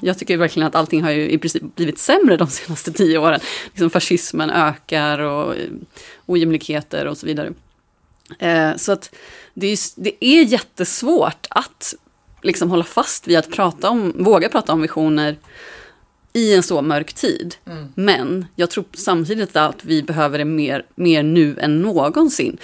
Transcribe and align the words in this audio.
Jag 0.00 0.18
tycker 0.18 0.36
verkligen 0.36 0.66
att 0.66 0.74
allting 0.74 1.02
har 1.02 1.10
ju 1.10 1.30
i 1.30 1.38
princip 1.38 1.62
blivit 1.74 1.98
sämre 1.98 2.36
de 2.36 2.48
senaste 2.48 2.92
tio 2.92 3.18
åren. 3.18 3.40
Liksom 3.64 3.90
fascismen 3.90 4.50
ökar 4.50 5.18
och 5.18 5.54
ojämlikheter 6.26 7.06
och 7.06 7.18
så 7.18 7.26
vidare. 7.26 7.52
Eh, 8.38 8.76
så 8.76 8.92
att 8.92 9.14
det 9.54 9.66
är, 9.66 9.78
det 9.96 10.24
är 10.24 10.42
jättesvårt 10.42 11.46
att 11.50 11.94
liksom 12.42 12.70
hålla 12.70 12.84
fast 12.84 13.28
vid 13.28 13.38
att 13.38 13.50
prata 13.50 13.90
om, 13.90 14.12
våga 14.18 14.48
prata 14.48 14.72
om 14.72 14.82
visioner 14.82 15.36
i 16.32 16.54
en 16.54 16.62
så 16.62 16.82
mörk 16.82 17.12
tid. 17.12 17.54
Mm. 17.66 17.92
Men 17.94 18.46
jag 18.56 18.70
tror 18.70 18.84
samtidigt 18.92 19.56
att 19.56 19.84
vi 19.84 20.02
behöver 20.02 20.38
det 20.38 20.44
mer, 20.44 20.86
mer 20.94 21.22
nu 21.22 21.58
än 21.58 21.82
någonsin. 21.82 22.58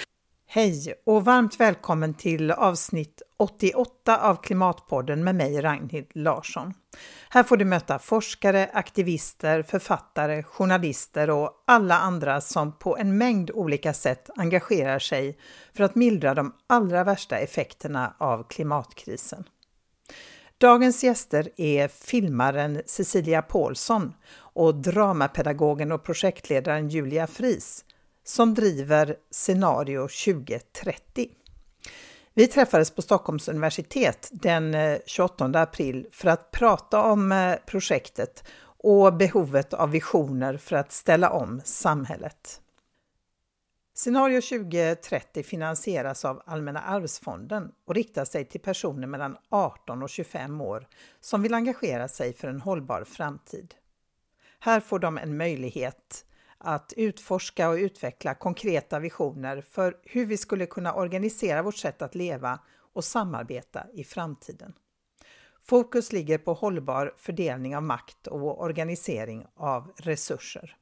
Hej 0.55 0.93
och 1.05 1.25
varmt 1.25 1.59
välkommen 1.59 2.13
till 2.13 2.51
avsnitt 2.51 3.21
88 3.37 4.17
av 4.17 4.35
Klimatpodden 4.35 5.23
med 5.23 5.35
mig 5.35 5.61
Ragnhild 5.61 6.07
Larsson. 6.13 6.73
Här 7.29 7.43
får 7.43 7.57
du 7.57 7.65
möta 7.65 7.99
forskare, 7.99 8.69
aktivister, 8.73 9.63
författare, 9.63 10.43
journalister 10.43 11.29
och 11.29 11.63
alla 11.67 11.97
andra 11.97 12.41
som 12.41 12.77
på 12.77 12.97
en 12.97 13.17
mängd 13.17 13.51
olika 13.51 13.93
sätt 13.93 14.29
engagerar 14.35 14.99
sig 14.99 15.37
för 15.73 15.83
att 15.83 15.95
mildra 15.95 16.33
de 16.33 16.53
allra 16.67 17.03
värsta 17.03 17.37
effekterna 17.37 18.15
av 18.17 18.43
klimatkrisen. 18.43 19.43
Dagens 20.57 21.03
gäster 21.03 21.49
är 21.57 21.87
filmaren 21.87 22.81
Cecilia 22.85 23.41
Paulsson 23.41 24.13
och 24.37 24.75
dramapedagogen 24.75 25.91
och 25.91 26.03
projektledaren 26.03 26.89
Julia 26.89 27.27
Fris 27.27 27.85
som 28.25 28.53
driver 28.53 29.15
Scenario 29.31 30.01
2030. 30.01 31.29
Vi 32.33 32.47
träffades 32.47 32.91
på 32.91 33.01
Stockholms 33.01 33.47
universitet 33.47 34.29
den 34.31 34.73
eh, 34.73 34.97
28 35.05 35.45
april 35.45 36.07
för 36.11 36.29
att 36.29 36.51
prata 36.51 37.01
om 37.01 37.31
eh, 37.31 37.55
projektet 37.65 38.43
och 38.63 39.13
behovet 39.13 39.73
av 39.73 39.91
visioner 39.91 40.57
för 40.57 40.75
att 40.75 40.91
ställa 40.91 41.29
om 41.29 41.61
samhället. 41.65 42.61
Scenario 43.93 44.41
2030 44.41 45.43
finansieras 45.43 46.25
av 46.25 46.41
Allmänna 46.45 46.81
arvsfonden 46.81 47.71
och 47.85 47.95
riktar 47.95 48.25
sig 48.25 48.45
till 48.45 48.61
personer 48.61 49.07
mellan 49.07 49.37
18 49.49 50.03
och 50.03 50.09
25 50.09 50.61
år 50.61 50.87
som 51.19 51.41
vill 51.41 51.53
engagera 51.53 52.07
sig 52.07 52.33
för 52.33 52.47
en 52.47 52.61
hållbar 52.61 53.03
framtid. 53.03 53.73
Här 54.59 54.79
får 54.79 54.99
de 54.99 55.17
en 55.17 55.37
möjlighet 55.37 56.25
att 56.57 56.93
utforska 56.97 57.69
och 57.69 57.75
utveckla 57.75 58.33
konkreta 58.33 58.99
visioner 58.99 59.61
för 59.61 59.97
hur 60.03 60.25
vi 60.25 60.37
skulle 60.37 60.65
kunna 60.65 60.93
organisera 60.93 61.61
vårt 61.61 61.77
sätt 61.77 62.01
att 62.01 62.15
leva 62.15 62.59
och 62.93 63.03
samarbeta 63.03 63.85
i 63.93 64.03
framtiden. 64.03 64.73
Fokus 65.61 66.11
ligger 66.11 66.37
på 66.37 66.53
hållbar 66.53 67.13
fördelning 67.17 67.75
av 67.75 67.83
makt 67.83 68.27
och 68.27 68.61
organisering 68.61 69.45
av 69.55 69.91
resurser. 69.97 70.77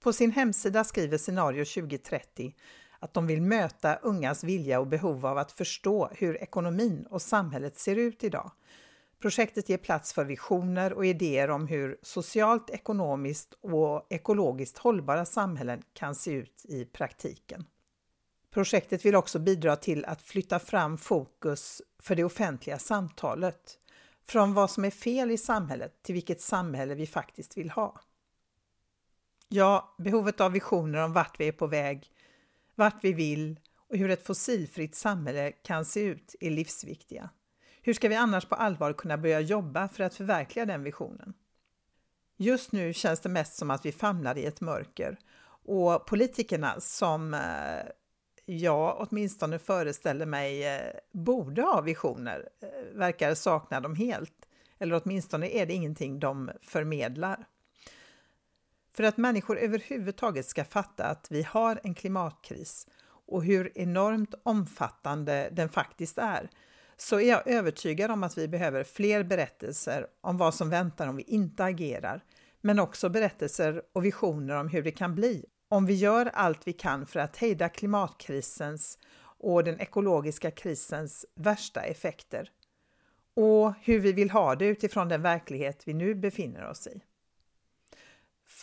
På 0.00 0.12
sin 0.12 0.30
hemsida 0.30 0.84
skriver 0.84 1.18
Scenario 1.18 1.64
2030 1.64 2.54
att 2.98 3.14
de 3.14 3.26
vill 3.26 3.42
möta 3.42 3.96
ungas 3.96 4.44
vilja 4.44 4.80
och 4.80 4.86
behov 4.86 5.26
av 5.26 5.38
att 5.38 5.52
förstå 5.52 6.10
hur 6.12 6.42
ekonomin 6.42 7.06
och 7.10 7.22
samhället 7.22 7.78
ser 7.78 7.96
ut 7.96 8.24
idag 8.24 8.50
Projektet 9.24 9.68
ger 9.68 9.78
plats 9.78 10.12
för 10.12 10.24
visioner 10.24 10.92
och 10.92 11.06
idéer 11.06 11.50
om 11.50 11.66
hur 11.66 11.98
socialt, 12.02 12.70
ekonomiskt 12.70 13.54
och 13.60 14.06
ekologiskt 14.10 14.78
hållbara 14.78 15.24
samhällen 15.24 15.82
kan 15.92 16.14
se 16.14 16.30
ut 16.30 16.64
i 16.64 16.84
praktiken. 16.84 17.64
Projektet 18.50 19.04
vill 19.04 19.14
också 19.14 19.38
bidra 19.38 19.76
till 19.76 20.04
att 20.04 20.22
flytta 20.22 20.58
fram 20.58 20.98
fokus 20.98 21.82
för 21.98 22.14
det 22.14 22.24
offentliga 22.24 22.78
samtalet, 22.78 23.78
från 24.24 24.54
vad 24.54 24.70
som 24.70 24.84
är 24.84 24.90
fel 24.90 25.30
i 25.30 25.38
samhället 25.38 26.02
till 26.02 26.14
vilket 26.14 26.40
samhälle 26.40 26.94
vi 26.94 27.06
faktiskt 27.06 27.56
vill 27.56 27.70
ha. 27.70 28.00
Ja, 29.48 29.94
behovet 29.98 30.40
av 30.40 30.52
visioner 30.52 31.04
om 31.04 31.12
vart 31.12 31.40
vi 31.40 31.48
är 31.48 31.52
på 31.52 31.66
väg, 31.66 32.10
vart 32.74 33.04
vi 33.04 33.12
vill 33.12 33.60
och 33.88 33.96
hur 33.96 34.10
ett 34.10 34.26
fossilfritt 34.26 34.94
samhälle 34.94 35.52
kan 35.52 35.84
se 35.84 36.00
ut 36.00 36.34
är 36.40 36.50
livsviktiga. 36.50 37.30
Hur 37.86 37.94
ska 37.94 38.08
vi 38.08 38.14
annars 38.14 38.44
på 38.44 38.54
allvar 38.54 38.92
kunna 38.92 39.18
börja 39.18 39.40
jobba 39.40 39.88
för 39.88 40.04
att 40.04 40.14
förverkliga 40.14 40.66
den 40.66 40.82
visionen? 40.82 41.34
Just 42.36 42.72
nu 42.72 42.92
känns 42.92 43.20
det 43.20 43.28
mest 43.28 43.56
som 43.56 43.70
att 43.70 43.86
vi 43.86 43.92
famlar 43.92 44.38
i 44.38 44.44
ett 44.44 44.60
mörker 44.60 45.18
och 45.64 46.06
politikerna 46.06 46.80
som 46.80 47.34
eh, 47.34 47.40
jag 48.44 48.96
åtminstone 49.00 49.58
föreställer 49.58 50.26
mig 50.26 50.66
eh, 50.66 50.92
borde 51.12 51.62
ha 51.62 51.80
visioner 51.80 52.48
eh, 52.62 52.96
verkar 52.98 53.34
sakna 53.34 53.80
dem 53.80 53.94
helt. 53.94 54.48
Eller 54.78 55.00
åtminstone 55.04 55.48
är 55.48 55.66
det 55.66 55.74
ingenting 55.74 56.20
de 56.20 56.50
förmedlar. 56.62 57.46
För 58.92 59.04
att 59.04 59.16
människor 59.16 59.58
överhuvudtaget 59.58 60.46
ska 60.46 60.64
fatta 60.64 61.04
att 61.04 61.26
vi 61.30 61.42
har 61.42 61.80
en 61.84 61.94
klimatkris 61.94 62.86
och 63.26 63.44
hur 63.44 63.78
enormt 63.78 64.34
omfattande 64.42 65.48
den 65.52 65.68
faktiskt 65.68 66.18
är 66.18 66.50
så 66.96 67.20
är 67.20 67.28
jag 67.28 67.48
övertygad 67.48 68.10
om 68.10 68.22
att 68.22 68.38
vi 68.38 68.48
behöver 68.48 68.84
fler 68.84 69.22
berättelser 69.22 70.06
om 70.20 70.36
vad 70.36 70.54
som 70.54 70.70
väntar 70.70 71.08
om 71.08 71.16
vi 71.16 71.22
inte 71.22 71.64
agerar, 71.64 72.24
men 72.60 72.78
också 72.78 73.08
berättelser 73.08 73.82
och 73.92 74.04
visioner 74.04 74.54
om 74.54 74.68
hur 74.68 74.82
det 74.82 74.90
kan 74.90 75.14
bli 75.14 75.44
om 75.68 75.86
vi 75.86 75.94
gör 75.94 76.26
allt 76.26 76.66
vi 76.66 76.72
kan 76.72 77.06
för 77.06 77.20
att 77.20 77.36
hejda 77.36 77.68
klimatkrisens 77.68 78.98
och 79.38 79.64
den 79.64 79.80
ekologiska 79.80 80.50
krisens 80.50 81.26
värsta 81.34 81.80
effekter 81.80 82.50
och 83.36 83.72
hur 83.82 83.98
vi 83.98 84.12
vill 84.12 84.30
ha 84.30 84.54
det 84.54 84.66
utifrån 84.66 85.08
den 85.08 85.22
verklighet 85.22 85.82
vi 85.86 85.94
nu 85.94 86.14
befinner 86.14 86.70
oss 86.70 86.86
i. 86.86 87.00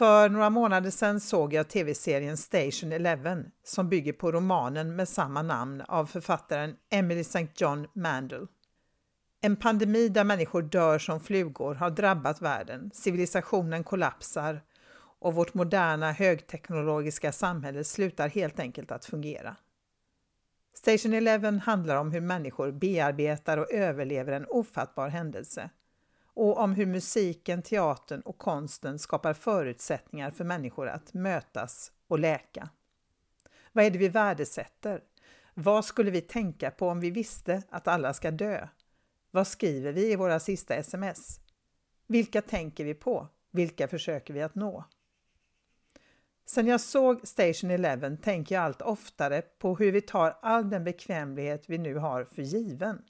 För 0.02 0.30
några 0.30 0.50
månader 0.50 0.90
sedan 0.90 1.20
såg 1.20 1.54
jag 1.54 1.68
tv-serien 1.68 2.38
Station 2.38 2.92
Eleven 2.92 3.52
som 3.64 3.90
bygger 3.90 4.14
på 4.14 4.32
romanen 4.32 4.96
med 4.96 5.10
samma 5.10 5.42
namn 5.42 5.82
av 5.82 6.06
författaren 6.06 6.76
Emily 6.92 7.22
St. 7.22 7.48
John 7.56 7.88
Mandel. 7.94 8.48
En 9.42 9.56
pandemi 9.56 10.10
där 10.10 10.24
människor 10.24 10.62
dör 10.62 11.00
som 11.00 11.20
flugor 11.20 11.76
har 11.76 11.90
drabbat 11.90 12.42
världen, 12.42 12.92
civilisationen 12.94 13.84
kollapsar 13.84 14.62
och 15.20 15.34
vårt 15.34 15.54
moderna 15.54 16.12
högteknologiska 16.12 17.32
samhälle 17.32 17.84
slutar 17.84 18.30
helt 18.30 18.60
enkelt 18.60 18.92
att 18.92 19.06
fungera. 19.06 19.56
Station 20.74 21.14
Eleven 21.14 21.60
handlar 21.60 21.96
om 21.96 22.12
hur 22.12 22.22
människor 22.22 22.72
bearbetar 22.72 23.58
och 23.58 23.72
överlever 23.72 24.32
en 24.32 24.46
ofattbar 24.50 25.10
händelse 25.10 25.70
och 26.34 26.58
om 26.58 26.74
hur 26.74 26.86
musiken, 26.86 27.62
teatern 27.62 28.22
och 28.22 28.38
konsten 28.38 29.00
skapar 29.00 29.34
förutsättningar 29.34 30.31
för 30.31 30.44
människor 30.44 30.88
att 30.88 31.14
mötas 31.14 31.92
och 32.08 32.19
läka. 32.19 32.69
Vad 33.72 33.86
är 33.86 33.92
det 33.92 33.97
vi 33.97 34.09
värdesätter? 34.09 35.02
Vad 35.53 35.86
skulle 35.86 36.12
vi 36.12 36.22
tänka 36.22 36.72
på 36.72 36.90
om 36.90 37.00
vi 37.00 37.12
visste 37.12 37.64
att 37.70 37.88
alla 37.88 38.14
ska 38.14 38.31
dö? 38.31 38.68
Vad 39.31 39.47
skriver 39.47 39.91
vi 39.91 40.12
i 40.12 40.16
våra 40.16 40.40
sista 40.40 40.75
sms? 40.75 41.40
Vilka 42.08 42.41
tänker 42.41 42.86
vi 42.86 42.94
på? 42.94 43.28
Vilka 43.52 43.88
försöker 43.88 44.34
vi 44.34 44.41
att 44.41 44.56
nå? 44.56 44.86
Sen 46.46 46.68
jag 46.68 46.81
såg 46.81 47.28
Station 47.28 47.72
Eleven 47.72 48.18
tänker 48.18 48.56
jag 48.56 48.64
allt 48.64 48.81
oftare 48.81 49.41
på 49.41 49.75
hur 49.75 49.91
vi 49.91 50.02
tar 50.02 50.38
all 50.41 50.70
den 50.70 50.84
bekvämlighet 50.84 51.64
vi 51.68 51.78
nu 51.78 51.96
har 51.96 52.24
för 52.24 52.41
given 52.41 53.02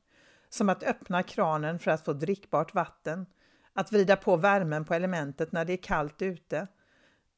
som 0.54 0.70
att 0.70 0.84
öppna 0.84 1.24
kranen 1.24 1.80
för 1.80 1.92
att 1.92 2.06
få 2.06 2.14
drickbart 2.14 2.74
vatten, 2.74 3.26
att 3.74 3.92
vrida 3.92 4.16
på 4.16 4.36
värmen 4.36 4.86
på 4.86 4.94
elementet 4.94 5.52
när 5.52 5.66
det 5.66 5.74
är 5.74 5.78
kallt 5.78 6.22
ute, 6.22 6.68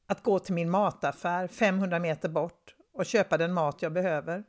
att 0.05 0.23
gå 0.23 0.39
till 0.39 0.53
min 0.53 0.69
mataffär 0.69 1.47
500 1.47 1.99
meter 1.99 2.29
bort 2.29 2.75
och 2.93 3.05
köpa 3.05 3.37
den 3.37 3.53
mat 3.53 3.81
jag 3.81 3.93
behöver. 3.93 4.43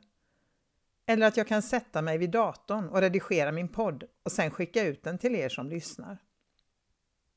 Eller 1.05 1.27
att 1.27 1.37
jag 1.37 1.47
kan 1.47 1.61
sätta 1.61 2.01
mig 2.01 2.17
vid 2.17 2.31
datorn 2.31 2.89
och 2.89 3.01
redigera 3.01 3.51
min 3.51 3.67
podd 3.67 4.03
och 4.23 4.31
sen 4.31 4.51
skicka 4.51 4.83
ut 4.83 5.03
den 5.03 5.17
till 5.17 5.35
er 5.35 5.49
som 5.49 5.69
lyssnar. 5.69 6.17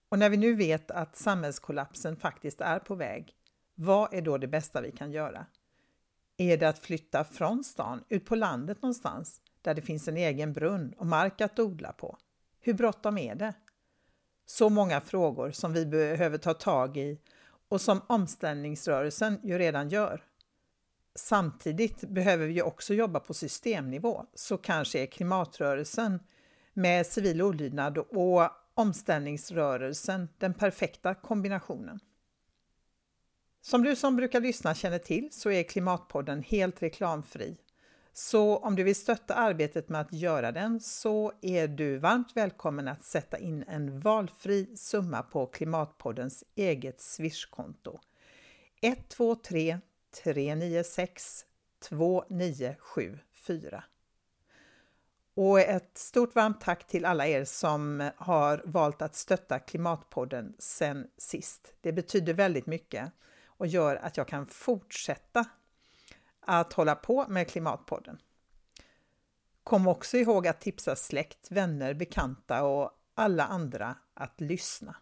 Och 0.08 0.18
när 0.18 0.30
vi 0.30 0.36
nu 0.36 0.54
vet 0.54 0.90
att 0.90 1.16
samhällskollapsen 1.16 2.16
faktiskt 2.16 2.60
är 2.60 2.78
på 2.78 2.94
väg, 2.94 3.34
vad 3.74 4.14
är 4.14 4.22
då 4.22 4.38
det 4.38 4.48
bästa 4.48 4.80
vi 4.80 4.92
kan 4.92 5.12
göra? 5.12 5.46
Är 6.36 6.56
det 6.56 6.68
att 6.68 6.78
flytta 6.78 7.24
från 7.24 7.64
stan, 7.64 8.04
ut 8.08 8.26
på 8.26 8.34
landet 8.34 8.82
någonstans? 8.82 9.40
Där 9.62 9.74
det 9.74 9.82
finns 9.82 10.08
en 10.08 10.16
egen 10.16 10.52
brunn 10.52 10.94
och 10.98 11.06
mark 11.06 11.40
att 11.40 11.58
odla 11.58 11.92
på. 11.92 12.18
Hur 12.60 12.74
bråttom 12.74 13.18
är 13.18 13.34
det? 13.34 13.54
Så 14.46 14.68
många 14.68 15.00
frågor 15.00 15.50
som 15.50 15.72
vi 15.72 15.86
behöver 15.86 16.38
ta 16.38 16.54
tag 16.54 16.96
i 16.96 17.20
och 17.68 17.80
som 17.80 18.00
omställningsrörelsen 18.06 19.40
ju 19.42 19.58
redan 19.58 19.88
gör. 19.88 20.24
Samtidigt 21.14 22.00
behöver 22.00 22.46
vi 22.46 22.62
också 22.62 22.94
jobba 22.94 23.20
på 23.20 23.34
systemnivå, 23.34 24.26
så 24.34 24.56
kanske 24.56 25.02
är 25.02 25.06
klimatrörelsen 25.06 26.20
med 26.72 27.06
civil 27.06 27.42
olydnad 27.42 27.98
och 27.98 28.50
omställningsrörelsen 28.74 30.28
den 30.38 30.54
perfekta 30.54 31.14
kombinationen. 31.14 32.00
Som 33.60 33.82
du 33.82 33.96
som 33.96 34.16
brukar 34.16 34.40
lyssna 34.40 34.74
känner 34.74 34.98
till 34.98 35.28
så 35.32 35.50
är 35.50 35.62
Klimatpodden 35.62 36.42
helt 36.42 36.82
reklamfri 36.82 37.56
så 38.20 38.56
om 38.56 38.76
du 38.76 38.82
vill 38.82 38.96
stötta 38.96 39.34
arbetet 39.34 39.88
med 39.88 40.00
att 40.00 40.12
göra 40.12 40.52
den 40.52 40.80
så 40.80 41.32
är 41.40 41.68
du 41.68 41.96
varmt 41.96 42.36
välkommen 42.36 42.88
att 42.88 43.04
sätta 43.04 43.38
in 43.38 43.64
en 43.68 44.00
valfri 44.00 44.76
summa 44.76 45.22
på 45.22 45.46
Klimatpoddens 45.46 46.44
eget 46.54 47.00
Swishkonto 47.00 48.00
123 48.82 49.78
396 50.22 51.44
2974. 51.88 53.84
Och 55.34 55.60
ett 55.60 55.98
stort 55.98 56.34
varmt 56.34 56.60
tack 56.60 56.86
till 56.86 57.04
alla 57.04 57.26
er 57.26 57.44
som 57.44 58.10
har 58.16 58.62
valt 58.64 59.02
att 59.02 59.14
stötta 59.14 59.58
Klimatpodden 59.58 60.54
sen 60.58 61.06
sist. 61.18 61.74
Det 61.80 61.92
betyder 61.92 62.34
väldigt 62.34 62.66
mycket 62.66 63.12
och 63.46 63.66
gör 63.66 63.96
att 63.96 64.16
jag 64.16 64.28
kan 64.28 64.46
fortsätta 64.46 65.44
att 66.48 66.72
hålla 66.72 66.94
på 66.94 67.26
med 67.28 67.48
Klimatpodden. 67.48 68.18
Kom 69.64 69.86
också 69.86 70.16
ihåg 70.16 70.46
att 70.46 70.60
tipsa 70.60 70.96
släkt, 70.96 71.50
vänner, 71.50 71.94
bekanta 71.94 72.62
och 72.62 72.90
alla 73.14 73.44
andra 73.44 73.94
att 74.14 74.40
lyssna. 74.40 74.96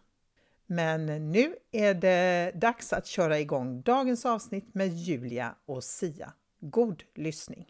Men 0.65 1.31
nu 1.31 1.55
är 1.71 1.93
det 1.93 2.51
dags 2.55 2.93
att 2.93 3.07
köra 3.07 3.39
igång 3.39 3.81
dagens 3.81 4.25
avsnitt 4.25 4.73
med 4.73 4.87
Julia 4.87 5.55
och 5.65 5.83
Sia. 5.83 6.33
God 6.59 7.03
lyssning! 7.15 7.65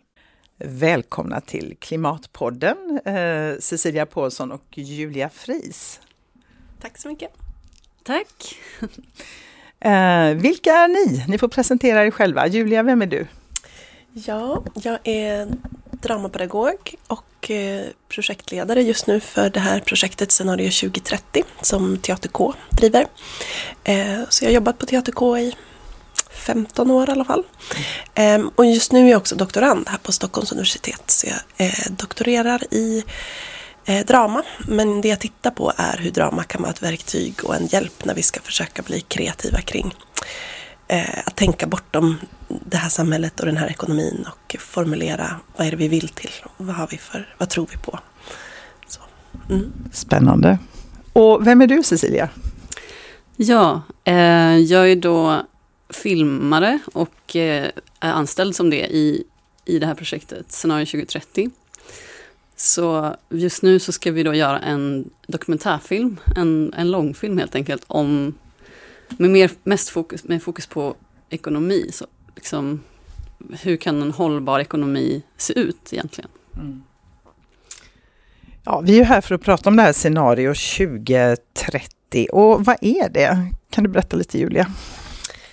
Välkomna 0.57 1.41
till 1.41 1.77
Klimatpodden, 1.79 2.99
eh, 3.05 3.57
Cecilia 3.59 4.05
Paulsson 4.05 4.51
och 4.51 4.77
Julia 4.77 5.29
Fris. 5.29 6.01
Tack 6.79 6.97
så 6.97 7.07
mycket. 7.07 7.31
Tack. 8.03 8.57
Eh, 9.79 10.33
vilka 10.33 10.71
är 10.73 10.87
ni? 10.87 11.25
Ni 11.27 11.37
får 11.37 11.47
presentera 11.47 12.05
er 12.05 12.11
själva. 12.11 12.47
Julia, 12.47 12.83
vem 12.83 13.01
är 13.01 13.05
du? 13.05 13.27
Ja, 14.25 14.63
jag 14.73 14.99
är 15.03 15.47
dramapedagog 15.91 16.95
och 17.07 17.51
eh, 17.51 17.85
projektledare 18.09 18.81
just 18.81 19.07
nu 19.07 19.19
för 19.19 19.49
det 19.49 19.59
här 19.59 19.79
projektet 19.79 20.31
Scenario 20.31 20.71
2030 20.71 21.43
som 21.61 21.97
Teater 21.97 22.29
K 22.29 22.53
driver. 22.71 23.07
Eh, 23.83 24.19
så 24.29 24.43
jag 24.43 24.49
har 24.49 24.53
jobbat 24.53 24.77
på 24.77 24.85
Teater 24.85 25.11
K 25.11 25.37
i 25.37 25.55
15 26.31 26.91
år 26.91 27.09
i 27.09 27.11
alla 27.11 27.25
fall. 27.25 27.43
Ehm, 28.15 28.51
och 28.55 28.65
just 28.65 28.91
nu 28.91 29.05
är 29.05 29.11
jag 29.11 29.17
också 29.17 29.35
doktorand 29.35 29.89
här 29.89 29.97
på 29.97 30.11
Stockholms 30.11 30.51
universitet. 30.51 31.03
Så 31.11 31.27
jag 31.27 31.67
eh, 31.67 31.91
doktorerar 31.91 32.73
i 32.73 33.03
drama. 34.07 34.43
Men 34.67 35.01
det 35.01 35.07
jag 35.07 35.19
tittar 35.19 35.51
på 35.51 35.73
är 35.77 35.97
hur 35.97 36.11
drama 36.11 36.43
kan 36.43 36.61
vara 36.61 36.71
ett 36.71 36.83
verktyg 36.83 37.33
och 37.43 37.55
en 37.55 37.67
hjälp 37.67 38.05
när 38.05 38.15
vi 38.15 38.23
ska 38.23 38.41
försöka 38.41 38.81
bli 38.81 39.01
kreativa 39.01 39.61
kring 39.61 39.95
att 41.25 41.35
tänka 41.35 41.67
bortom 41.67 42.17
det 42.47 42.77
här 42.77 42.89
samhället 42.89 43.39
och 43.39 43.45
den 43.45 43.57
här 43.57 43.69
ekonomin 43.69 44.25
och 44.27 44.55
formulera 44.59 45.39
vad 45.57 45.67
är 45.67 45.71
det 45.71 45.77
vi 45.77 45.87
vill 45.87 46.09
till? 46.09 46.31
Vad, 46.57 46.75
har 46.75 46.87
vi 46.87 46.97
för, 46.97 47.35
vad 47.37 47.49
tror 47.49 47.67
vi 47.71 47.77
på? 47.77 47.99
Mm. 49.49 49.73
Spännande. 49.91 50.59
Och 51.13 51.47
vem 51.47 51.61
är 51.61 51.67
du 51.67 51.83
Cecilia? 51.83 52.29
Ja, 53.35 53.81
eh, 54.03 54.57
jag 54.57 54.91
är 54.91 54.95
då 54.95 55.45
filmare 55.89 56.79
och 56.93 57.35
eh, 57.35 57.69
är 57.99 58.11
anställd 58.11 58.55
som 58.55 58.69
det 58.69 58.87
i, 58.95 59.23
i 59.65 59.79
det 59.79 59.85
här 59.85 59.95
projektet 59.95 60.51
Scenario 60.51 60.85
2030. 60.85 61.49
Så 62.55 63.15
just 63.29 63.63
nu 63.63 63.79
så 63.79 63.91
ska 63.91 64.11
vi 64.11 64.23
då 64.23 64.33
göra 64.33 64.59
en 64.59 65.09
dokumentärfilm, 65.27 66.19
en, 66.35 66.73
en 66.77 66.91
långfilm 66.91 67.37
helt 67.37 67.55
enkelt, 67.55 67.83
om, 67.87 68.33
med 69.09 69.29
mer, 69.29 69.51
mest 69.63 69.89
fokus, 69.89 70.23
med 70.23 70.43
fokus 70.43 70.67
på 70.67 70.95
ekonomi. 71.29 71.89
Så 71.93 72.05
liksom, 72.37 72.83
hur 73.61 73.77
kan 73.77 74.01
en 74.01 74.11
hållbar 74.11 74.59
ekonomi 74.59 75.23
se 75.37 75.59
ut 75.59 75.93
egentligen? 75.93 76.29
Mm. 76.55 76.83
Ja, 78.63 78.79
vi 78.79 78.99
är 78.99 79.03
här 79.03 79.21
för 79.21 79.35
att 79.35 79.41
prata 79.41 79.69
om 79.69 79.75
det 79.75 79.83
här 79.83 79.93
scenario 79.93 80.53
2030. 80.53 82.27
Och 82.31 82.65
vad 82.65 82.77
är 82.81 83.09
det? 83.09 83.51
Kan 83.69 83.83
du 83.83 83.89
berätta 83.89 84.17
lite 84.17 84.37
Julia? 84.37 84.67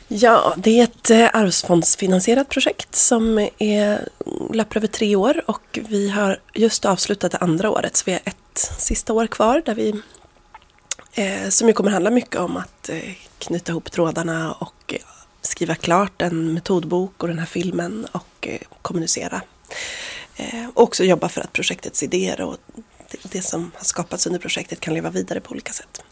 Ja, 0.09 0.55
det 0.57 0.81
är 0.81 0.85
ett 0.85 1.11
eh, 1.11 1.29
arvsfondsfinansierat 1.33 2.49
projekt 2.49 2.95
som 2.95 3.49
är, 3.59 4.09
löper 4.53 4.77
över 4.77 4.87
tre 4.87 5.17
år 5.17 5.43
och 5.47 5.79
vi 5.89 6.11
har 6.11 6.39
just 6.55 6.85
avslutat 6.85 7.33
det 7.33 7.39
andra 7.39 7.71
året 7.71 7.97
så 7.97 8.03
vi 8.07 8.13
har 8.13 8.21
ett 8.25 8.59
sista 8.79 9.13
år 9.13 9.27
kvar 9.27 9.63
där 9.67 9.75
vi 9.75 10.03
eh, 11.13 11.49
som 11.49 11.69
ju 11.69 11.75
kommer 11.75 11.91
handla 11.91 12.11
mycket 12.11 12.37
om 12.37 12.57
att 12.57 12.89
eh, 12.89 13.15
knyta 13.39 13.73
ihop 13.73 13.91
trådarna 13.91 14.53
och 14.53 14.95
skriva 15.47 15.75
klart 15.75 16.23
en 16.23 16.55
metodbok 16.55 17.23
och 17.23 17.29
den 17.29 17.39
här 17.39 17.47
filmen 17.47 18.07
och 18.13 18.49
eh, 18.49 18.61
kommunicera. 18.83 19.43
Eh, 20.37 20.67
och 20.75 20.83
också 20.83 21.05
jobba 21.05 21.29
för 21.29 21.41
att 21.41 21.53
projektets 21.53 22.03
idéer 22.03 22.41
och 22.41 22.57
det 23.23 23.43
som 23.43 23.71
har 23.75 23.85
skapats 23.85 24.27
under 24.27 24.41
projektet 24.41 24.81
kan 24.81 24.95
leva 24.95 25.11
vidare 25.11 25.41
på 25.41 25.53
olika 25.53 25.73
sätt. 25.73 26.03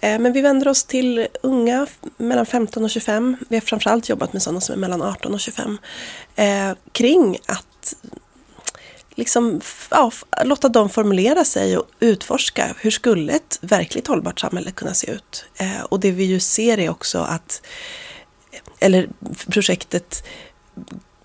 Eh, 0.00 0.18
men 0.18 0.32
vi 0.32 0.40
vänder 0.40 0.68
oss 0.68 0.84
till 0.84 1.26
unga 1.42 1.86
mellan 2.16 2.46
15 2.46 2.84
och 2.84 2.90
25. 2.90 3.36
Vi 3.48 3.56
har 3.56 3.60
framförallt 3.60 4.08
jobbat 4.08 4.32
med 4.32 4.42
sådana 4.42 4.60
som 4.60 4.72
är 4.72 4.78
mellan 4.78 5.02
18 5.02 5.34
och 5.34 5.40
25. 5.40 5.78
Kring 6.92 7.38
att 7.46 7.94
liksom, 9.14 9.60
ja, 9.90 10.12
låta 10.44 10.68
dem 10.68 10.90
formulera 10.90 11.44
sig 11.44 11.78
och 11.78 11.88
utforska 12.00 12.74
hur 12.78 12.90
skulle 12.90 13.32
ett 13.32 13.58
verkligt 13.60 14.06
hållbart 14.06 14.40
samhälle 14.40 14.70
kunna 14.70 14.94
se 14.94 15.10
ut. 15.10 15.44
Och 15.88 16.00
det 16.00 16.10
vi 16.10 16.24
ju 16.24 16.40
ser 16.40 16.78
är 16.78 16.90
också 16.90 17.18
att 17.18 17.62
eller 18.80 19.08
projektet 19.48 20.24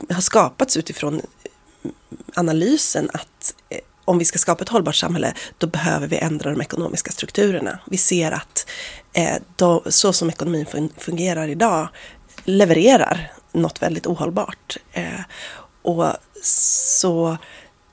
har 0.09 0.21
skapats 0.21 0.77
utifrån 0.77 1.21
analysen 2.35 3.09
att 3.13 3.55
eh, 3.69 3.79
om 4.05 4.17
vi 4.17 4.25
ska 4.25 4.39
skapa 4.39 4.63
ett 4.63 4.69
hållbart 4.69 4.95
samhälle, 4.95 5.33
då 5.57 5.67
behöver 5.67 6.07
vi 6.07 6.17
ändra 6.17 6.51
de 6.51 6.61
ekonomiska 6.61 7.11
strukturerna. 7.11 7.79
Vi 7.85 7.97
ser 7.97 8.31
att 8.31 8.69
eh, 9.13 9.37
då, 9.55 9.83
så 9.85 10.13
som 10.13 10.29
ekonomin 10.29 10.65
fungerar 10.97 11.47
idag 11.47 11.89
levererar 12.43 13.31
något 13.51 13.81
väldigt 13.81 14.07
ohållbart. 14.07 14.77
Eh, 14.91 15.21
och 15.81 16.05
så 16.43 17.37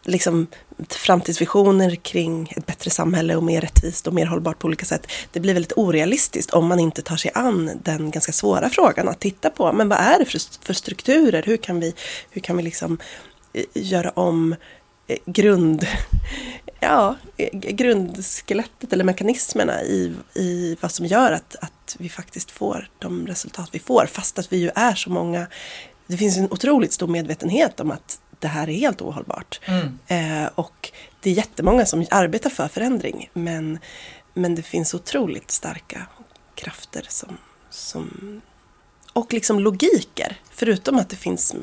liksom 0.06 0.46
framtidsvisioner 0.88 1.94
kring 1.94 2.52
ett 2.56 2.66
bättre 2.66 2.90
samhälle 2.90 3.36
och 3.36 3.42
mer 3.42 3.60
rättvist 3.60 4.06
och 4.06 4.14
mer 4.14 4.26
hållbart 4.26 4.58
på 4.58 4.66
olika 4.66 4.86
sätt. 4.86 5.06
Det 5.32 5.40
blir 5.40 5.54
väldigt 5.54 5.72
orealistiskt 5.76 6.50
om 6.50 6.66
man 6.66 6.80
inte 6.80 7.02
tar 7.02 7.16
sig 7.16 7.30
an 7.34 7.70
den 7.82 8.10
ganska 8.10 8.32
svåra 8.32 8.70
frågan 8.70 9.08
att 9.08 9.20
titta 9.20 9.50
på. 9.50 9.72
Men 9.72 9.88
vad 9.88 9.98
är 9.98 10.18
det 10.18 10.24
för, 10.24 10.40
för 10.64 10.74
strukturer? 10.74 11.42
Hur 11.42 11.56
kan 11.56 11.80
vi, 11.80 11.94
hur 12.30 12.40
kan 12.40 12.56
vi 12.56 12.62
liksom 12.62 12.98
eh, 13.52 13.64
göra 13.74 14.10
om 14.10 14.56
eh, 15.06 15.18
grund, 15.26 15.86
ja, 16.80 17.16
eh, 17.36 17.58
grundskelettet 17.58 18.92
eller 18.92 19.04
mekanismerna 19.04 19.82
i, 19.82 20.14
i 20.34 20.76
vad 20.80 20.92
som 20.92 21.06
gör 21.06 21.32
att, 21.32 21.56
att 21.60 21.96
vi 21.98 22.08
faktiskt 22.08 22.50
får 22.50 22.90
de 22.98 23.26
resultat 23.26 23.68
vi 23.72 23.78
får. 23.78 24.06
Fast 24.06 24.38
att 24.38 24.52
vi 24.52 24.56
ju 24.56 24.70
är 24.74 24.94
så 24.94 25.10
många. 25.10 25.46
Det 26.06 26.16
finns 26.16 26.36
en 26.36 26.52
otroligt 26.52 26.92
stor 26.92 27.06
medvetenhet 27.06 27.80
om 27.80 27.90
att 27.90 28.20
det 28.38 28.48
här 28.48 28.68
är 28.68 28.72
helt 28.72 29.02
ohållbart. 29.02 29.60
Mm. 29.64 29.98
Eh, 30.06 30.50
och 30.54 30.92
det 31.20 31.30
är 31.30 31.34
jättemånga 31.34 31.86
som 31.86 32.06
arbetar 32.10 32.50
för 32.50 32.68
förändring 32.68 33.30
men, 33.32 33.78
men 34.34 34.54
det 34.54 34.62
finns 34.62 34.94
otroligt 34.94 35.50
starka 35.50 36.06
krafter 36.54 37.06
som, 37.08 37.36
som 37.70 38.40
och 39.12 39.32
liksom 39.32 39.60
logiker. 39.60 40.40
Förutom 40.50 40.96
att 40.96 41.08
det 41.08 41.16
finns 41.16 41.54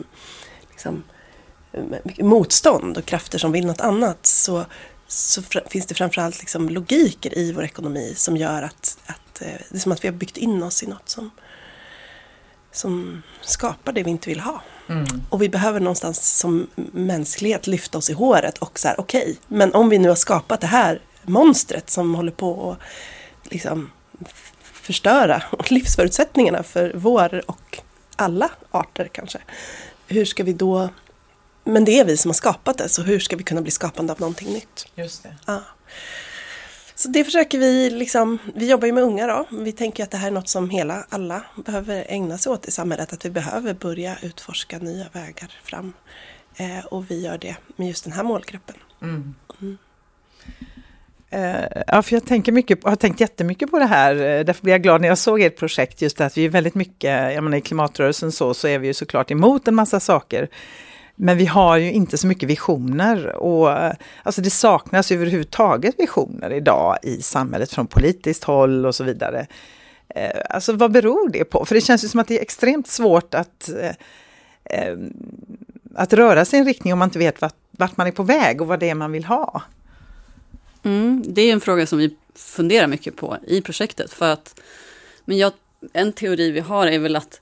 liksom, 0.69 1.03
motstånd 2.19 2.97
och 2.97 3.05
krafter 3.05 3.37
som 3.37 3.51
vill 3.51 3.65
något 3.65 3.81
annat 3.81 4.25
så, 4.25 4.65
så 5.07 5.41
finns 5.67 5.85
det 5.85 5.95
framförallt 5.95 6.39
liksom 6.39 6.69
logiker 6.69 7.37
i 7.37 7.51
vår 7.51 7.63
ekonomi 7.63 8.13
som 8.15 8.37
gör 8.37 8.61
att, 8.61 8.97
att 9.05 9.41
eh, 9.41 9.47
det 9.69 9.77
är 9.77 9.79
som 9.79 9.91
att 9.91 10.03
vi 10.03 10.07
har 10.07 10.15
byggt 10.15 10.37
in 10.37 10.63
oss 10.63 10.83
i 10.83 10.87
något 10.87 11.09
som, 11.09 11.31
som 12.71 13.23
skapar 13.41 13.93
det 13.93 14.03
vi 14.03 14.11
inte 14.11 14.29
vill 14.29 14.39
ha. 14.39 14.61
Mm. 14.89 15.05
Och 15.29 15.41
vi 15.41 15.49
behöver 15.49 15.79
någonstans 15.79 16.37
som 16.37 16.67
mänsklighet 16.91 17.67
lyfta 17.67 17.97
oss 17.97 18.09
i 18.09 18.13
håret 18.13 18.57
och 18.57 18.79
så 18.79 18.87
här, 18.87 18.99
okej, 18.99 19.21
okay, 19.21 19.35
men 19.47 19.73
om 19.73 19.89
vi 19.89 19.97
nu 19.97 20.09
har 20.09 20.15
skapat 20.15 20.61
det 20.61 20.67
här 20.67 21.01
monstret 21.23 21.89
som 21.89 22.15
håller 22.15 22.31
på 22.31 22.71
att 23.41 23.51
liksom 23.51 23.91
förstöra 24.73 25.43
livsförutsättningarna 25.69 26.63
för 26.63 26.91
vår 26.95 27.49
och 27.49 27.79
alla 28.15 28.49
arter 28.71 29.09
kanske. 29.11 29.39
Hur 30.07 30.25
ska 30.25 30.43
vi 30.43 30.53
då 30.53 30.89
men 31.63 31.85
det 31.85 31.99
är 31.99 32.05
vi 32.05 32.17
som 32.17 32.29
har 32.29 32.33
skapat 32.33 32.77
det, 32.77 32.89
så 32.89 33.01
hur 33.01 33.19
ska 33.19 33.35
vi 33.35 33.43
kunna 33.43 33.61
bli 33.61 33.71
skapande 33.71 34.13
av 34.13 34.19
någonting 34.19 34.53
nytt? 34.53 34.87
Just 34.95 35.23
det. 35.23 35.35
Ja. 35.45 35.61
Så 37.03 37.09
det 37.09 37.23
försöker 37.23 37.59
vi 37.59 37.89
liksom, 37.89 38.37
vi 38.55 38.69
jobbar 38.69 38.85
ju 38.85 38.93
med 38.93 39.03
unga 39.03 39.27
då. 39.27 39.45
Vi 39.51 39.71
tänker 39.71 40.03
att 40.03 40.11
det 40.11 40.17
här 40.17 40.27
är 40.27 40.31
något 40.31 40.49
som 40.49 40.69
hela, 40.69 41.05
alla 41.09 41.43
behöver 41.65 42.05
ägna 42.09 42.37
sig 42.37 42.51
åt 42.51 42.67
i 42.67 42.71
samhället. 42.71 43.13
Att 43.13 43.25
vi 43.25 43.29
behöver 43.29 43.73
börja 43.73 44.17
utforska 44.21 44.77
nya 44.77 45.05
vägar 45.11 45.59
fram. 45.63 45.93
Eh, 46.55 46.85
och 46.85 47.11
vi 47.11 47.21
gör 47.21 47.37
det 47.37 47.55
med 47.75 47.87
just 47.87 48.03
den 48.03 48.13
här 48.13 48.23
målgruppen. 48.23 48.75
Mm. 49.01 49.35
Mm. 49.61 49.77
Uh, 51.33 51.83
ja, 51.87 52.01
för 52.01 52.15
jag 52.15 52.25
tänker 52.25 52.51
mycket, 52.51 52.83
har 52.83 52.95
tänkt 52.95 53.19
jättemycket 53.19 53.71
på 53.71 53.79
det 53.79 53.85
här. 53.85 54.15
Eh, 54.15 54.45
därför 54.45 54.63
blev 54.63 54.73
jag 54.73 54.83
glad 54.83 55.01
när 55.01 55.07
jag 55.07 55.17
såg 55.17 55.41
ert 55.41 55.57
projekt, 55.57 56.01
just 56.01 56.21
att 56.21 56.37
vi 56.37 56.45
är 56.45 56.49
väldigt 56.49 56.75
mycket, 56.75 57.33
jag 57.33 57.43
menar 57.43 57.57
i 57.57 57.61
klimatrörelsen 57.61 58.31
så, 58.31 58.53
så 58.53 58.67
är 58.67 58.79
vi 58.79 58.87
ju 58.87 58.93
såklart 58.93 59.31
emot 59.31 59.67
en 59.67 59.75
massa 59.75 59.99
saker. 59.99 60.49
Men 61.15 61.37
vi 61.37 61.45
har 61.45 61.77
ju 61.77 61.91
inte 61.91 62.17
så 62.17 62.27
mycket 62.27 62.49
visioner 62.49 63.35
och 63.35 63.71
eh, 63.71 63.93
alltså 64.23 64.41
det 64.41 64.49
saknas 64.49 65.11
överhuvudtaget 65.11 65.95
visioner 65.97 66.53
idag 66.53 66.97
i 67.03 67.21
samhället 67.21 67.71
från 67.71 67.87
politiskt 67.87 68.43
håll 68.43 68.85
och 68.85 68.95
så 68.95 69.03
vidare. 69.03 69.47
Eh, 70.15 70.41
alltså 70.49 70.73
vad 70.73 70.91
beror 70.91 71.29
det 71.29 71.43
på? 71.43 71.65
För 71.65 71.75
det 71.75 71.81
känns 71.81 72.03
ju 72.03 72.07
som 72.07 72.19
att 72.19 72.27
det 72.27 72.37
är 72.37 72.41
extremt 72.41 72.87
svårt 72.87 73.33
att, 73.33 73.69
eh, 74.65 74.97
att 75.95 76.13
röra 76.13 76.45
sig 76.45 76.57
i 76.57 76.59
en 76.59 76.65
riktning 76.65 76.93
om 76.93 76.99
man 76.99 77.07
inte 77.07 77.19
vet 77.19 77.41
vart, 77.41 77.55
vart 77.71 77.97
man 77.97 78.07
är 78.07 78.11
på 78.11 78.23
väg 78.23 78.61
och 78.61 78.67
vad 78.67 78.79
det 78.79 78.89
är 78.89 78.95
man 78.95 79.11
vill 79.11 79.25
ha. 79.25 79.61
Mm, 80.83 81.23
det 81.27 81.41
är 81.41 81.53
en 81.53 81.61
fråga 81.61 81.87
som 81.87 81.97
vi 81.97 82.15
funderar 82.35 82.87
mycket 82.87 83.15
på 83.15 83.37
i 83.47 83.61
projektet. 83.61 84.13
För 84.13 84.33
att, 84.33 84.59
men 85.25 85.37
jag, 85.37 85.53
en 85.93 86.13
teori 86.13 86.51
vi 86.51 86.59
har 86.59 86.87
är 86.87 86.99
väl 86.99 87.15
att 87.15 87.41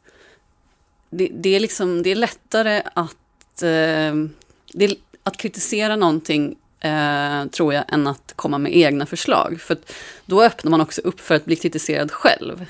det, 1.09 1.29
det 1.33 1.55
är, 1.55 1.59
liksom, 1.59 2.03
det 2.03 2.09
är 2.09 2.15
lättare 2.15 2.83
att, 2.95 3.15
eh, 3.63 4.15
det, 4.73 4.95
att 5.23 5.37
kritisera 5.37 5.95
någonting 5.95 6.55
eh, 6.79 7.45
tror 7.45 7.73
jag, 7.73 7.83
än 7.87 8.07
att 8.07 8.33
komma 8.35 8.57
med 8.57 8.77
egna 8.77 9.05
förslag. 9.05 9.61
För 9.61 9.77
då 10.25 10.43
öppnar 10.43 10.71
man 10.71 10.81
också 10.81 11.01
upp 11.01 11.19
för 11.19 11.35
att 11.35 11.45
bli 11.45 11.55
kritiserad 11.55 12.11
själv. 12.11 12.65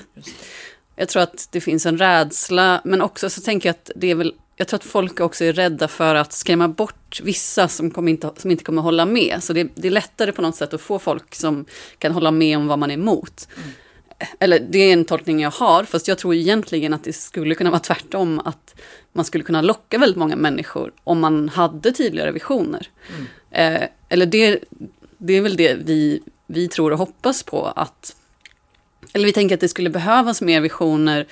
Jag 0.96 1.08
tror 1.08 1.22
att 1.22 1.48
det 1.50 1.60
finns 1.60 1.86
en 1.86 1.98
rädsla, 1.98 2.80
men 2.84 3.02
också 3.02 3.30
så 3.30 3.40
tänker 3.40 3.68
jag 3.68 3.74
att 3.74 3.90
det 3.96 4.10
är 4.10 4.14
väl 4.14 4.34
jag 4.56 4.68
tror 4.68 4.78
att 4.78 4.84
folk 4.84 5.20
också 5.20 5.44
är 5.44 5.52
rädda 5.52 5.88
för 5.88 6.14
att 6.14 6.32
skrämma 6.32 6.68
bort 6.68 7.20
vissa 7.22 7.68
som, 7.68 7.90
kommer 7.90 8.10
inte, 8.10 8.30
som 8.36 8.50
inte 8.50 8.64
kommer 8.64 8.82
hålla 8.82 9.06
med. 9.06 9.42
Så 9.42 9.52
det, 9.52 9.68
det, 9.74 9.88
är 9.88 9.92
lättare 9.92 10.32
på 10.32 10.42
något 10.42 10.56
sätt 10.56 10.74
att 10.74 10.80
få 10.80 10.98
folk 10.98 11.34
som 11.34 11.64
kan 11.98 12.12
hålla 12.12 12.30
med 12.30 12.56
om 12.56 12.66
vad 12.66 12.78
man 12.78 12.90
är 12.90 12.94
emot. 12.94 13.48
Mm. 13.56 13.68
Eller 14.38 14.60
det 14.60 14.78
är 14.78 14.92
en 14.92 15.04
tolkning 15.04 15.40
jag 15.40 15.50
har, 15.50 15.84
fast 15.84 16.08
jag 16.08 16.18
tror 16.18 16.34
egentligen 16.34 16.94
att 16.94 17.04
det 17.04 17.12
skulle 17.12 17.54
kunna 17.54 17.70
vara 17.70 17.80
tvärtom. 17.80 18.40
Att 18.44 18.74
man 19.12 19.24
skulle 19.24 19.44
kunna 19.44 19.62
locka 19.62 19.98
väldigt 19.98 20.16
många 20.16 20.36
människor 20.36 20.92
om 21.04 21.20
man 21.20 21.48
hade 21.48 21.92
tydligare 21.92 22.30
visioner. 22.32 22.88
Mm. 23.08 23.26
Eh, 23.82 23.88
eller 24.08 24.26
det, 24.26 24.58
det 25.18 25.32
är 25.32 25.40
väl 25.40 25.56
det 25.56 25.74
vi, 25.74 26.22
vi 26.46 26.68
tror 26.68 26.90
och 26.90 26.98
hoppas 26.98 27.42
på. 27.42 27.66
att 27.66 28.16
Eller 29.12 29.26
vi 29.26 29.32
tänker 29.32 29.54
att 29.54 29.60
det 29.60 29.68
skulle 29.68 29.90
behövas 29.90 30.42
mer 30.42 30.60
visioner. 30.60 31.26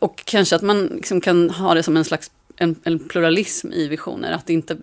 Och 0.00 0.22
kanske 0.24 0.56
att 0.56 0.62
man 0.62 0.86
liksom 0.86 1.20
kan 1.20 1.50
ha 1.50 1.74
det 1.74 1.82
som 1.82 1.96
en 1.96 2.04
slags 2.04 2.30
en, 2.56 2.76
en, 2.84 2.98
pluralism 2.98 3.72
i 3.72 3.88
visioner. 3.88 4.32
Att, 4.32 4.50
inte, 4.50 4.76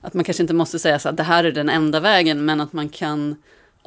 att 0.00 0.14
man 0.14 0.24
kanske 0.24 0.42
inte 0.42 0.54
måste 0.54 0.78
säga 0.78 0.98
så 0.98 1.08
att 1.08 1.16
det 1.16 1.22
här 1.22 1.44
är 1.44 1.52
den 1.52 1.68
enda 1.68 2.00
vägen, 2.00 2.44
men 2.44 2.60
att 2.60 2.72
man 2.72 2.88
kan 2.88 3.36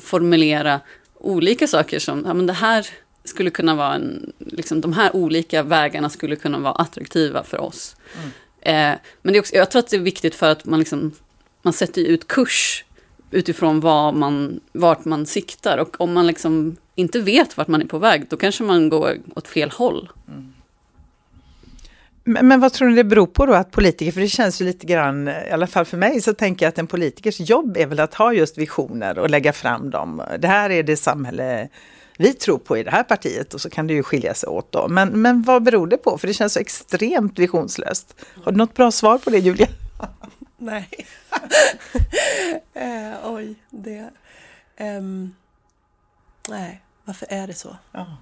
formulera 0.02 0.80
olika 1.24 1.68
saker 1.68 2.00
som, 2.00 2.24
ja 2.25 2.34
men 2.34 2.46
det 2.46 2.53
här 2.53 2.88
skulle 3.24 3.50
kunna 3.50 3.75
vara 3.75 3.94
en, 3.94 4.34
liksom 4.39 4.82
de 4.82 4.94
här 4.94 5.15
olika 5.15 5.63
vägarna 5.63 6.10
skulle 6.10 6.36
kunna 6.36 6.60
vara 6.60 6.74
attraktiva 6.74 7.44
för 7.44 7.62
oss. 7.62 7.96
Mm. 8.18 8.30
Eh, 8.62 9.00
men 9.22 9.34
det 9.34 9.38
är 9.38 9.42
också, 9.42 9.56
jag 9.56 9.72
tror 9.72 9.80
att 9.80 9.89
det 9.89 9.96
är 9.96 10.01
viktigt 10.01 10.36
för 10.36 10.51
att 10.51 10.65
man, 10.65 10.80
liksom, 10.80 11.12
man 11.62 11.74
sätter 11.74 12.01
ut 12.01 12.27
kurs 12.27 12.86
utifrån 13.32 13.80
vad 13.80 14.13
man, 14.13 14.60
vart 14.72 15.06
man 15.06 15.25
siktar. 15.25 15.77
Och 15.77 16.01
om 16.01 16.13
man 16.13 16.27
liksom 16.27 16.75
inte 16.96 17.20
vet 17.20 17.58
vart 17.58 17.68
man 17.68 17.82
är 17.82 17.86
på 17.86 17.98
väg, 17.98 18.25
då 18.30 18.38
kanske 18.38 18.63
man 18.63 18.89
går 18.89 19.18
åt 19.36 19.48
fel 19.48 19.72
håll. 19.72 20.10
Mm. 20.27 20.53
Men, 22.24 22.48
men, 22.48 22.60
vad 22.60 22.74
tror 22.74 22.89
ni 22.89 22.96
det 22.96 23.03
beror 23.03 23.27
på 23.27 23.46
då 23.46 23.53
att 23.53 23.72
politiker, 23.72 24.12
för 24.12 24.22
det 24.22 24.27
känns 24.27 24.62
ju 24.62 24.65
lite 24.65 24.86
grann, 24.86 25.27
i 25.27 25.51
alla 25.51 25.68
fall 25.68 25.86
för 25.86 25.98
mig, 25.98 26.22
så 26.22 26.34
tänker 26.34 26.65
jag 26.65 26.70
att 26.70 26.77
en 26.77 26.88
politikers 26.88 27.39
jobb 27.39 27.77
är 27.77 27.86
väl 27.86 28.00
att 28.00 28.13
ha 28.13 28.34
just 28.34 28.58
visioner 28.58 29.20
och 29.20 29.30
lägga 29.30 29.53
fram 29.53 29.89
dem. 29.89 30.24
Det 30.39 30.48
här 30.48 30.70
är 30.70 30.84
det 30.84 30.98
samhälle 30.98 31.70
vi 32.18 32.34
tror 32.34 32.58
på 32.58 32.77
i 32.77 32.84
det 32.84 32.92
här 32.92 33.03
partiet 33.03 33.53
och 33.53 33.62
så 33.62 33.70
kan 33.70 33.88
det 33.88 33.94
ju 33.94 34.03
skilja 34.03 34.34
sig 34.34 34.50
åt 34.50 34.72
då. 34.72 34.88
Men, 34.88 35.22
men 35.22 35.42
vad 35.42 35.63
beror 35.63 35.88
det 35.88 35.98
på? 35.98 36.18
För 36.18 36.27
det 36.27 36.34
känns 36.34 36.53
så 36.53 36.60
extremt 36.60 37.39
visionslöst. 37.39 38.15
Har 38.44 38.51
du 38.51 38.58
något 38.58 38.74
bra 38.74 38.92
svar 38.92 39.18
på 39.18 39.30
det 39.30 39.38
Julia? 39.38 39.68
Nej. 40.58 40.89
eh, 42.74 43.13
oj, 43.24 43.56
det... 43.70 44.10
Um, 44.80 45.36
nej, 46.50 46.82
varför 47.03 47.27
är 47.30 47.48
det 47.48 47.53
så? 47.53 47.77
Ja. 47.92 48.18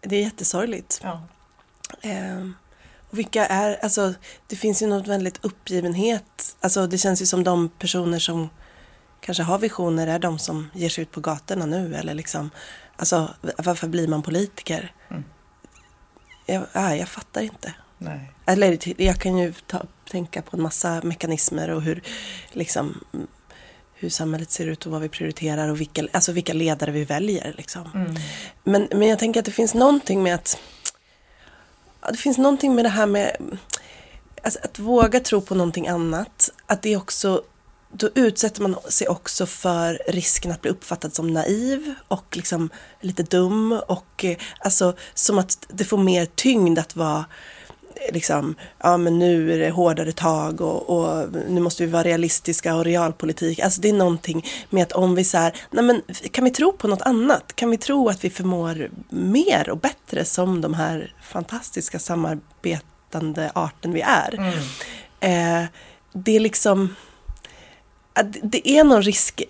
Det 0.00 0.16
är 0.16 0.20
jättesorgligt. 0.20 1.00
Ja. 1.02 1.22
Um, 2.02 2.54
och 3.10 3.18
vilka 3.18 3.46
är, 3.46 3.78
alltså 3.82 4.14
det 4.46 4.56
finns 4.56 4.82
ju 4.82 4.86
något 4.86 5.06
väldigt 5.06 5.44
uppgivenhet. 5.44 6.56
Alltså 6.60 6.86
det 6.86 6.98
känns 6.98 7.22
ju 7.22 7.26
som 7.26 7.44
de 7.44 7.68
personer 7.68 8.18
som 8.18 8.48
kanske 9.20 9.42
har 9.42 9.58
visioner 9.58 10.06
är 10.06 10.18
de 10.18 10.38
som 10.38 10.70
ger 10.74 10.88
sig 10.88 11.02
ut 11.02 11.10
på 11.10 11.20
gatorna 11.20 11.66
nu 11.66 11.94
eller 11.94 12.14
liksom 12.14 12.50
Alltså 12.96 13.34
varför 13.58 13.88
blir 13.88 14.08
man 14.08 14.22
politiker? 14.22 14.92
Mm. 15.10 15.24
Jag, 16.46 16.66
nej, 16.72 16.98
jag 16.98 17.08
fattar 17.08 17.42
inte. 17.42 17.74
Nej. 17.98 18.32
Eller 18.46 19.00
jag 19.02 19.20
kan 19.20 19.38
ju 19.38 19.52
ta, 19.52 19.82
tänka 20.10 20.42
på 20.42 20.56
en 20.56 20.62
massa 20.62 21.00
mekanismer 21.02 21.70
och 21.70 21.82
hur 21.82 22.02
liksom 22.52 23.04
hur 23.98 24.08
samhället 24.08 24.50
ser 24.50 24.66
ut 24.66 24.86
och 24.86 24.92
vad 24.92 25.00
vi 25.00 25.08
prioriterar 25.08 25.68
och 25.68 25.80
vilka, 25.80 26.06
alltså 26.12 26.32
vilka 26.32 26.52
ledare 26.52 26.90
vi 26.90 27.04
väljer. 27.04 27.54
Liksom. 27.56 27.90
Mm. 27.94 28.14
Men, 28.64 28.88
men 28.90 29.08
jag 29.08 29.18
tänker 29.18 29.40
att 29.40 29.46
det 29.46 29.52
finns 29.52 29.74
någonting 29.74 30.22
med 30.22 30.34
att 30.34 30.58
det 32.10 32.18
finns 32.18 32.38
någonting 32.38 32.74
med 32.74 32.84
det 32.84 32.88
här 32.88 33.06
med 33.06 33.36
alltså, 34.42 34.60
att 34.62 34.78
våga 34.78 35.20
tro 35.20 35.40
på 35.40 35.54
någonting 35.54 35.88
annat. 35.88 36.50
Att 36.66 36.82
det 36.82 36.96
också, 36.96 37.42
då 37.92 38.10
utsätter 38.14 38.62
man 38.62 38.76
sig 38.88 39.08
också 39.08 39.46
för 39.46 40.02
risken 40.08 40.52
att 40.52 40.62
bli 40.62 40.70
uppfattad 40.70 41.14
som 41.14 41.32
naiv 41.32 41.94
och 42.08 42.36
liksom 42.36 42.70
lite 43.00 43.22
dum 43.22 43.80
och 43.88 44.24
eh, 44.24 44.36
alltså 44.58 44.96
som 45.14 45.38
att 45.38 45.66
det 45.68 45.84
får 45.84 45.98
mer 45.98 46.26
tyngd 46.34 46.78
att 46.78 46.96
vara 46.96 47.24
liksom, 48.12 48.54
ja 48.78 48.96
men 48.96 49.18
nu 49.18 49.52
är 49.52 49.58
det 49.58 49.70
hårdare 49.70 50.12
tag 50.12 50.60
och, 50.60 50.90
och, 50.90 51.28
nu 51.48 51.60
måste 51.60 51.84
vi 51.84 51.92
vara 51.92 52.02
realistiska 52.02 52.74
och 52.74 52.84
realpolitik. 52.84 53.60
Alltså 53.60 53.80
det 53.80 53.88
är 53.88 53.92
någonting 53.92 54.46
med 54.70 54.82
att 54.82 54.92
om 54.92 55.14
vi 55.14 55.24
så 55.24 55.38
här, 55.38 55.56
nej 55.70 55.84
men 55.84 56.02
kan 56.30 56.44
vi 56.44 56.50
tro 56.50 56.72
på 56.72 56.88
något 56.88 57.02
annat? 57.02 57.56
Kan 57.56 57.70
vi 57.70 57.78
tro 57.78 58.08
att 58.08 58.24
vi 58.24 58.30
förmår 58.30 58.90
mer 59.08 59.70
och 59.70 59.78
bättre 59.78 60.24
som 60.24 60.60
de 60.60 60.74
här 60.74 61.14
fantastiska 61.22 61.98
samarbetande 61.98 63.50
arten 63.54 63.92
vi 63.92 64.00
är? 64.00 64.34
Mm. 64.34 64.54
Eh, 65.20 65.68
det 66.12 66.36
är 66.36 66.40
liksom, 66.40 66.94
det 68.42 68.68
är 68.70 68.84
någon 68.84 69.02
risk 69.02 69.42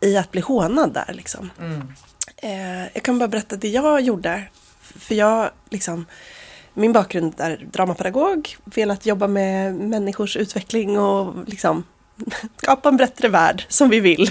i 0.00 0.16
att 0.16 0.30
bli 0.30 0.40
hånad 0.40 0.92
där 0.94 1.12
liksom. 1.12 1.50
Mm. 1.58 1.92
Eh, 2.36 2.88
jag 2.94 3.02
kan 3.02 3.18
bara 3.18 3.28
berätta 3.28 3.56
det 3.56 3.68
jag 3.68 4.00
gjorde. 4.00 4.42
För 4.80 5.14
jag 5.14 5.50
liksom, 5.70 6.06
min 6.74 6.92
bakgrund 6.92 7.34
är 7.38 7.56
dramapedagog, 7.72 8.56
velat 8.64 9.06
jobba 9.06 9.26
med 9.26 9.74
människors 9.74 10.36
utveckling 10.36 10.98
och 10.98 11.34
liksom 11.46 11.84
skapa 12.56 12.88
en 12.88 12.96
bättre 12.96 13.28
värld 13.28 13.66
som 13.68 13.88
vi 13.88 14.00
vill. 14.00 14.30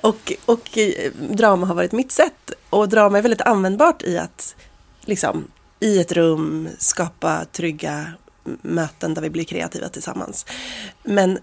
Och, 0.00 0.32
och 0.44 0.78
eh, 0.78 1.12
drama 1.12 1.66
har 1.66 1.74
varit 1.74 1.92
mitt 1.92 2.12
sätt. 2.12 2.52
Och 2.70 2.88
drama 2.88 3.18
är 3.18 3.22
väldigt 3.22 3.40
användbart 3.40 4.02
i 4.02 4.18
att 4.18 4.54
liksom, 5.04 5.44
i 5.80 6.00
ett 6.00 6.12
rum 6.12 6.68
skapa 6.78 7.44
trygga 7.52 8.12
möten 8.62 9.14
där 9.14 9.22
vi 9.22 9.30
blir 9.30 9.44
kreativa 9.44 9.88
tillsammans. 9.88 10.46
Men, 11.02 11.38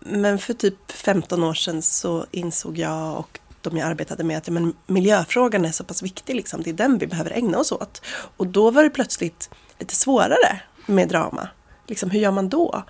men 0.00 0.38
för 0.38 0.54
typ 0.54 0.92
15 0.92 1.44
år 1.44 1.54
sedan 1.54 1.82
så 1.82 2.26
insåg 2.30 2.78
jag 2.78 3.18
och 3.18 3.39
de 3.62 3.76
jag 3.76 3.88
arbetade 3.88 4.24
med 4.24 4.38
att 4.38 4.46
ja, 4.46 4.52
men 4.52 4.72
miljöfrågan 4.86 5.64
är 5.64 5.72
så 5.72 5.84
pass 5.84 6.02
viktig, 6.02 6.34
liksom. 6.36 6.62
det 6.62 6.70
är 6.70 6.74
den 6.74 6.98
vi 6.98 7.06
behöver 7.06 7.30
ägna 7.30 7.58
oss 7.58 7.72
åt. 7.72 8.02
Och 8.36 8.46
då 8.46 8.70
var 8.70 8.82
det 8.82 8.90
plötsligt 8.90 9.50
lite 9.78 9.94
svårare 9.94 10.60
med 10.86 11.08
drama. 11.08 11.48
Liksom, 11.86 12.10
hur 12.10 12.20
gör 12.20 12.30
man 12.30 12.48
då? 12.48 12.84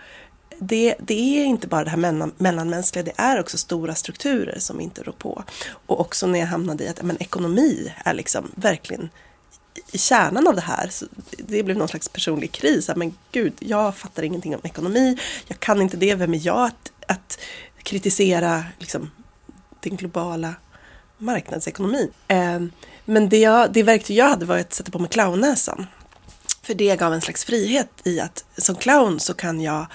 Det, 0.58 0.94
det, 0.98 1.14
är 1.14 1.44
inte 1.44 1.66
bara 1.66 1.84
det 1.84 1.90
här 1.90 1.96
mellan, 1.96 2.32
mellanmänskliga, 2.36 3.02
det 3.02 3.12
är 3.16 3.40
också 3.40 3.58
stora 3.58 3.94
strukturer 3.94 4.58
som 4.58 4.80
inte 4.80 5.02
rår 5.02 5.12
på. 5.12 5.44
Och 5.86 6.00
också 6.00 6.26
när 6.26 6.38
jag 6.38 6.46
hamnade 6.46 6.84
i 6.84 6.88
att 6.88 7.02
men, 7.02 7.22
ekonomi 7.22 7.92
är 8.04 8.14
liksom 8.14 8.50
verkligen 8.54 9.08
i 9.92 9.98
kärnan 9.98 10.48
av 10.48 10.54
det 10.54 10.60
här. 10.60 10.88
Så 10.88 11.06
det 11.38 11.62
blev 11.62 11.76
någon 11.76 11.88
slags 11.88 12.08
personlig 12.08 12.52
kris. 12.52 12.90
Men 12.96 13.14
gud, 13.32 13.52
jag 13.58 13.96
fattar 13.96 14.22
ingenting 14.22 14.54
om 14.54 14.60
ekonomi. 14.64 15.18
Jag 15.46 15.60
kan 15.60 15.82
inte 15.82 15.96
det. 15.96 16.14
Vem 16.14 16.34
är 16.34 16.46
jag 16.46 16.64
att, 16.66 16.92
att 17.06 17.38
kritisera 17.82 18.64
liksom, 18.78 19.10
den 19.80 19.96
globala 19.96 20.54
marknadsekonomin. 21.18 22.10
Ehm, 22.28 22.72
men 23.04 23.28
det, 23.28 23.38
jag, 23.38 23.72
det 23.72 23.82
verktyg 23.82 24.16
jag 24.16 24.28
hade 24.28 24.44
var 24.44 24.58
att 24.58 24.74
sätta 24.74 24.90
på 24.90 24.98
mig 24.98 25.10
clownnäsan. 25.10 25.86
För 26.62 26.74
det 26.74 26.96
gav 26.96 27.14
en 27.14 27.20
slags 27.20 27.44
frihet 27.44 27.88
i 28.04 28.20
att 28.20 28.44
som 28.56 28.74
clown 28.74 29.20
så 29.20 29.34
kan 29.34 29.60
jag 29.60 29.86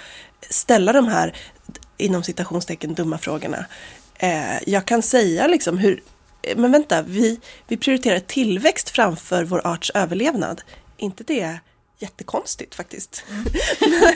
ställa 0.50 0.94
de 0.94 1.08
här 1.08 1.36
inom 1.98 2.24
citationstecken 2.24 2.94
dumma 2.94 3.18
frågorna. 3.18 3.66
Ehm, 4.18 4.60
jag 4.68 4.86
kan 4.86 5.02
säga 5.02 5.48
liksom 5.48 5.78
hur, 5.78 6.04
men 6.56 6.72
vänta, 6.72 7.02
vi, 7.02 7.40
vi 7.68 7.78
prioriterar 7.78 8.20
tillväxt 8.20 8.90
framför 8.90 9.44
vår 9.44 9.68
arts 9.68 9.92
överlevnad. 9.96 10.62
inte 10.98 11.24
det 11.24 11.60
jättekonstigt 12.00 12.76
faktiskt. 12.76 13.24
Mm. 13.30 13.44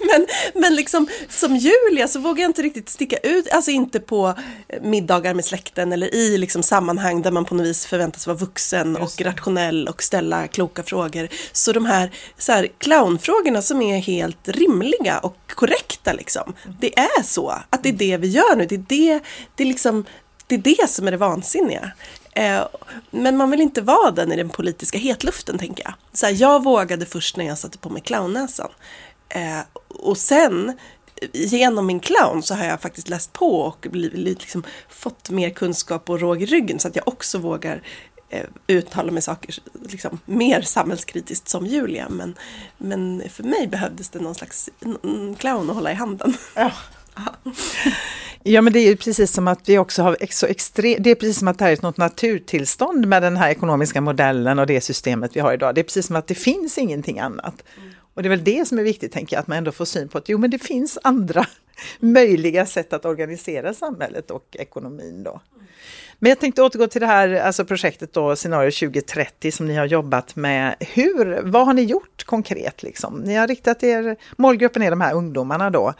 men, 0.00 0.26
men 0.54 0.74
liksom 0.74 1.08
som 1.28 1.56
Julia 1.56 2.08
så 2.08 2.18
vågar 2.18 2.42
jag 2.42 2.48
inte 2.48 2.62
riktigt 2.62 2.88
sticka 2.88 3.16
ut, 3.16 3.52
alltså 3.52 3.70
inte 3.70 4.00
på 4.00 4.34
middagar 4.82 5.34
med 5.34 5.44
släkten 5.44 5.92
eller 5.92 6.14
i 6.14 6.38
liksom 6.38 6.62
sammanhang 6.62 7.22
där 7.22 7.30
man 7.30 7.44
på 7.44 7.54
något 7.54 7.66
vis 7.66 7.86
förväntas 7.86 8.26
vara 8.26 8.36
vuxen 8.36 8.96
och 8.96 9.20
rationell 9.20 9.88
och 9.88 10.02
ställa 10.02 10.46
kloka 10.46 10.82
frågor. 10.82 11.28
Så 11.52 11.72
de 11.72 11.86
här, 11.86 12.10
så 12.38 12.52
här 12.52 12.68
clownfrågorna 12.78 13.62
som 13.62 13.82
är 13.82 13.98
helt 13.98 14.48
rimliga 14.48 15.18
och 15.18 15.36
korrekta 15.54 16.12
liksom. 16.12 16.54
Det 16.80 16.98
är 16.98 17.22
så, 17.22 17.54
att 17.70 17.82
det 17.82 17.88
är 17.88 17.92
det 17.92 18.16
vi 18.16 18.28
gör 18.28 18.56
nu. 18.56 18.66
Det 18.66 18.74
är 18.74 18.84
det, 18.88 19.20
det 19.54 19.62
är 19.62 19.68
liksom 19.68 20.04
det 20.46 20.54
är 20.54 20.58
det 20.58 20.90
som 20.90 21.06
är 21.06 21.10
det 21.10 21.16
vansinniga. 21.16 21.92
Eh, 22.38 22.66
men 23.10 23.36
man 23.36 23.50
vill 23.50 23.60
inte 23.60 23.80
vara 23.80 24.10
den 24.10 24.32
i 24.32 24.36
den 24.36 24.48
politiska 24.48 24.98
hetluften, 24.98 25.58
tänker 25.58 25.84
jag. 25.84 25.94
Så 26.12 26.26
här, 26.26 26.32
jag 26.32 26.64
vågade 26.64 27.06
först 27.06 27.36
när 27.36 27.44
jag 27.44 27.58
satte 27.58 27.78
på 27.78 27.90
mig 27.90 28.02
clownnäsan. 28.02 28.70
Eh, 29.28 29.60
och 29.88 30.18
sen, 30.18 30.78
genom 31.32 31.86
min 31.86 32.00
clown, 32.00 32.42
så 32.42 32.54
har 32.54 32.64
jag 32.64 32.80
faktiskt 32.80 33.08
läst 33.08 33.32
på 33.32 33.60
och 33.60 33.86
blivit, 33.90 34.40
liksom, 34.40 34.64
fått 34.88 35.30
mer 35.30 35.50
kunskap 35.50 36.10
och 36.10 36.20
råg 36.20 36.42
i 36.42 36.46
ryggen 36.46 36.78
så 36.78 36.88
att 36.88 36.96
jag 36.96 37.08
också 37.08 37.38
vågar 37.38 37.82
eh, 38.28 38.44
uttala 38.66 39.12
mig 39.12 39.22
saker 39.22 39.54
liksom, 39.88 40.20
mer 40.24 40.62
samhällskritiskt 40.62 41.48
som 41.48 41.66
Julia. 41.66 42.08
Men, 42.08 42.34
men 42.78 43.22
för 43.30 43.42
mig 43.42 43.66
behövdes 43.66 44.08
det 44.08 44.18
någon 44.18 44.34
slags 44.34 44.70
clown 45.38 45.70
att 45.70 45.76
hålla 45.76 45.92
i 45.92 45.94
handen. 45.94 46.36
Ja. 46.54 46.72
Ja 48.42 48.60
men 48.60 48.72
det 48.72 48.78
är 48.78 48.96
precis 48.96 49.32
som 49.32 49.48
att 49.48 49.68
vi 49.68 49.78
också 49.78 50.02
har 50.02 50.16
så 50.30 50.46
extre- 50.46 50.96
det 50.98 51.10
är 51.10 51.14
precis 51.14 51.38
som 51.38 51.48
att 51.48 51.58
det 51.58 51.64
här 51.64 51.72
är 51.72 51.78
något 51.82 51.96
naturtillstånd 51.96 53.06
med 53.06 53.22
den 53.22 53.36
här 53.36 53.50
ekonomiska 53.50 54.00
modellen 54.00 54.58
och 54.58 54.66
det 54.66 54.80
systemet 54.80 55.36
vi 55.36 55.40
har 55.40 55.52
idag. 55.52 55.74
Det 55.74 55.80
är 55.80 55.82
precis 55.82 56.06
som 56.06 56.16
att 56.16 56.26
det 56.26 56.34
finns 56.34 56.78
ingenting 56.78 57.18
annat. 57.18 57.64
Mm. 57.76 57.90
Och 58.14 58.22
det 58.22 58.26
är 58.26 58.30
väl 58.30 58.44
det 58.44 58.68
som 58.68 58.78
är 58.78 58.82
viktigt, 58.82 59.12
tänker 59.12 59.36
jag, 59.36 59.40
att 59.40 59.46
man 59.46 59.58
ändå 59.58 59.72
får 59.72 59.84
syn 59.84 60.08
på 60.08 60.18
att 60.18 60.28
jo 60.28 60.38
men 60.38 60.50
det 60.50 60.58
finns 60.58 60.98
andra 61.02 61.46
möjliga 62.00 62.66
sätt 62.66 62.92
att 62.92 63.04
organisera 63.04 63.74
samhället 63.74 64.30
och 64.30 64.56
ekonomin 64.58 65.22
då. 65.22 65.40
Men 66.18 66.28
jag 66.28 66.40
tänkte 66.40 66.62
återgå 66.62 66.86
till 66.86 67.00
det 67.00 67.06
här 67.06 67.40
alltså 67.40 67.64
projektet 67.64 68.12
då, 68.12 68.36
Scenario 68.36 68.70
2030 68.70 69.52
som 69.52 69.66
ni 69.66 69.74
har 69.74 69.86
jobbat 69.86 70.36
med. 70.36 70.74
Hur, 70.80 71.40
vad 71.42 71.66
har 71.66 71.74
ni 71.74 71.82
gjort 71.82 72.24
konkret 72.24 72.82
liksom? 72.82 73.20
Ni 73.20 73.34
har 73.34 73.46
riktat 73.46 73.82
er, 73.82 74.16
målgruppen 74.36 74.82
är 74.82 74.90
de 74.90 75.00
här 75.00 75.14
ungdomarna 75.14 75.70
då. 75.70 75.94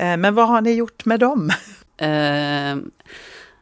Eh, 0.00 0.16
men 0.16 0.34
vad 0.34 0.48
har 0.48 0.60
ni 0.60 0.72
gjort 0.72 1.04
med 1.04 1.20
dem? 1.20 1.52
Eh, 1.96 2.76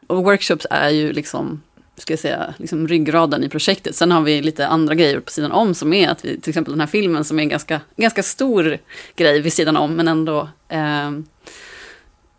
och 0.07 0.25
workshops 0.25 0.67
är 0.71 0.89
ju 0.89 1.13
liksom 1.13 1.63
ska 1.97 2.13
jag 2.13 2.21
säga, 2.21 2.55
liksom 2.57 2.89
ryggraden 2.89 3.45
i 3.45 3.49
projektet. 3.49 3.97
Sen 3.97 4.13
har 4.13 4.23
vi 4.23 4.43
lite 4.43 4.67
andra 4.67 4.95
grejer 4.95 5.21
på 5.21 5.31
sidan 5.31 5.53
om 5.53 5.75
som 5.75 5.93
är 5.93 6.09
att 6.09 6.25
vi, 6.25 6.41
till 6.41 6.51
exempel 6.51 6.73
den 6.73 6.81
här 6.81 6.87
filmen 6.87 7.25
som 7.25 7.39
är 7.39 7.43
en 7.43 7.49
ganska, 7.49 7.81
ganska 7.97 8.23
stor 8.23 8.79
grej 9.17 9.41
vid 9.41 9.53
sidan 9.53 9.77
om, 9.77 9.95
men 9.95 10.09
ändå. 10.09 10.49
Eh, 10.69 11.09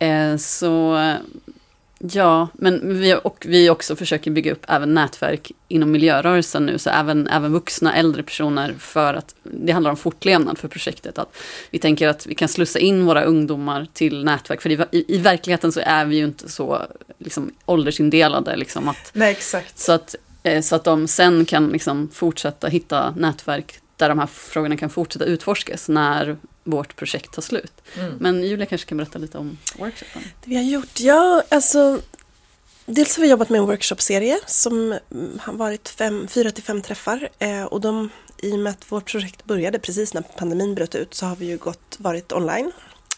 eh, 0.10 0.38
så 0.38 0.98
Ja, 2.00 2.48
men 2.54 3.00
vi, 3.00 3.20
och 3.24 3.46
vi 3.48 3.70
också 3.70 3.96
försöker 3.96 4.32
bygga 4.32 4.52
upp 4.52 4.66
även 4.68 4.94
nätverk 4.94 5.52
inom 5.68 5.92
miljörörelsen 5.92 6.66
nu, 6.66 6.78
så 6.78 6.90
även, 6.90 7.28
även 7.28 7.54
vuxna 7.54 7.96
äldre 7.96 8.24
personer 8.24 8.76
för 8.80 9.14
att 9.14 9.36
det 9.44 9.72
handlar 9.72 9.92
om 9.92 9.98
fortlevnad 9.98 10.58
för 10.58 10.68
projektet. 10.68 11.18
Att 11.18 11.38
vi 11.72 11.80
tänker 11.80 12.08
att 12.08 12.28
vi 12.28 12.36
kan 12.36 12.48
slussa 12.48 12.80
in 12.80 13.06
våra 13.06 13.24
ungdomar 13.24 13.88
till 13.94 14.24
nätverk, 14.24 14.62
för 14.62 14.70
i, 14.70 14.86
i, 14.92 15.16
i 15.16 15.18
verkligheten 15.18 15.72
så 15.72 15.82
är 15.84 16.06
vi 16.06 16.16
ju 16.16 16.24
inte 16.24 16.50
så 16.50 16.82
liksom, 17.18 17.52
åldersindelade. 17.66 18.56
Liksom, 18.56 18.88
att, 18.88 19.12
Nej, 19.14 19.32
exakt. 19.32 19.80
Så 19.80 19.92
att, 19.92 20.16
eh, 20.44 20.62
så 20.62 20.76
att 20.76 20.84
de 20.84 21.08
sen 21.08 21.46
kan 21.46 21.68
liksom, 21.68 22.10
fortsätta 22.14 22.68
hitta 22.68 23.14
nätverk 23.18 23.80
där 23.96 24.10
de 24.10 24.20
här 24.20 24.28
frågorna 24.28 24.78
kan 24.78 24.90
fortsätta 24.90 25.26
utforskas 25.26 25.90
när 25.90 26.38
vårt 26.70 26.96
projekt 26.96 27.34
tar 27.34 27.42
slut. 27.42 27.82
Mm. 27.98 28.16
Men 28.20 28.44
Julia 28.44 28.66
kanske 28.66 28.88
kan 28.88 28.98
berätta 28.98 29.20
lite 29.20 29.38
om 29.38 29.58
workshopen? 29.78 30.22
Det 30.44 30.50
vi 30.50 30.56
har 30.56 30.64
gjort? 30.64 31.00
Ja, 31.00 31.44
alltså 31.50 32.02
Dels 32.92 33.18
har 33.18 33.22
vi 33.22 33.30
jobbat 33.30 33.50
med 33.50 33.60
en 33.60 33.66
workshopserie 33.66 34.40
som 34.46 34.98
har 35.40 35.54
varit 35.54 35.90
fem, 35.90 36.28
fyra 36.28 36.52
till 36.52 36.64
fem 36.64 36.82
träffar 36.82 37.30
eh, 37.40 37.64
och 37.64 37.82
de, 37.82 38.10
i 38.38 38.54
och 38.54 38.60
med 38.60 38.72
att 38.72 38.92
vårt 38.92 39.12
projekt 39.12 39.46
började 39.46 39.80
precis 39.80 40.14
när 40.14 40.22
pandemin 40.22 40.76
bröt 40.76 40.96
ut 40.96 41.14
så 41.14 41.26
har 41.26 41.36
vi 41.36 41.46
ju 41.46 41.58
gått, 41.58 41.98
varit 42.00 42.32
online. 42.32 42.72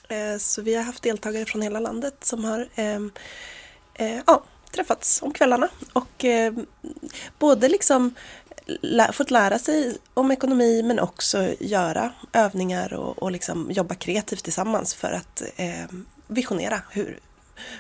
Eh, 0.10 0.38
så 0.39 0.62
vi 0.62 0.76
har 0.76 0.84
haft 0.84 1.04
deltagare 1.04 1.45
från 1.45 1.62
hela 1.62 1.80
landet 1.80 2.15
som 2.21 2.45
har 2.45 2.67
eh, 2.76 2.95
eh 3.93 4.21
ja, 4.28 4.43
träffats 4.71 5.21
om 5.21 5.34
kvällarna 5.34 5.69
och 5.93 6.26
eh, 6.26 6.54
både 7.39 7.69
liksom 7.69 8.15
lä 8.81 9.12
fått 9.12 9.31
lära 9.31 9.60
sig 9.60 9.97
om 10.13 10.31
ekonomi 10.31 10.84
men 10.84 10.99
också 10.99 11.55
göra 11.60 12.13
övningar 12.34 12.93
och, 12.93 13.23
och 13.23 13.31
liksom 13.31 13.71
jobba 13.71 13.95
kreativt 13.95 14.43
tillsammans 14.43 14.93
för 14.93 15.12
att 15.12 15.43
eh, 15.55 15.86
visionera 16.27 16.81
hur, 16.89 17.19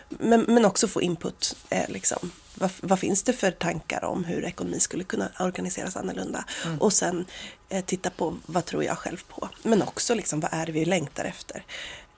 men, 0.09 0.41
men 0.41 0.65
också 0.65 0.87
få 0.87 1.01
input. 1.01 1.55
Eh, 1.69 1.89
liksom. 1.89 2.31
vad, 2.55 2.71
vad, 2.81 2.99
finns 2.99 3.23
det 3.23 3.33
för 3.33 3.51
tankar 3.51 4.03
om 4.03 4.23
hur 4.23 4.45
ekonomi 4.45 4.79
skulle 4.79 5.03
kunna 5.03 5.29
organiseras 5.39 5.97
annorlunda? 5.97 6.45
Mm. 6.65 6.81
Och 6.81 6.93
sen 6.93 7.25
eh, 7.69 7.85
titta 7.85 8.09
på 8.09 8.37
vad 8.45 8.65
tror 8.65 8.83
jag 8.83 8.97
själv 8.97 9.23
på? 9.27 9.49
Men 9.63 9.81
också 9.81 10.15
liksom, 10.15 10.39
vad 10.39 10.53
är 10.53 10.65
det 10.65 10.71
vi 10.71 10.85
längtar 10.85 11.25
efter? 11.25 11.63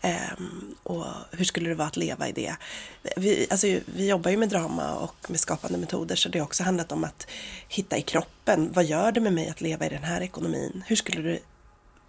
Um, 0.04 0.76
och 0.84 1.06
hur 1.32 1.46
skulle 1.46 1.70
det 1.70 1.76
vara 1.76 1.88
att 1.88 1.98
leva 1.98 2.30
i 2.30 2.32
det? 2.32 2.56
Vi, 3.16 3.48
alltså, 3.50 3.68
vi 3.86 4.08
jobbar 4.08 4.32
ju 4.32 4.38
med 4.38 4.50
drama 4.50 4.96
och 4.96 5.32
med 5.32 5.40
skapande 5.40 5.78
metoder 5.78 6.16
så 6.16 6.30
det 6.30 6.40
har 6.40 6.46
också 6.46 6.64
handlat 6.64 6.92
om 6.92 7.04
att 7.04 7.28
hitta 7.68 7.98
i 7.98 8.02
kroppen. 8.02 8.72
Vad 8.74 8.86
gör 8.86 9.12
det 9.12 9.22
med 9.22 9.34
mig 9.34 9.50
att 9.50 9.62
leva 9.62 9.86
i 9.86 9.90
den 9.90 10.04
här 10.04 10.22
ekonomin? 10.22 10.84
Hur 10.88 10.96
skulle 10.96 11.22
det, 11.22 11.40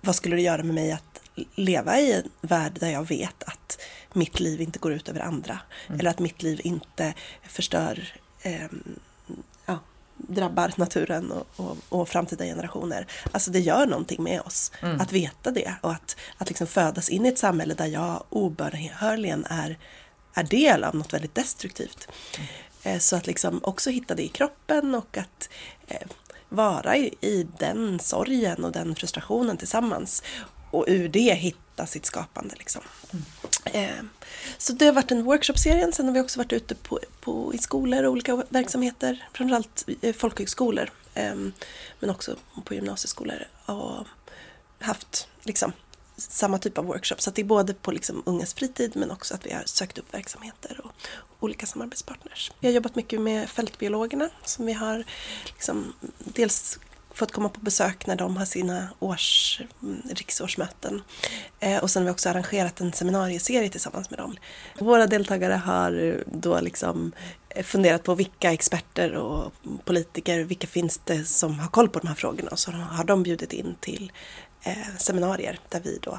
vad 0.00 0.16
skulle 0.16 0.36
det 0.36 0.42
göra 0.42 0.62
med 0.62 0.74
mig 0.74 0.92
att 0.92 1.20
leva 1.54 2.00
i 2.00 2.12
en 2.12 2.30
värld 2.40 2.72
där 2.80 2.90
jag 2.90 3.08
vet 3.08 3.42
att 3.42 3.78
mitt 4.12 4.40
liv 4.40 4.60
inte 4.60 4.78
går 4.78 4.92
ut 4.92 5.08
över 5.08 5.20
andra? 5.20 5.58
Mm. 5.86 6.00
Eller 6.00 6.10
att 6.10 6.18
mitt 6.18 6.42
liv 6.42 6.60
inte 6.64 7.14
förstör 7.42 8.12
um, 8.44 8.98
drabbar 10.28 10.72
naturen 10.76 11.30
och, 11.30 11.46
och, 11.56 11.76
och, 11.88 12.08
framtida 12.08 12.44
generationer. 12.44 13.06
Alltså 13.32 13.50
det 13.50 13.60
gör 13.60 13.86
någonting 13.86 14.22
med 14.22 14.40
oss 14.40 14.72
mm. 14.82 15.00
att 15.00 15.12
veta 15.12 15.50
det 15.50 15.74
och 15.80 15.92
att, 15.92 16.16
att 16.38 16.48
liksom 16.48 16.66
födas 16.66 17.08
in 17.08 17.26
i 17.26 17.28
ett 17.28 17.38
samhälle 17.38 17.74
där 17.74 17.86
jag 17.86 18.24
obönhörligen 18.28 19.46
är, 19.50 19.78
är 20.34 20.44
del 20.44 20.84
av 20.84 20.94
något 20.94 21.14
väldigt 21.14 21.34
destruktivt. 21.34 22.08
Mm. 22.84 23.00
Så 23.00 23.16
att 23.16 23.26
liksom 23.26 23.60
också 23.62 23.90
hitta 23.90 24.14
det 24.14 24.22
i 24.22 24.28
kroppen 24.28 24.94
och 24.94 25.16
att 25.16 25.48
eh, 25.86 26.06
vara 26.48 26.96
i, 26.96 27.14
i 27.20 27.46
den 27.58 27.98
sorgen 27.98 28.64
och 28.64 28.72
den 28.72 28.94
frustrationen 28.94 29.56
tillsammans 29.56 30.22
och 30.70 30.84
ur 30.88 31.08
det 31.08 31.34
hitta 31.34 31.63
sitt 31.86 32.06
skapande. 32.06 32.54
Liksom. 32.58 32.82
Mm. 33.72 34.08
Så 34.58 34.72
det 34.72 34.86
har 34.86 34.92
varit 34.92 35.10
en 35.10 35.24
workshopserie. 35.24 35.92
Sen 35.92 36.06
har 36.06 36.12
vi 36.12 36.20
också 36.20 36.40
varit 36.40 36.52
ute 36.52 36.74
på, 36.74 37.00
på, 37.20 37.54
i 37.54 37.58
skolor 37.58 38.04
och 38.04 38.12
olika 38.12 38.42
verksamheter, 38.48 39.28
framförallt 39.32 39.88
eh, 40.00 40.14
folkhögskolor, 40.14 40.90
eh, 41.14 41.34
men 42.00 42.10
också 42.10 42.36
på 42.64 42.74
gymnasieskolor 42.74 43.46
och 43.66 44.06
haft 44.78 45.28
liksom, 45.42 45.72
samma 46.16 46.58
typ 46.58 46.78
av 46.78 46.84
workshop. 46.84 47.16
Så 47.18 47.30
det 47.30 47.42
är 47.42 47.46
både 47.46 47.74
på 47.74 47.90
liksom, 47.92 48.22
ungas 48.26 48.54
fritid 48.54 48.92
men 48.96 49.10
också 49.10 49.34
att 49.34 49.46
vi 49.46 49.52
har 49.52 49.62
sökt 49.66 49.98
upp 49.98 50.14
verksamheter 50.14 50.80
och 50.84 50.92
olika 51.40 51.66
samarbetspartners. 51.66 52.52
Vi 52.60 52.68
har 52.68 52.74
jobbat 52.74 52.94
mycket 52.94 53.20
med 53.20 53.50
fältbiologerna 53.50 54.30
som 54.44 54.66
vi 54.66 54.72
har 54.72 55.04
liksom, 55.46 55.92
dels 56.18 56.78
fått 57.14 57.32
komma 57.32 57.48
på 57.48 57.60
besök 57.60 58.06
när 58.06 58.16
de 58.16 58.36
har 58.36 58.44
sina 58.44 58.88
års, 58.98 59.60
mm, 59.82 60.02
riksårsmöten. 60.10 61.02
Eh, 61.60 61.82
och 61.82 61.90
sen 61.90 62.02
har 62.02 62.04
vi 62.04 62.14
också 62.14 62.28
arrangerat 62.28 62.80
en 62.80 62.92
seminarieserie 62.92 63.68
tillsammans 63.68 64.10
med 64.10 64.18
dem. 64.18 64.36
Våra 64.78 65.06
deltagare 65.06 65.52
har 65.52 66.22
då 66.26 66.60
liksom 66.60 67.12
eh, 67.48 67.64
funderat 67.64 68.02
på 68.02 68.14
vilka 68.14 68.52
experter 68.52 69.14
och 69.14 69.52
politiker, 69.84 70.40
vilka 70.40 70.66
finns 70.66 71.00
det 71.04 71.24
som 71.24 71.58
har 71.58 71.68
koll 71.68 71.88
på 71.88 71.98
de 71.98 72.08
här 72.08 72.14
frågorna 72.14 72.50
och 72.50 72.58
så 72.58 72.70
har 72.70 73.04
de 73.04 73.22
bjudit 73.22 73.52
in 73.52 73.74
till 73.80 74.12
eh, 74.62 74.96
seminarier 74.98 75.58
där 75.68 75.80
vi 75.80 75.98
då 76.02 76.18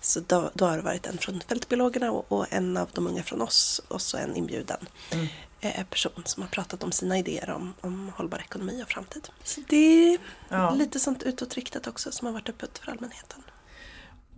så 0.00 0.20
då, 0.20 0.50
då, 0.54 0.66
har 0.66 0.76
det 0.76 0.82
varit 0.82 1.06
en 1.06 1.18
från 1.18 1.40
fältbiologerna 1.48 2.10
och, 2.10 2.32
och, 2.32 2.46
en 2.50 2.76
av 2.76 2.88
de 2.92 3.06
unga 3.06 3.22
från 3.22 3.42
oss 3.42 3.82
och 3.88 4.02
så 4.02 4.16
en 4.16 4.36
inbjuden. 4.36 4.86
Mm. 5.12 5.26
Eh, 5.60 5.84
person 5.90 6.22
som 6.24 6.42
har 6.42 6.50
pratat 6.50 6.82
om 6.84 6.92
sina 6.92 7.18
idéer 7.18 7.50
om, 7.50 7.74
om 7.80 8.12
hållbar 8.16 8.38
ekonomi 8.38 8.82
och 8.82 8.88
framtid. 8.88 9.28
Så 9.44 9.60
det 9.68 10.12
är 10.14 10.18
ja. 10.48 10.74
lite 10.74 11.00
sånt 11.00 11.22
utåtriktat 11.22 11.86
också 11.86 12.12
som 12.12 12.26
har 12.26 12.32
varit 12.32 12.48
öppet 12.48 12.78
för 12.78 12.92
allmänheten. 12.92 13.42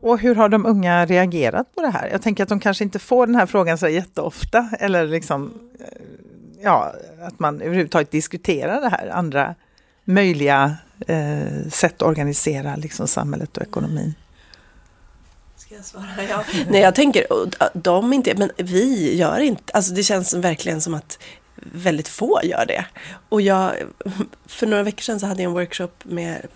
Och 0.00 0.18
hur 0.18 0.34
har 0.34 0.48
de 0.48 0.66
unga 0.66 1.06
reagerat 1.06 1.74
på 1.74 1.82
det 1.82 1.90
här? 1.90 2.08
Jag 2.08 2.22
tänker 2.22 2.42
att 2.42 2.48
de 2.48 2.60
kanske 2.60 2.84
inte 2.84 2.98
får 2.98 3.26
den 3.26 3.34
här 3.34 3.46
frågan 3.46 3.78
så 3.78 3.88
jätteofta 3.88 4.70
eller 4.78 5.06
liksom 5.06 5.70
eh, 5.80 5.86
ja, 6.62 6.94
att 7.22 7.38
man 7.38 7.60
överhuvudtaget 7.60 8.10
diskuterar 8.10 8.80
det 8.80 8.88
här, 8.88 9.08
andra 9.08 9.54
möjliga 10.04 10.76
eh, 11.06 11.68
sätt 11.70 11.94
att 11.94 12.08
organisera 12.08 12.76
liksom, 12.76 13.08
samhället 13.08 13.56
och 13.56 13.62
ekonomin. 13.62 14.14
Ska 15.68 15.74
jag 15.74 15.84
svara? 15.84 16.06
Ja. 16.28 16.44
Nej, 16.68 16.80
jag 16.80 16.94
tänker, 16.94 17.26
äh, 17.60 17.66
de 17.74 18.12
inte, 18.12 18.34
men 18.34 18.50
vi 18.56 19.16
gör 19.16 19.40
inte, 19.40 19.72
alltså 19.72 19.92
det 19.92 20.02
känns 20.02 20.34
verkligen 20.34 20.80
som 20.80 20.94
att 20.94 21.18
väldigt 21.54 22.08
få 22.08 22.40
gör 22.42 22.66
det. 22.66 22.84
Och 23.28 23.42
jag, 23.42 23.72
för 24.46 24.66
några 24.66 24.82
veckor 24.82 25.02
sedan 25.02 25.20
så 25.20 25.26
hade 25.26 25.42
jag 25.42 25.50
en 25.50 25.54
workshop 25.54 25.88
med 26.02 26.46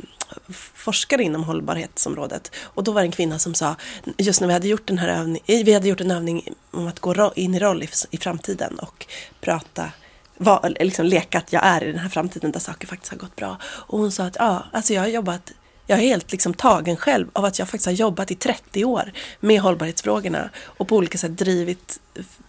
forskare 0.74 1.22
inom 1.22 1.44
hållbarhetsområdet. 1.44 2.50
Och 2.62 2.84
då 2.84 2.92
var 2.92 3.00
det 3.00 3.06
en 3.06 3.12
kvinna 3.12 3.38
som 3.38 3.54
sa, 3.54 3.76
just 4.18 4.40
när 4.40 4.48
vi 4.48 4.54
hade 4.54 4.68
gjort 4.68 4.86
den 4.86 4.98
här 4.98 5.08
övningen, 5.08 5.42
eh, 5.46 5.64
vi 5.64 5.72
hade 5.72 5.88
gjort 5.88 6.00
en 6.00 6.10
övning 6.10 6.48
om 6.70 6.86
att 6.86 7.00
gå 7.00 7.32
in 7.36 7.54
i 7.54 7.58
roll 7.58 7.82
i, 7.82 7.88
i 8.10 8.16
framtiden 8.16 8.78
och 8.78 9.06
prata 9.40 9.92
var, 10.36 10.74
liksom 10.80 11.06
leka 11.06 11.38
att 11.38 11.52
jag 11.52 11.64
är 11.64 11.84
i 11.84 11.92
den 11.92 12.00
här 12.00 12.08
framtiden 12.08 12.52
där 12.52 12.60
saker 12.60 12.86
faktiskt 12.86 13.12
har 13.12 13.18
gått 13.18 13.36
bra. 13.36 13.56
Och 13.62 13.98
hon 13.98 14.12
sa 14.12 14.24
att 14.24 14.36
ja, 14.38 14.64
alltså 14.72 14.94
jag 14.94 15.00
har 15.00 15.08
jobbat 15.08 15.52
jag 15.86 15.98
är 15.98 16.02
helt 16.02 16.32
liksom 16.32 16.54
tagen 16.54 16.96
själv 16.96 17.28
av 17.32 17.44
att 17.44 17.58
jag 17.58 17.68
faktiskt 17.68 17.86
har 17.86 17.92
jobbat 17.92 18.30
i 18.30 18.34
30 18.34 18.84
år 18.84 19.12
med 19.40 19.60
hållbarhetsfrågorna 19.60 20.50
och 20.58 20.88
på 20.88 20.96
olika 20.96 21.18
sätt 21.18 21.38
drivit 21.38 22.00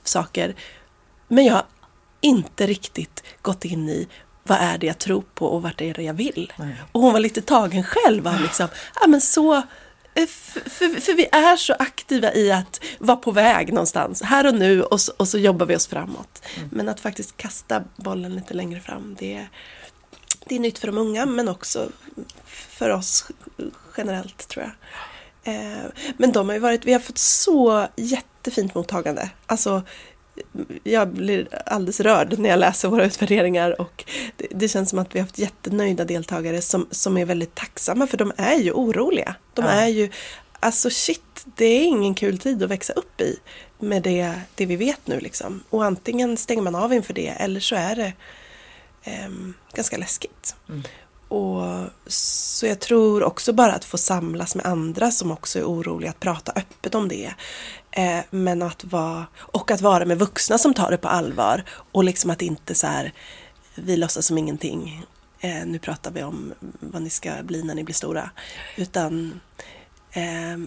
saker. 0.03 0.55
Men 1.27 1.45
jag 1.45 1.53
har 1.53 1.65
inte 2.21 2.67
riktigt 2.67 3.23
gått 3.41 3.65
in 3.65 3.89
i 3.89 4.07
vad 4.43 4.57
är 4.57 4.77
det 4.77 4.87
jag 4.87 4.99
tror 4.99 5.23
på 5.33 5.47
och 5.47 5.61
vart 5.61 5.81
är 5.81 5.93
det 5.93 6.03
jag 6.03 6.13
vill. 6.13 6.53
Nej. 6.57 6.75
Och 6.91 7.01
hon 7.01 7.13
var 7.13 7.19
lite 7.19 7.41
tagen 7.41 7.83
själv 7.83 8.27
av 8.27 8.41
liksom, 8.41 8.67
ja 9.01 9.07
men 9.07 9.21
så 9.21 9.55
eh, 9.55 10.27
för, 10.27 10.69
för, 10.69 11.01
för, 11.01 11.13
vi 11.13 11.27
är 11.31 11.55
så 11.55 11.73
aktiva 11.73 12.33
i 12.33 12.51
att 12.51 12.81
vara 12.99 13.17
på 13.17 13.31
väg 13.31 13.73
någonstans, 13.73 14.21
här 14.21 14.47
och 14.47 14.55
nu 14.55 14.83
och 14.83 15.01
så, 15.01 15.13
och 15.17 15.27
så 15.27 15.37
jobbar 15.37 15.65
vi 15.65 15.75
oss 15.75 15.87
framåt. 15.87 16.41
Mm. 16.57 16.69
Men 16.71 16.89
att 16.89 16.99
faktiskt 16.99 17.37
kasta 17.37 17.83
bollen 17.95 18.35
lite 18.35 18.53
längre 18.53 18.79
fram, 18.79 19.15
det, 19.19 19.47
det 20.45 20.55
är 20.55 20.59
nytt 20.59 20.79
för 20.79 20.87
de 20.87 20.97
unga 20.97 21.25
men 21.25 21.49
också 21.49 21.89
för 22.45 22.89
oss 22.89 23.25
generellt 23.97 24.47
tror 24.47 24.65
jag. 24.65 24.73
Eh, 25.43 25.85
men 26.17 26.31
de 26.31 26.47
har 26.49 26.53
ju 26.53 26.59
varit, 26.59 26.85
vi 26.85 26.93
har 26.93 26.99
fått 26.99 27.17
så 27.17 27.87
jättefint 27.95 28.75
mottagande. 28.75 29.29
Alltså, 29.45 29.83
jag 30.83 31.07
blir 31.07 31.47
alldeles 31.65 31.99
rörd 31.99 32.39
när 32.39 32.49
jag 32.49 32.59
läser 32.59 32.89
våra 32.89 33.05
utvärderingar 33.05 33.81
och 33.81 34.05
det, 34.37 34.47
det, 34.51 34.67
känns 34.67 34.89
som 34.89 34.99
att 34.99 35.15
vi 35.15 35.19
har 35.19 35.25
haft 35.25 35.39
jättenöjda 35.39 36.05
deltagare 36.05 36.61
som, 36.61 36.87
som 36.91 37.17
är 37.17 37.25
väldigt 37.25 37.55
tacksamma 37.55 38.07
för 38.07 38.17
de 38.17 38.31
är 38.37 38.55
ju 38.55 38.71
oroliga. 38.71 39.35
De 39.53 39.65
ja. 39.65 39.71
är 39.71 39.87
ju, 39.87 40.09
alltså 40.59 40.89
shit, 40.89 41.45
det 41.55 41.65
är 41.65 41.83
ingen 41.83 42.15
kul 42.15 42.37
tid 42.37 42.63
att 42.63 42.69
växa 42.69 42.93
upp 42.93 43.21
i 43.21 43.39
med 43.79 44.03
det, 44.03 44.33
det 44.55 44.65
vi 44.65 44.75
vet 44.75 45.07
nu 45.07 45.19
liksom. 45.19 45.63
Och 45.69 45.85
antingen 45.85 46.37
stänger 46.37 46.61
man 46.61 46.75
av 46.75 46.93
inför 46.93 47.13
det 47.13 47.27
eller 47.27 47.59
så 47.59 47.75
är 47.75 47.95
det 47.95 48.13
ganska 49.73 49.97
läskigt. 49.97 50.55
Mm. 50.69 50.83
Och, 51.27 51.89
så 52.07 52.65
jag 52.65 52.79
tror 52.79 53.23
också 53.23 53.53
bara 53.53 53.73
att 53.73 53.85
få 53.85 53.97
samlas 53.97 54.55
med 54.55 54.65
andra 54.65 55.11
som 55.11 55.31
också 55.31 55.59
är 55.59 55.63
oroliga, 55.63 56.09
att 56.09 56.19
prata 56.19 56.51
öppet 56.55 56.95
om 56.95 57.07
det. 57.07 57.33
Eh, 57.91 58.19
men 58.29 58.61
att 58.61 58.83
vara, 58.83 59.25
och 59.37 59.71
att 59.71 59.81
vara 59.81 60.05
med 60.05 60.19
vuxna 60.19 60.57
som 60.57 60.73
tar 60.73 60.91
det 60.91 60.97
på 60.97 61.07
allvar. 61.07 61.63
Och 61.69 62.03
liksom 62.03 62.29
att 62.29 62.41
inte 62.41 62.75
så 62.75 62.87
här, 62.87 63.13
vi 63.75 63.97
låtsas 63.97 64.25
som 64.25 64.37
ingenting. 64.37 65.05
Eh, 65.39 65.65
nu 65.65 65.79
pratar 65.79 66.11
vi 66.11 66.23
om 66.23 66.53
vad 66.79 67.01
ni 67.01 67.09
ska 67.09 67.31
bli 67.43 67.63
när 67.63 67.75
ni 67.75 67.83
blir 67.83 67.95
stora. 67.95 68.29
Utan 68.75 69.39
eh, 70.11 70.57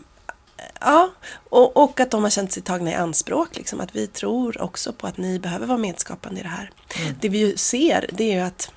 Ja, 0.81 1.11
och, 1.51 1.77
och, 1.77 2.01
att 2.01 2.11
de 2.11 2.23
har 2.23 2.31
känt 2.31 2.53
sig 2.53 2.63
tagna 2.63 2.91
i 2.91 2.95
anspråk. 2.95 3.57
Liksom, 3.57 3.81
att 3.81 3.97
vi 3.97 4.07
tror 4.07 4.63
också 4.63 4.93
på 4.93 5.07
att 5.07 5.19
ni 5.19 5.39
behöver 5.39 5.67
vara 5.67 5.79
medskapande 5.79 6.41
i 6.41 6.43
det 6.43 6.49
här. 6.49 6.71
Mm. 7.01 7.15
Det 7.21 7.29
vi 7.29 7.39
ju 7.39 7.57
ser 7.57 8.11
det 8.13 8.25
är 8.25 8.35
ju 8.35 8.41
att 8.41 8.71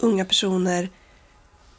unga 0.00 0.24
personer 0.24 0.90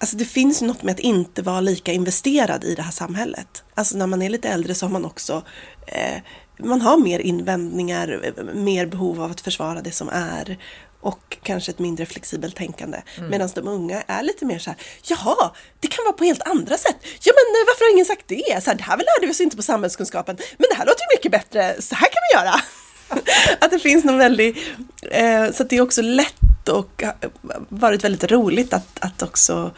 Alltså 0.02 0.18
det 0.18 0.26
finns 0.26 0.62
något 0.62 0.84
med 0.84 0.94
att 0.94 1.00
inte 1.00 1.42
vara 1.42 1.62
lika 1.62 1.94
investerad 1.94 2.64
i 2.64 2.76
det 2.76 2.82
här 2.82 2.92
samhället. 2.92 3.64
Alltså 3.74 3.98
när 3.98 4.08
man 4.08 4.22
är 4.22 4.30
lite 4.30 4.50
äldre 4.50 4.76
så 4.76 4.86
har 4.86 4.92
man 4.92 5.06
också 5.06 5.44
eh, 5.88 6.22
man 6.60 6.82
har 6.82 6.98
mer 6.98 7.20
invändningar, 7.20 8.34
mer 8.54 8.86
behov 8.86 9.22
av 9.22 9.32
att 9.32 9.42
försvara 9.42 9.82
det 9.82 9.92
som 9.92 10.10
är 10.10 10.58
och 11.02 11.38
kanske 11.44 11.72
ett 11.72 11.80
mindre 11.80 12.06
flexibelt 12.06 12.56
tänkande. 12.56 13.02
Mm. 13.18 13.30
Medan 13.30 13.50
de 13.56 13.68
unga 13.68 14.02
är 14.08 14.24
lite 14.24 14.46
mer 14.46 14.60
så 14.60 14.70
här, 14.70 14.80
jaha, 15.04 15.52
det 15.80 15.88
kan 15.88 16.06
vara 16.06 16.14
på 16.14 16.24
helt 16.24 16.48
andra 16.48 16.78
sätt. 16.78 16.98
Ja 17.02 17.34
men 17.36 17.62
eh, 17.62 17.68
varför 17.68 17.86
har 17.86 17.92
ingen 17.92 18.06
sagt 18.06 18.28
det? 18.28 18.64
Så 18.64 18.70
här, 18.70 18.78
det 18.78 18.84
här 18.84 18.98
lärde 18.98 19.26
vi 19.28 19.32
oss 19.32 19.42
inte 19.42 19.56
på 19.56 19.64
samhällskunskapen, 19.64 20.38
men 20.58 20.68
det 20.70 20.76
här 20.76 20.86
låter 20.86 21.02
ju 21.02 21.18
mycket 21.18 21.32
bättre, 21.32 21.82
så 21.82 21.96
här 21.96 22.08
kan 22.08 22.22
vi 22.32 22.40
göra. 22.40 22.62
att 23.60 23.72
det 23.72 23.80
finns 23.80 24.04
någon 24.04 24.18
väldigt, 24.18 24.58
eh, 25.12 25.52
så 25.52 25.64
att 25.64 25.70
det 25.70 25.78
är 25.78 25.82
också 25.82 26.02
lätt 26.02 26.70
och 26.70 27.04
varit 27.70 28.04
väldigt 28.04 28.32
roligt 28.32 28.74
att, 28.74 29.00
att 29.00 29.22
också 29.22 29.72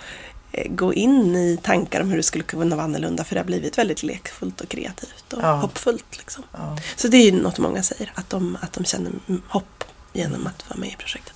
eh, 0.52 0.72
gå 0.72 0.94
in 0.94 1.36
i 1.36 1.60
tankar 1.64 2.02
om 2.02 2.10
hur 2.10 2.18
det 2.18 2.24
skulle 2.24 2.44
kunna 2.44 2.76
vara 2.76 2.84
annorlunda 2.86 3.24
för 3.24 3.36
det 3.36 3.40
har 3.42 3.46
blivit 3.46 3.78
väldigt 3.78 4.04
lekfullt 4.04 4.62
och 4.62 4.70
kreativt 4.70 5.34
och 5.34 5.42
ja. 5.42 5.56
hoppfullt. 5.56 6.18
Liksom. 6.18 6.44
Ja. 6.52 6.78
Så 6.96 7.08
det 7.08 7.18
är 7.18 7.32
ju 7.32 7.42
något 7.42 7.58
många 7.58 7.84
säger, 7.84 8.12
att 8.16 8.30
de, 8.30 8.58
att 8.62 8.74
de 8.74 8.86
känner 8.86 9.12
hopp 9.48 9.84
genom 10.14 10.48
att 10.48 10.70
vara 10.70 10.80
med 10.80 10.90
i 10.90 10.96
projektet. 10.96 11.36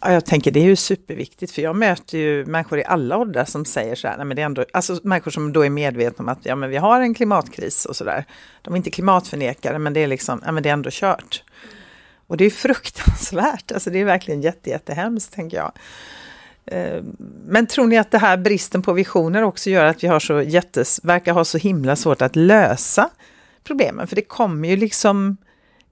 Ja, 0.00 0.12
jag 0.12 0.24
tänker 0.24 0.50
det 0.50 0.60
är 0.60 0.64
ju 0.64 0.76
superviktigt 0.76 1.52
för 1.52 1.62
jag 1.62 1.76
möter 1.76 2.18
ju 2.18 2.44
människor 2.46 2.78
i 2.78 2.84
alla 2.84 3.16
åldrar 3.16 3.44
som 3.44 3.64
säger 3.64 3.94
så 3.94 4.08
här, 4.08 4.16
nej, 4.16 4.26
men 4.26 4.36
det 4.36 4.42
är 4.42 4.46
ändå, 4.46 4.64
alltså 4.72 5.00
människor 5.02 5.30
som 5.30 5.52
då 5.52 5.64
är 5.64 5.70
medvetna 5.70 6.22
om 6.22 6.28
att 6.28 6.38
ja, 6.42 6.56
men 6.56 6.70
vi 6.70 6.76
har 6.76 7.00
en 7.00 7.14
klimatkris 7.14 7.84
och 7.84 7.96
sådär. 7.96 8.24
De 8.62 8.74
är 8.74 8.76
inte 8.76 8.90
klimatförnekare 8.90 9.78
men 9.78 9.92
det 9.92 10.00
är 10.00 10.06
liksom, 10.06 10.42
ja, 10.44 10.52
men 10.52 10.62
det 10.62 10.68
är 10.68 10.72
ändå 10.72 10.90
kört. 10.92 11.42
Och 12.26 12.36
det 12.36 12.44
är 12.44 12.50
fruktansvärt, 12.50 13.72
alltså 13.72 13.90
det 13.90 13.98
är 13.98 14.04
verkligen 14.04 14.42
jätte, 14.42 14.70
jättehemskt 14.70 15.34
tänker 15.34 15.56
jag. 15.56 15.72
Ehm, 16.66 17.16
men 17.46 17.66
tror 17.66 17.86
ni 17.86 17.98
att 17.98 18.10
det 18.10 18.18
här 18.18 18.36
bristen 18.36 18.82
på 18.82 18.92
visioner 18.92 19.42
också 19.42 19.70
gör 19.70 19.84
att 19.84 20.04
vi 20.04 20.08
har 20.08 20.20
så 20.20 20.42
jättes, 20.42 21.00
verkar 21.02 21.32
ha 21.32 21.44
så 21.44 21.58
himla 21.58 21.96
svårt 21.96 22.22
att 22.22 22.36
lösa 22.36 23.10
problemen? 23.64 24.06
För 24.06 24.16
det 24.16 24.22
kommer 24.22 24.68
ju 24.68 24.76
liksom 24.76 25.36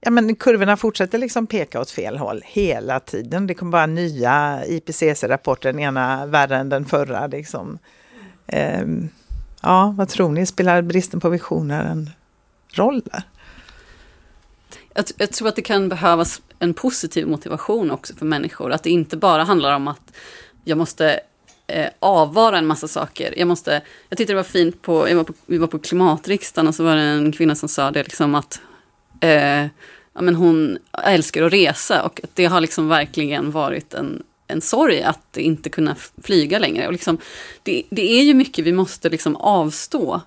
ja, 0.01 0.11
men 0.11 0.35
kurvorna 0.35 0.77
fortsätter 0.77 1.17
liksom 1.17 1.47
peka 1.47 1.81
åt 1.81 1.91
fel 1.91 2.17
håll 2.17 2.41
hela 2.45 2.99
tiden. 2.99 3.47
Det 3.47 3.53
kommer 3.53 3.71
bara 3.71 3.85
nya 3.85 4.63
IPCC-rapporter, 4.65 5.71
den 5.71 5.79
ena 5.79 6.25
värre 6.25 6.57
än 6.57 6.69
den 6.69 6.85
förra. 6.85 7.27
Liksom. 7.27 7.79
Um, 8.81 9.09
ja, 9.61 9.95
vad 9.97 10.09
tror 10.09 10.29
ni, 10.29 10.45
spelar 10.45 10.81
bristen 10.81 11.19
på 11.19 11.29
visioner 11.29 11.85
en 11.85 12.09
roll 12.73 13.01
där? 13.05 13.23
Jag, 14.93 15.05
jag, 15.17 15.31
tror 15.31 15.47
att 15.47 15.55
det 15.55 15.61
kan 15.61 15.89
behövas 15.89 16.41
en 16.59 16.73
positiv 16.73 17.27
motivation 17.27 17.91
också 17.91 18.15
för 18.15 18.25
människor. 18.25 18.71
Att 18.71 18.83
det 18.83 18.89
inte 18.89 19.17
bara 19.17 19.43
handlar 19.43 19.75
om 19.75 19.87
att 19.87 20.13
jag 20.63 20.77
måste 20.77 21.19
eh, 21.67 21.89
avvara 21.99 22.57
en 22.57 22.67
massa 22.67 22.87
saker. 22.87 23.33
Jag, 23.37 23.47
måste, 23.47 23.81
jag 24.09 24.17
tyckte 24.17 24.33
det 24.33 24.37
var 24.37 24.43
fint, 24.43 24.81
på, 24.81 25.09
jag 25.09 25.15
var 25.15 25.23
på, 25.23 25.33
vi 25.45 25.57
var 25.57 25.67
på 25.67 25.79
klimatriksdagen 25.79 26.67
och 26.67 26.75
så 26.75 26.83
var 26.83 26.95
det 26.95 27.01
en 27.01 27.31
kvinna 27.31 27.55
som 27.55 27.69
sa 27.69 27.91
det 27.91 28.03
liksom 28.03 28.35
att 28.35 28.61
eh, 29.19 29.67
ja, 30.13 30.21
men 30.21 30.35
hon 30.35 30.77
älskar 31.03 31.43
att 31.43 31.53
resa 31.53 32.03
och 32.03 32.21
det 32.33 32.45
har 32.45 32.61
liksom 32.61 32.87
verkligen 32.87 33.51
varit 33.51 33.93
en, 33.93 34.23
en 34.47 34.61
sorg 34.61 35.01
att 35.01 35.37
inte 35.37 35.69
kunna 35.69 35.95
flyga 36.23 36.59
längre. 36.59 36.87
Och 36.87 36.93
liksom, 36.93 37.17
det, 37.63 37.83
det 37.89 38.11
är 38.11 38.23
ju 38.23 38.33
mycket 38.33 38.65
vi 38.65 38.73
måste 38.73 39.09
liksom 39.09 39.35
avstå, 39.35 40.21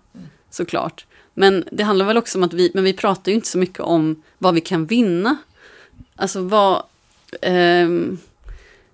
såklart. 0.50 1.06
Men 1.34 1.64
det 1.72 1.82
handlar 1.82 2.06
väl 2.06 2.16
också 2.16 2.38
om 2.38 2.44
att 2.44 2.52
vi, 2.52 2.70
men 2.74 2.84
vi 2.84 2.92
pratar 2.92 3.32
ju 3.32 3.36
inte 3.36 3.48
så 3.48 3.58
mycket 3.58 3.80
om 3.80 4.22
vad 4.38 4.54
vi 4.54 4.60
kan 4.60 4.86
vinna. 4.86 5.36
Alltså 6.16 6.40
vad... 6.40 6.82
Eh, 7.42 7.88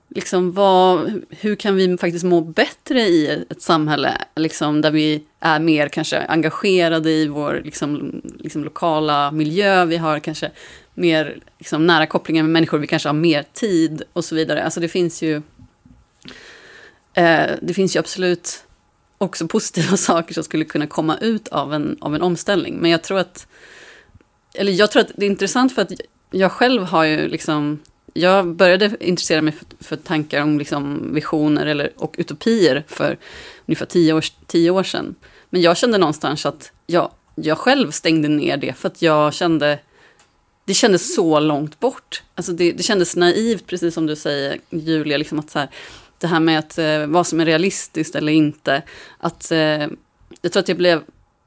liksom 0.09 0.53
vad, 0.53 1.23
hur 1.31 1.57
kan 1.57 1.77
vi 1.77 1.97
faktiskt 1.99 2.25
må 2.25 2.41
bättre 2.41 3.01
i 3.01 3.45
ett 3.51 3.63
samhälle 3.63 4.19
liksom, 4.37 4.81
där 4.81 4.91
vi 4.91 5.25
är 5.41 5.61
mer 5.61 5.89
kanske 5.89 6.19
engagerade 6.19 7.11
i 7.11 7.29
vår 7.29 7.63
liksom, 7.65 8.23
liksom 8.39 8.65
lokala 8.65 9.31
miljö. 9.31 9.85
Vi 9.85 9.97
har 9.97 10.19
kanske 10.19 10.51
mer 10.95 11.39
liksom, 11.59 11.87
nära 11.87 12.07
kopplingar 12.07 12.43
med 12.43 12.53
människor, 12.53 12.79
vi 12.79 12.87
kanske 12.87 13.09
har 13.09 13.15
mer 13.15 13.45
tid 13.53 14.03
och 14.13 14.25
så 14.25 14.35
vidare. 14.35 14.65
Alltså 14.65 14.81
det 14.81 14.89
finns 14.89 15.23
ju... 15.23 15.43
Eh, 17.15 17.51
det 17.63 17.75
finns 17.75 17.97
ju 17.97 18.01
absolut 18.01 18.65
också 19.19 19.49
positiva 19.49 19.97
saker 19.97 20.35
som 20.35 20.45
skulle 20.45 20.65
kunna 20.65 20.87
komma 20.87 21.19
ut 21.19 21.49
av 21.49 21.75
en, 21.75 21.97
av 22.01 22.15
en 22.15 22.23
omställning. 22.23 22.77
Men 22.77 22.91
jag 22.91 23.03
tror 23.03 23.19
att... 23.19 23.47
Eller 24.55 24.73
jag 24.73 24.91
tror 24.91 25.03
att 25.03 25.11
det 25.17 25.27
är 25.27 25.31
intressant 25.31 25.75
för 25.75 25.83
att 25.83 25.93
jag 26.31 26.53
själv 26.53 26.83
har 26.83 27.05
ju 27.05 27.29
liksom 27.29 27.79
jag 28.19 28.55
började 28.55 28.97
intressera 29.01 29.43
mig 29.43 29.53
för, 29.53 29.85
för 29.85 29.97
tankar 29.97 30.43
om 30.43 30.59
liksom 30.59 31.15
visioner 31.15 31.67
eller, 31.67 31.93
och 31.97 32.15
utopier 32.19 32.85
för 32.89 33.19
ungefär 33.67 33.87
tio 33.87 34.13
år, 34.13 34.25
tio 34.47 34.71
år 34.71 34.83
sedan. 34.83 35.15
Men 35.51 35.61
jag 35.61 35.77
kände 35.77 35.99
någonstans 35.99 36.47
att 36.47 36.73
jag, 36.87 37.11
jag 37.35 37.59
själv 37.59 37.91
stängde 37.91 38.29
ner 38.29 38.57
det 38.57 38.73
för 38.73 38.89
att 38.89 39.03
jag 39.03 39.35
kände 39.35 39.79
det 40.65 40.75
kändes 40.75 41.15
så 41.15 41.41
långt 41.41 41.81
bort. 41.81 42.23
Alltså 42.35 42.53
det, 42.53 42.73
det 42.73 42.83
kändes 42.83 43.17
naivt, 43.17 43.67
precis 43.67 43.95
som 43.95 44.07
du 44.07 44.17
säger 44.17 44.59
Julia, 44.71 45.17
liksom 45.17 45.39
att 45.39 45.51
så 45.51 45.59
här, 45.59 45.69
det 46.19 46.27
här 46.27 46.41
med 46.41 46.59
att, 46.59 46.79
eh, 46.79 47.07
vad 47.07 47.27
som 47.27 47.41
är 47.41 47.47
realistiskt 47.47 48.15
eller 48.15 48.33
inte. 48.33 48.83
Att, 49.19 49.51
eh, 49.51 49.87
jag 50.41 50.53
tror 50.53 50.59
att 50.59 50.69
jag 50.69 50.77
blev, 50.77 51.03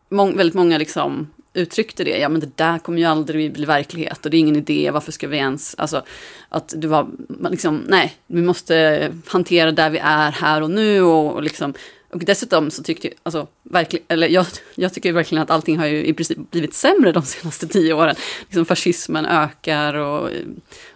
må, 0.10 0.32
väldigt 0.32 0.54
många 0.56 0.78
liksom 0.78 1.28
uttryckte 1.54 2.04
det, 2.04 2.18
ja 2.18 2.30
men 2.30 2.42
det 2.42 2.58
där 2.58 2.80
kommer 2.80 3.00
ju 3.00 3.06
aldrig 3.06 3.54
bli 3.54 3.66
verklighet 3.66 4.26
och 4.26 4.32
det 4.32 4.38
är 4.38 4.40
ingen 4.40 4.56
idé, 4.56 4.92
varför 4.92 5.12
ska 5.12 5.28
vi 5.28 5.38
ens, 5.38 5.76
alltså 5.78 6.04
att 6.50 6.74
du 6.78 6.88
var, 6.88 7.08
liksom, 7.50 7.86
nej, 7.88 8.16
vi 8.28 8.42
måste 8.42 9.10
hantera 9.26 9.72
där 9.72 9.90
vi 9.90 9.98
är 9.98 10.32
här 10.32 10.62
och 10.62 10.72
nu 10.72 11.02
och, 11.02 11.34
och 11.34 11.44
liksom, 11.44 11.74
och 12.10 12.20
dessutom 12.20 12.72
så 12.72 12.84
tyckte 12.84 13.08
jag, 13.08 13.16
alltså, 13.24 13.48
verkligen, 13.64 14.06
eller 14.08 14.28
jag, 14.28 14.46
jag 14.76 14.94
tycker 14.94 15.14
verkligen 15.14 15.42
att 15.42 15.50
allting 15.50 15.80
har 15.80 15.86
ju 15.86 16.06
i 16.06 16.14
princip 16.14 16.52
blivit 16.52 16.74
sämre 16.74 17.12
de 17.12 17.24
senaste 17.24 17.68
tio 17.68 17.94
åren. 17.94 18.16
Liksom 18.42 18.66
fascismen 18.66 19.26
ökar 19.26 19.94
och 19.94 20.32
eh, 20.32 20.46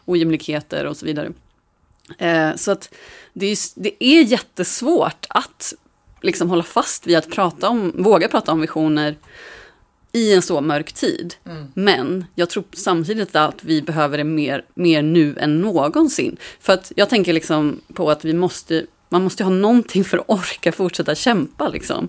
ojämlikheter 0.06 0.86
och 0.86 0.98
så 0.98 1.06
vidare. 1.06 1.32
Eh, 2.18 2.56
så 2.56 2.72
att 2.72 2.94
det 3.34 3.46
är, 3.46 3.58
det 3.76 4.04
är 4.04 4.24
jättesvårt 4.24 5.26
att 5.30 5.74
liksom 6.22 6.50
hålla 6.50 6.64
fast 6.64 7.08
vid 7.08 7.18
att 7.18 7.30
prata 7.30 7.70
om, 7.70 7.92
våga 7.96 8.28
prata 8.28 8.52
om 8.52 8.62
visioner 8.62 9.16
i 10.16 10.34
en 10.34 10.42
så 10.42 10.62
mörk 10.62 10.94
tid. 10.94 11.36
Mm. 11.46 11.68
Men 11.74 12.26
jag 12.36 12.50
tror 12.50 12.64
samtidigt 12.74 13.36
att 13.36 13.64
vi 13.64 13.82
behöver 13.82 14.18
det 14.18 14.24
mer, 14.24 14.66
mer 14.74 15.02
nu 15.02 15.36
än 15.40 15.62
någonsin. 15.62 16.38
För 16.60 16.74
att 16.74 16.92
jag 16.96 17.10
tänker 17.10 17.34
liksom 17.34 17.82
på 17.94 18.12
att 18.12 18.26
vi 18.26 18.34
måste, 18.34 18.86
man 19.10 19.24
måste 19.24 19.44
ha 19.44 19.52
någonting 19.52 20.04
för 20.04 20.18
att 20.18 20.30
orka 20.30 20.72
fortsätta 20.72 21.16
kämpa. 21.16 21.68
Liksom. 21.68 22.08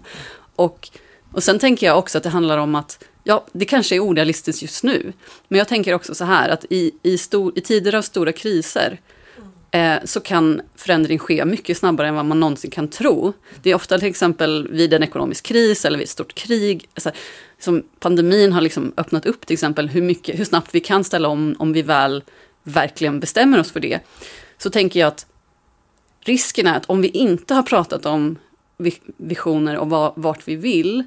Och, 0.57 0.89
och 1.33 1.43
sen 1.43 1.59
tänker 1.59 1.87
jag 1.87 1.99
också 1.99 2.19
att 2.19 2.25
det 2.25 2.31
handlar 2.31 2.59
om 2.59 2.75
att 2.75 3.05
Ja, 3.29 3.47
det 3.53 3.65
kanske 3.65 3.97
är 3.97 4.01
orealistiskt 4.01 4.63
just 4.63 4.85
nu. 4.85 5.13
Men 5.49 5.59
jag 5.59 5.69
tänker 5.69 5.95
också 5.95 6.15
så 6.15 6.25
här 6.25 6.49
att 6.49 6.65
i, 6.71 6.93
i, 7.03 7.19
stor, 7.19 7.53
i 7.59 7.61
tider 7.61 7.95
av 7.95 8.03
stora 8.03 8.33
kriser 8.33 9.01
Eh, 9.77 9.99
så 10.05 10.21
kan 10.21 10.61
förändring 10.75 11.19
ske 11.19 11.45
mycket 11.45 11.77
snabbare 11.77 12.09
än 12.09 12.15
vad 12.15 12.25
man 12.25 12.41
någonsin 12.41 12.71
kan 12.71 12.89
tro. 12.89 13.33
Det 13.63 13.71
är 13.71 13.75
ofta 13.75 13.99
till 13.99 14.09
exempel 14.09 14.69
vid 14.69 14.95
en 14.95 15.03
ekonomisk 15.03 15.47
kris 15.47 15.85
eller 15.85 15.99
vid 15.99 16.05
ett 16.05 16.11
stort 16.11 16.35
krig. 16.35 16.89
Alltså, 16.95 17.11
som 17.59 17.83
pandemin 18.01 18.53
har 18.53 18.61
liksom 18.61 18.93
öppnat 18.97 19.27
upp 19.27 19.47
till 19.47 19.55
exempel 19.55 19.89
hur, 19.89 20.03
mycket, 20.03 20.39
hur 20.39 20.45
snabbt 20.45 20.75
vi 20.75 20.81
kan 20.81 21.05
ställa 21.05 21.29
om 21.29 21.57
om 21.59 21.73
vi 21.73 21.83
väl 21.83 22.25
verkligen 22.63 23.21
bestämmer 23.21 23.61
oss 23.61 23.73
för 23.73 23.81
det. 23.81 24.01
Så 24.59 24.71
tänker 24.71 25.01
jag 25.01 25.07
att 25.07 25.27
risken 26.21 26.67
är 26.67 26.77
att 26.77 26.87
om 26.87 27.03
vi 27.03 27.09
inte 27.09 27.55
har 27.55 27.63
pratat 27.63 28.07
om 28.07 28.39
visioner 29.17 29.77
och 29.77 30.13
vart 30.17 30.49
vi 30.49 30.57
vill 30.57 31.05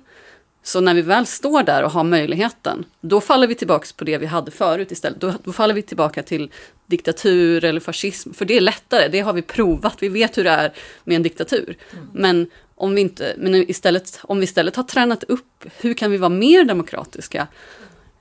så 0.63 0.81
när 0.81 0.93
vi 0.93 1.01
väl 1.01 1.25
står 1.25 1.63
där 1.63 1.83
och 1.83 1.91
har 1.91 2.03
möjligheten, 2.03 2.85
då 3.01 3.21
faller 3.21 3.47
vi 3.47 3.55
tillbaka 3.55 3.87
på 3.95 4.03
det 4.03 4.17
vi 4.17 4.25
hade 4.25 4.51
förut 4.51 4.91
istället. 4.91 5.21
Då, 5.21 5.33
då, 5.43 5.53
faller 5.53 5.73
vi 5.73 5.81
tillbaka 5.81 6.23
till 6.23 6.51
diktatur 6.87 7.65
eller 7.65 7.79
fascism, 7.79 8.33
för 8.33 8.45
det 8.45 8.57
är 8.57 8.61
lättare. 8.61 9.07
Det 9.07 9.19
har 9.19 9.33
vi 9.33 9.41
provat. 9.41 9.95
Vi 9.99 10.09
vet 10.09 10.37
hur 10.37 10.43
det 10.43 10.49
är 10.49 10.73
med 11.03 11.15
en 11.15 11.23
diktatur. 11.23 11.77
Mm. 11.91 12.07
Men 12.13 12.47
om 12.75 12.95
vi 12.95 13.01
inte, 13.01 13.33
men 13.37 13.55
istället, 13.55 14.19
om 14.21 14.37
vi 14.37 14.43
istället 14.43 14.75
har 14.75 14.83
tränat 14.83 15.23
upp, 15.23 15.65
hur 15.77 15.93
kan 15.93 16.11
vi 16.11 16.17
vara 16.17 16.29
mer 16.29 16.63
demokratiska? 16.63 17.47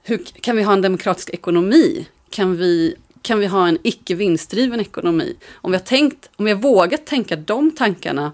Hur 0.03 0.19
kan 0.19 0.57
vi 0.57 0.63
ha 0.63 0.73
en 0.73 0.83
demokratisk 0.83 1.31
ekonomi? 1.31 2.09
Kan 2.31 2.57
vi, 2.57 2.95
kan 3.23 3.39
vi 3.39 3.47
ha 3.47 3.69
en 3.69 3.79
icke 3.83 4.15
vinstdriven 4.15 4.81
ekonomi? 4.81 5.37
Om 5.53 5.71
vi 5.71 5.77
har 5.77 5.85
tänkt, 5.85 6.31
om 6.37 6.45
vi 6.45 6.51
har 6.51 6.59
vågat 6.59 7.07
tänka 7.07 7.37
de 7.37 7.71
tankarna 7.71 8.33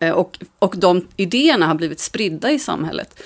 Eh, 0.00 0.12
och, 0.12 0.38
och 0.58 0.74
de 0.76 1.08
idéerna 1.16 1.66
har 1.66 1.74
blivit 1.74 2.00
spridda 2.00 2.50
i 2.50 2.58
samhället, 2.58 3.22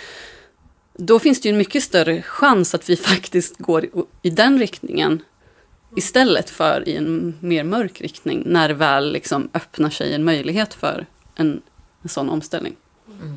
då 0.93 1.19
finns 1.19 1.41
det 1.41 1.49
ju 1.49 1.53
en 1.53 1.59
mycket 1.59 1.83
större 1.83 2.23
chans 2.23 2.75
att 2.75 2.91
vi 2.91 2.97
faktiskt 3.11 3.59
går 3.59 3.87
i 4.23 4.31
den 4.31 4.59
riktningen 4.59 5.23
istället 5.97 6.51
för 6.51 6.89
i 6.89 6.97
en 6.97 7.35
mer 7.41 7.65
mörk 7.65 8.01
riktning, 8.01 8.43
när 8.47 8.69
det 8.69 8.75
väl 8.75 9.13
liksom 9.13 9.49
öppnar 9.55 9.91
sig 9.91 10.15
en 10.15 10.25
möjlighet 10.25 10.75
för 10.75 11.07
en, 11.35 11.63
en 12.03 12.09
sån 12.09 12.31
omställning. 12.31 12.77
Mm. 13.21 13.37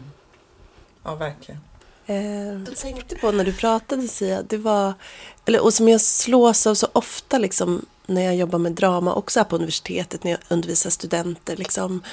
Ja, 1.04 1.16
verkligen. 1.16 1.62
Eh, 2.10 2.48
jag 2.48 2.76
tänkte 2.78 3.16
på 3.16 3.32
när 3.32 3.46
du 3.46 3.54
pratade 3.54 4.08
Sia, 4.08 4.44
det 4.44 4.58
var, 4.58 4.94
eller, 5.46 5.64
och 5.64 5.74
som 5.74 5.90
jag 5.90 6.02
slås 6.02 6.68
av 6.68 6.76
så 6.76 6.88
ofta 6.94 7.38
liksom, 7.38 7.86
när 8.06 8.22
jag 8.22 8.36
jobbar 8.36 8.60
med 8.60 8.72
drama, 8.72 9.14
också 9.14 9.40
här 9.40 9.46
på 9.46 9.56
universitetet 9.56 10.24
när 10.24 10.32
jag 10.32 10.40
undervisar 10.48 10.90
studenter. 10.90 11.58
Liksom, 11.58 12.04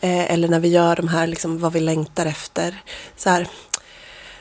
eh, 0.00 0.32
eller 0.32 0.48
när 0.48 0.60
vi 0.60 0.68
gör 0.68 0.96
de 0.96 1.08
här, 1.08 1.26
liksom, 1.26 1.58
vad 1.58 1.72
vi 1.72 1.80
längtar 1.80 2.26
efter. 2.26 2.82
Så 3.16 3.30
här, 3.30 3.48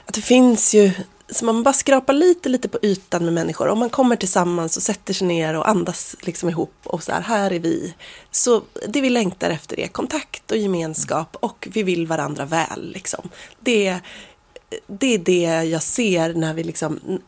att 0.06 0.14
det 0.14 0.22
finns 0.22 0.74
ju, 0.74 0.92
så 1.30 1.46
man 1.46 1.64
bara 1.64 1.74
skrapar 1.74 2.14
lite, 2.14 2.50
lite 2.50 2.68
på 2.68 2.80
ytan 2.82 3.26
med 3.26 3.34
människor. 3.34 3.68
Om 3.68 3.80
man 3.80 3.90
kommer 3.90 4.16
tillsammans 4.16 4.78
och 4.78 4.84
sätter 4.84 5.14
sig 5.14 5.28
ner 5.28 5.54
och 5.54 5.70
andas 5.70 6.16
liksom 6.22 6.50
ihop 6.50 6.76
och 6.84 7.04
så 7.04 7.12
här, 7.12 7.22
här 7.22 7.54
är 7.54 7.60
vi. 7.60 7.94
Så 8.32 8.62
det 8.88 9.02
vi 9.02 9.10
längtar 9.10 9.50
efter 9.50 9.80
är 9.80 9.88
kontakt 9.88 10.52
och 10.52 10.58
gemenskap 10.58 11.38
och 11.40 11.68
vi 11.72 11.84
vill 11.84 12.08
varandra 12.08 12.46
väl. 12.46 12.92
Liksom. 12.92 13.30
Det, 13.60 14.00
det 14.88 15.14
är 15.14 15.18
det 15.18 15.70
jag 15.70 15.84
ser 15.84 16.34
när 16.34 16.54
vi 16.54 16.64
liksom 16.64 17.20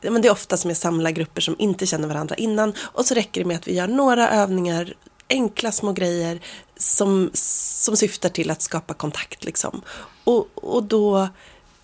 men 0.00 0.22
det 0.22 0.28
är 0.28 0.32
ofta 0.32 0.56
som 0.56 0.70
jag 0.70 0.76
samlar 0.76 1.10
grupper 1.10 1.40
som 1.40 1.56
inte 1.58 1.86
känner 1.86 2.08
varandra 2.08 2.34
innan 2.34 2.74
och 2.80 3.06
så 3.06 3.14
räcker 3.14 3.40
det 3.40 3.46
med 3.46 3.56
att 3.56 3.68
vi 3.68 3.74
gör 3.74 3.88
några 3.88 4.30
övningar, 4.30 4.94
enkla 5.28 5.72
små 5.72 5.92
grejer 5.92 6.40
som, 6.76 7.30
som 7.32 7.96
syftar 7.96 8.28
till 8.28 8.50
att 8.50 8.62
skapa 8.62 8.94
kontakt 8.94 9.44
liksom. 9.44 9.82
Och, 10.24 10.48
och 10.54 10.82
då, 10.82 11.28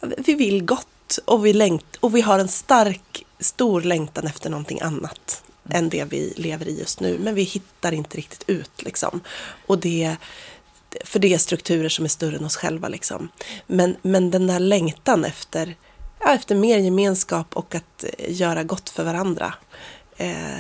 vi 0.01 0.35
vill 0.35 0.65
gott 0.65 1.19
och 1.25 1.47
vi, 1.47 1.53
längt, 1.53 1.97
och 2.01 2.17
vi 2.17 2.21
har 2.21 2.39
en 2.39 2.49
stark, 2.49 3.27
stor 3.41 3.83
längtan 3.83 4.27
efter 4.27 4.51
någonting 4.51 4.81
annat 4.81 5.43
än 5.71 5.89
det 5.89 6.05
vi 6.05 6.33
lever 6.37 6.69
i 6.69 6.79
just 6.79 7.01
nu. 7.01 7.19
Men 7.19 7.35
vi 7.35 7.43
hittar 7.43 7.93
inte 7.93 8.17
riktigt 8.17 8.45
ut 8.47 8.83
liksom. 8.83 9.21
Och 9.67 9.79
det, 9.79 10.17
för 11.05 11.19
det 11.19 11.35
är 11.35 11.39
strukturer 11.39 11.89
som 11.89 12.05
är 12.05 12.09
större 12.09 12.37
än 12.37 12.45
oss 12.45 12.57
själva 12.57 12.89
liksom. 12.89 13.29
Men, 13.67 13.97
men 14.03 14.31
den 14.31 14.47
där 14.47 14.61
längtan 14.61 15.25
efter 15.25 15.77
ja, 16.21 16.35
efter 16.35 16.55
mer 16.55 16.79
gemenskap 16.79 17.57
och 17.57 17.75
att 17.75 18.05
eh, 18.05 18.33
göra 18.33 18.63
gott 18.63 18.91
för 18.91 19.05
varandra. 19.05 19.55
Eh, 20.17 20.59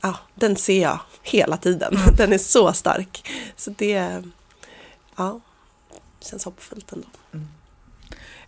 ja, 0.00 0.16
den 0.34 0.56
ser 0.56 0.82
jag 0.82 1.00
hela 1.22 1.56
tiden. 1.56 1.96
Mm. 1.96 2.16
Den 2.16 2.32
är 2.32 2.38
så 2.38 2.72
stark. 2.72 3.30
Så 3.56 3.70
det 3.70 4.22
ja, 5.16 5.40
känns 6.20 6.44
hoppfullt 6.44 6.92
ändå. 6.92 7.08
Mm. 7.32 7.46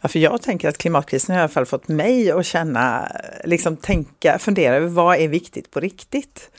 Ja, 0.00 0.08
för 0.08 0.18
jag 0.18 0.42
tänker 0.42 0.68
att 0.68 0.78
klimatkrisen 0.78 1.34
har 1.34 1.40
i 1.40 1.42
alla 1.42 1.52
fall 1.52 1.66
fått 1.66 1.88
mig 1.88 2.30
att 2.30 2.46
känna, 2.46 3.12
liksom 3.44 3.76
tänka, 3.76 4.38
fundera 4.38 4.76
över 4.76 4.88
vad 4.88 5.16
är 5.16 5.28
viktigt 5.28 5.70
på 5.70 5.80
riktigt? 5.80 6.50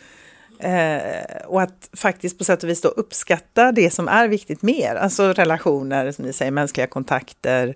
Eh, 0.59 1.45
och 1.45 1.61
att 1.61 1.89
faktiskt 1.93 2.37
på 2.37 2.43
sätt 2.43 2.63
och 2.63 2.69
vis 2.69 2.81
då 2.81 2.87
uppskatta 2.87 3.71
det 3.71 3.93
som 3.93 4.07
är 4.07 4.27
viktigt 4.27 4.61
mer, 4.61 4.95
alltså 4.95 5.33
relationer, 5.33 6.11
som 6.11 6.25
ni 6.25 6.33
säger, 6.33 6.51
mänskliga 6.51 6.87
kontakter, 6.87 7.75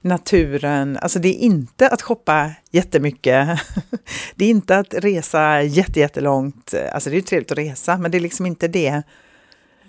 naturen. 0.00 0.98
Alltså 1.02 1.18
det 1.18 1.28
är 1.28 1.38
inte 1.38 1.88
att 1.88 2.02
shoppa 2.02 2.50
jättemycket. 2.70 3.48
Det 4.34 4.44
är 4.44 4.50
inte 4.50 4.78
att 4.78 4.94
resa 4.94 5.62
jättelångt. 5.62 6.74
Alltså 6.92 7.10
det 7.10 7.16
är 7.16 7.20
trevligt 7.20 7.52
att 7.52 7.58
resa, 7.58 7.98
men 7.98 8.10
det 8.10 8.18
är 8.18 8.20
liksom 8.20 8.46
inte 8.46 8.68
det. 8.68 9.02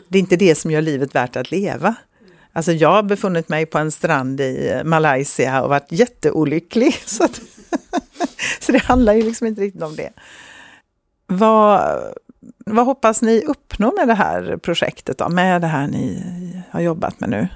Det 0.07 0.17
är 0.17 0.19
inte 0.19 0.35
det 0.35 0.55
som 0.55 0.71
gör 0.71 0.81
livet 0.81 1.15
värt 1.15 1.35
att 1.35 1.51
leva. 1.51 1.95
Alltså 2.53 2.71
jag 2.71 2.91
har 2.91 3.03
befunnit 3.03 3.49
mig 3.49 3.65
på 3.65 3.77
en 3.77 3.91
strand 3.91 4.41
i 4.41 4.81
Malaysia 4.85 5.61
och 5.61 5.69
varit 5.69 5.91
jätteolycklig. 5.91 6.93
Så, 7.05 7.23
att, 7.23 7.41
så 8.59 8.71
det 8.71 8.81
handlar 8.83 9.13
ju 9.13 9.21
liksom 9.21 9.47
inte 9.47 9.61
riktigt 9.61 9.83
om 9.83 9.95
det. 9.95 10.13
Vad, 11.27 11.97
vad 12.65 12.85
hoppas 12.85 13.21
ni 13.21 13.43
uppnå 13.45 13.93
med 13.97 14.07
det 14.07 14.13
här 14.13 14.57
projektet 14.57 15.17
då? 15.17 15.29
Med 15.29 15.61
det 15.61 15.67
här 15.67 15.87
ni 15.87 16.23
har 16.71 16.81
jobbat 16.81 17.19
med 17.19 17.29
nu? 17.29 17.47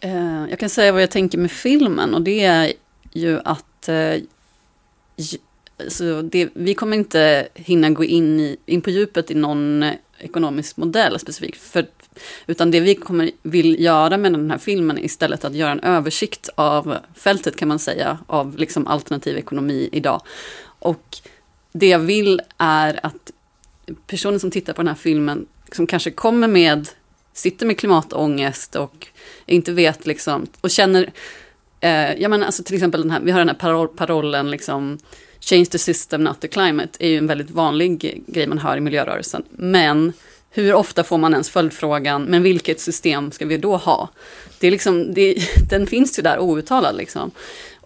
Eh, 0.00 0.50
jag 0.50 0.58
kan 0.58 0.68
säga 0.68 0.92
vad 0.92 1.02
jag 1.02 1.10
tänker 1.10 1.38
med 1.38 1.50
filmen 1.50 2.14
och 2.14 2.22
det 2.22 2.44
är 2.44 2.72
ju 3.12 3.40
att 3.44 3.88
eh, 3.88 4.14
så 5.16 5.36
alltså 5.84 6.22
det, 6.22 6.48
vi 6.54 6.74
kommer 6.74 6.96
inte 6.96 7.48
hinna 7.54 7.90
gå 7.90 8.04
in, 8.04 8.40
i, 8.40 8.56
in 8.66 8.80
på 8.80 8.90
djupet 8.90 9.30
i 9.30 9.34
någon 9.34 9.84
ekonomisk 10.18 10.76
modell 10.76 11.18
specifikt. 11.18 11.60
För, 11.60 11.86
utan 12.46 12.70
det 12.70 12.80
vi 12.80 12.94
kommer 12.94 13.30
vill 13.42 13.84
göra 13.84 14.16
med 14.16 14.32
den 14.32 14.50
här 14.50 14.58
filmen 14.58 14.98
är 14.98 15.04
istället 15.04 15.44
att 15.44 15.54
göra 15.54 15.70
en 15.70 15.80
översikt 15.80 16.48
av 16.54 16.96
fältet 17.14 17.56
kan 17.56 17.68
man 17.68 17.78
säga, 17.78 18.18
av 18.26 18.58
liksom 18.58 18.86
alternativ 18.86 19.36
ekonomi 19.36 19.88
idag. 19.92 20.22
Och 20.78 21.18
det 21.78 21.88
jag 21.88 21.98
vill 21.98 22.40
är 22.58 23.00
att 23.02 23.32
personer 24.06 24.38
som 24.38 24.50
tittar 24.50 24.72
på 24.72 24.82
den 24.82 24.88
här 24.88 24.94
filmen, 24.94 25.46
som 25.72 25.86
kanske 25.86 26.10
kommer 26.10 26.48
med, 26.48 26.88
sitter 27.32 27.66
med 27.66 27.78
klimatångest 27.78 28.76
och 28.76 29.06
inte 29.46 29.72
vet 29.72 30.06
liksom, 30.06 30.46
och 30.60 30.70
känner, 30.70 31.12
eh, 31.80 32.14
ja 32.14 32.28
men 32.28 32.42
alltså 32.42 32.62
till 32.62 32.74
exempel 32.74 33.00
den 33.00 33.10
här, 33.10 33.20
vi 33.20 33.30
har 33.30 33.38
den 33.38 33.48
här 33.48 33.56
parol, 33.56 33.88
parollen 33.88 34.50
liksom, 34.50 34.98
change 35.40 35.64
the 35.64 35.78
system, 35.78 36.24
not 36.24 36.40
the 36.40 36.48
climate, 36.48 36.96
är 36.98 37.08
ju 37.08 37.18
en 37.18 37.26
väldigt 37.26 37.50
vanlig 37.50 38.22
grej 38.26 38.46
man 38.46 38.58
hör 38.58 38.76
i 38.76 38.80
miljörörelsen. 38.80 39.42
Men 39.50 40.12
hur 40.50 40.74
ofta 40.74 41.04
får 41.04 41.18
man 41.18 41.32
ens 41.32 41.50
följdfrågan, 41.50 42.24
men 42.24 42.42
vilket 42.42 42.80
system 42.80 43.32
ska 43.32 43.46
vi 43.46 43.56
då 43.56 43.76
ha? 43.76 44.08
Det 44.58 44.66
är 44.66 44.70
liksom, 44.70 45.14
det, 45.14 45.36
den 45.70 45.86
finns 45.86 46.18
ju 46.18 46.22
där 46.22 46.38
outtalad 46.38 46.96
liksom. 46.96 47.30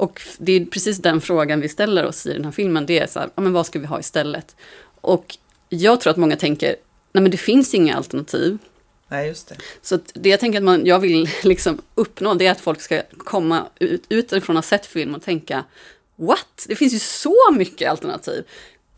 Och 0.00 0.22
det 0.38 0.52
är 0.52 0.64
precis 0.64 0.98
den 0.98 1.20
frågan 1.20 1.60
vi 1.60 1.68
ställer 1.68 2.06
oss 2.06 2.26
i 2.26 2.32
den 2.32 2.44
här 2.44 2.52
filmen, 2.52 2.86
det 2.86 2.98
är 2.98 3.06
så 3.06 3.18
här, 3.18 3.30
ja, 3.34 3.42
men 3.42 3.52
vad 3.52 3.66
ska 3.66 3.78
vi 3.78 3.86
ha 3.86 4.00
istället? 4.00 4.56
Och 5.00 5.36
jag 5.68 6.00
tror 6.00 6.10
att 6.10 6.16
många 6.16 6.36
tänker, 6.36 6.76
nej 7.12 7.22
men 7.22 7.30
det 7.30 7.36
finns 7.36 7.74
inga 7.74 7.96
alternativ. 7.96 8.58
Nej, 9.08 9.28
just 9.28 9.48
det. 9.48 9.56
Så 9.82 9.98
det 10.12 10.28
jag 10.28 10.40
tänker 10.40 10.58
att 10.58 10.64
man, 10.64 10.86
jag 10.86 10.98
vill 10.98 11.28
liksom 11.42 11.82
uppnå, 11.94 12.34
det 12.34 12.46
är 12.46 12.50
att 12.50 12.60
folk 12.60 12.80
ska 12.80 13.02
komma 13.18 13.66
ut, 13.78 14.04
utifrån 14.08 14.56
att 14.56 14.64
ha 14.64 14.68
sett 14.68 14.86
film 14.86 15.14
och 15.14 15.22
tänka 15.22 15.64
What? 16.16 16.64
Det 16.68 16.76
finns 16.76 16.94
ju 16.94 16.98
så 16.98 17.36
mycket 17.52 17.90
alternativ. 17.90 18.44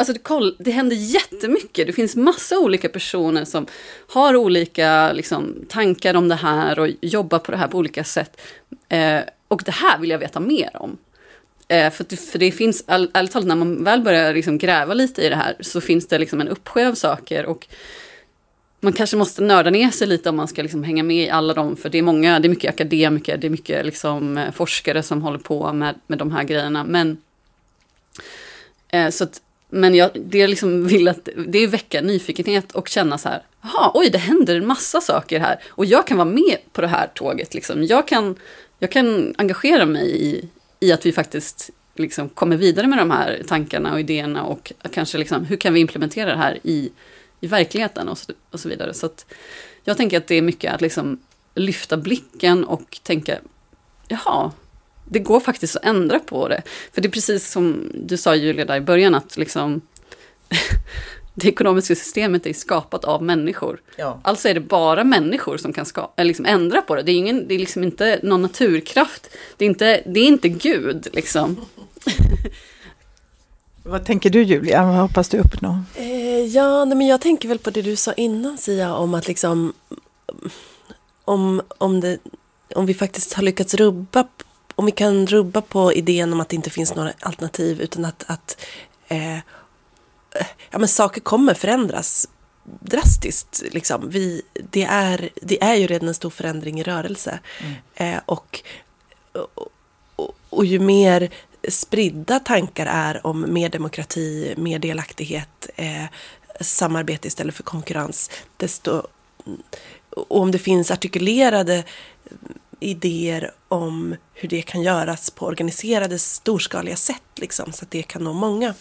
Alltså 0.02 0.22
koll, 0.22 0.56
det 0.58 0.70
händer 0.70 0.96
jättemycket. 0.96 1.86
Det 1.86 1.92
finns 1.92 2.16
massa 2.16 2.58
olika 2.58 2.88
personer 2.88 3.44
som 3.44 3.66
har 4.08 4.36
olika 4.36 5.12
liksom, 5.12 5.64
tankar 5.68 6.14
om 6.14 6.28
det 6.28 6.34
här 6.34 6.78
och 6.78 6.88
jobbar 7.00 7.38
på 7.38 7.52
det 7.52 7.58
här 7.58 7.68
på 7.68 7.78
olika 7.78 8.04
sätt. 8.04 8.40
Eh, 8.88 9.20
och 9.48 9.62
det 9.64 9.72
här 9.72 9.98
vill 9.98 10.10
jag 10.10 10.18
veta 10.18 10.40
mer 10.40 10.70
om. 10.74 10.98
Eh, 11.68 11.90
för, 11.90 12.06
det, 12.08 12.16
för 12.16 12.38
det 12.38 12.52
finns, 12.52 12.84
all, 12.86 13.10
ärligt 13.14 13.32
talat, 13.32 13.48
när 13.48 13.54
man 13.54 13.84
väl 13.84 14.00
börjar 14.00 14.34
liksom 14.34 14.58
gräva 14.58 14.94
lite 14.94 15.22
i 15.22 15.28
det 15.28 15.36
här 15.36 15.56
så 15.60 15.80
finns 15.80 16.08
det 16.08 16.18
liksom 16.18 16.40
en 16.40 16.48
uppsjö 16.48 16.88
av 16.88 16.94
saker. 16.94 17.46
Och 17.46 17.68
man 18.80 18.92
kanske 18.92 19.16
måste 19.16 19.42
nörda 19.42 19.70
ner 19.70 19.90
sig 19.90 20.06
lite 20.06 20.28
om 20.28 20.36
man 20.36 20.48
ska 20.48 20.62
liksom 20.62 20.84
hänga 20.84 21.02
med 21.02 21.26
i 21.26 21.30
alla 21.30 21.54
dem, 21.54 21.76
för 21.76 21.88
det 21.88 21.98
är 21.98 22.02
många, 22.02 22.40
det 22.40 22.46
är 22.46 22.50
mycket 22.50 22.74
akademiker, 22.74 23.36
det 23.36 23.46
är 23.46 23.50
mycket 23.50 23.86
liksom 23.86 24.46
forskare 24.54 25.02
som 25.02 25.22
håller 25.22 25.38
på 25.38 25.72
med, 25.72 25.94
med 26.06 26.18
de 26.18 26.32
här 26.32 26.44
grejerna. 26.44 26.84
Men, 26.84 27.16
eh, 28.88 29.10
så 29.10 29.24
att, 29.24 29.40
men 29.72 29.94
jag 29.94 30.10
det 30.14 30.46
liksom 30.46 30.86
vill 30.86 31.08
att 31.08 31.28
det 31.48 31.58
är 31.58 31.68
väcka 31.68 32.00
nyfikenhet 32.00 32.72
och 32.72 32.88
känna 32.88 33.18
så 33.18 33.28
här, 33.28 33.42
jaha, 33.62 33.90
oj, 33.94 34.10
det 34.10 34.18
händer 34.18 34.56
en 34.56 34.66
massa 34.66 35.00
saker 35.00 35.40
här 35.40 35.60
och 35.68 35.86
jag 35.86 36.06
kan 36.06 36.16
vara 36.16 36.28
med 36.28 36.56
på 36.72 36.80
det 36.80 36.86
här 36.86 37.06
tåget. 37.14 37.54
Liksom. 37.54 37.84
Jag, 37.84 38.08
kan, 38.08 38.36
jag 38.78 38.90
kan 38.90 39.34
engagera 39.38 39.86
mig 39.86 40.26
i, 40.26 40.48
i 40.80 40.92
att 40.92 41.06
vi 41.06 41.12
faktiskt 41.12 41.70
liksom 41.94 42.28
kommer 42.28 42.56
vidare 42.56 42.86
med 42.86 42.98
de 42.98 43.10
här 43.10 43.42
tankarna 43.48 43.92
och 43.92 44.00
idéerna 44.00 44.42
och 44.42 44.72
kanske 44.92 45.18
liksom, 45.18 45.44
hur 45.44 45.56
kan 45.56 45.74
vi 45.74 45.80
implementera 45.80 46.30
det 46.30 46.38
här 46.38 46.58
i 46.62 46.90
i 47.42 47.46
verkligheten 47.46 48.08
och 48.08 48.18
så, 48.18 48.32
och 48.50 48.60
så 48.60 48.68
vidare. 48.68 48.94
Så 48.94 49.10
jag 49.84 49.96
tänker 49.96 50.16
att 50.16 50.26
det 50.26 50.34
är 50.34 50.42
mycket 50.42 50.74
att 50.74 50.80
liksom 50.80 51.20
lyfta 51.54 51.96
blicken 51.96 52.64
och 52.64 52.98
tänka, 53.02 53.38
jaha, 54.08 54.52
det 55.12 55.18
går 55.18 55.40
faktiskt 55.40 55.76
att 55.76 55.84
ändra 55.84 56.18
på 56.18 56.48
det. 56.48 56.62
För 56.92 57.00
det 57.00 57.08
är 57.08 57.10
precis 57.10 57.50
som 57.50 57.90
du 57.94 58.16
sa 58.16 58.34
Julia 58.34 58.64
där 58.64 58.76
i 58.76 58.80
början, 58.80 59.14
att 59.14 59.36
liksom 59.36 59.80
det 61.34 61.48
ekonomiska 61.48 61.94
systemet 61.94 62.46
är 62.46 62.52
skapat 62.52 63.04
av 63.04 63.22
människor. 63.22 63.80
Ja. 63.96 64.20
Alltså 64.22 64.48
är 64.48 64.54
det 64.54 64.60
bara 64.60 65.04
människor 65.04 65.56
som 65.56 65.72
kan 65.72 65.86
ska, 65.86 66.12
liksom 66.16 66.46
ändra 66.46 66.82
på 66.82 66.94
det. 66.94 67.02
Det 67.02 67.12
är, 67.12 67.16
ingen, 67.16 67.48
det 67.48 67.54
är 67.54 67.58
liksom 67.58 67.84
inte 67.84 68.20
någon 68.22 68.42
naturkraft. 68.42 69.28
Det 69.56 69.64
är 69.64 69.68
inte, 69.68 70.02
det 70.06 70.20
är 70.20 70.26
inte 70.26 70.48
Gud 70.48 71.08
liksom. 71.12 71.56
Vad 73.84 74.04
tänker 74.04 74.30
du 74.30 74.42
Julia? 74.42 74.84
Vad 74.84 74.94
hoppas 74.94 75.28
du 75.28 75.38
uppnå? 75.38 75.82
Eh, 75.94 76.46
ja, 76.46 76.84
nej, 76.84 76.96
men 76.96 77.06
jag 77.06 77.20
tänker 77.20 77.48
väl 77.48 77.58
på 77.58 77.70
det 77.70 77.82
du 77.82 77.96
sa 77.96 78.12
innan 78.12 78.58
Sia 78.58 78.94
om 78.94 79.14
att 79.14 79.28
liksom 79.28 79.72
om, 81.24 81.62
om, 81.78 82.00
det, 82.00 82.18
om 82.74 82.86
vi 82.86 82.94
faktiskt 82.94 83.32
har 83.32 83.42
lyckats 83.42 83.74
rubba 83.74 84.28
om 84.82 84.86
vi 84.86 84.92
kan 84.92 85.26
rubba 85.26 85.60
på 85.60 85.92
idén 85.92 86.32
om 86.32 86.40
att 86.40 86.48
det 86.48 86.56
inte 86.56 86.70
finns 86.70 86.94
några 86.94 87.12
alternativ 87.20 87.80
utan 87.80 88.04
att, 88.04 88.24
att 88.26 88.56
eh, 89.08 89.36
ja, 90.70 90.78
men 90.78 90.88
saker 90.88 91.20
kommer 91.20 91.54
förändras 91.54 92.28
drastiskt. 92.80 93.62
Liksom. 93.70 94.10
Vi, 94.10 94.42
det, 94.70 94.84
är, 94.84 95.28
det 95.34 95.62
är 95.62 95.74
ju 95.74 95.86
redan 95.86 96.08
en 96.08 96.14
stor 96.14 96.30
förändring 96.30 96.80
i 96.80 96.82
rörelse. 96.82 97.38
Mm. 97.60 97.74
Eh, 97.94 98.20
och, 98.26 98.60
och, 99.32 99.68
och, 100.16 100.34
och, 100.50 100.64
ju 100.64 100.78
mer 100.78 101.30
spridda 101.68 102.40
tankar 102.40 102.86
är 102.86 103.26
om 103.26 103.52
mer 103.52 103.68
demokrati, 103.68 104.54
mer 104.56 104.78
delaktighet, 104.78 105.70
eh, 105.76 106.04
samarbete 106.60 107.28
istället 107.28 107.54
för 107.54 107.62
konkurrens, 107.62 108.30
desto 108.56 109.02
och 110.10 110.40
om 110.40 110.50
det 110.50 110.58
finns 110.58 110.90
artikulerade 110.90 111.84
idéer 112.82 113.50
om 113.68 114.16
hur 114.34 114.48
det 114.48 114.62
kan 114.62 114.82
göras 114.82 115.30
på 115.30 115.46
organiserade 115.46 116.18
storskaliga 116.18 116.96
sätt, 116.96 117.22
liksom, 117.36 117.72
så 117.72 117.84
att 117.84 117.90
det 117.90 118.02
kan 118.02 118.24
nå 118.24 118.32
många, 118.32 118.74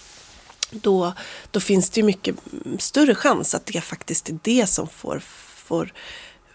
då, 0.72 1.14
då 1.52 1.60
finns 1.60 1.90
det 1.90 2.00
ju 2.00 2.06
mycket 2.06 2.36
större 2.80 3.16
chans 3.16 3.56
att 3.56 3.66
det 3.66 3.82
faktiskt 3.82 4.30
är 4.30 4.40
det 4.42 4.68
som 4.68 4.88
får, 4.88 5.20
får 5.56 5.94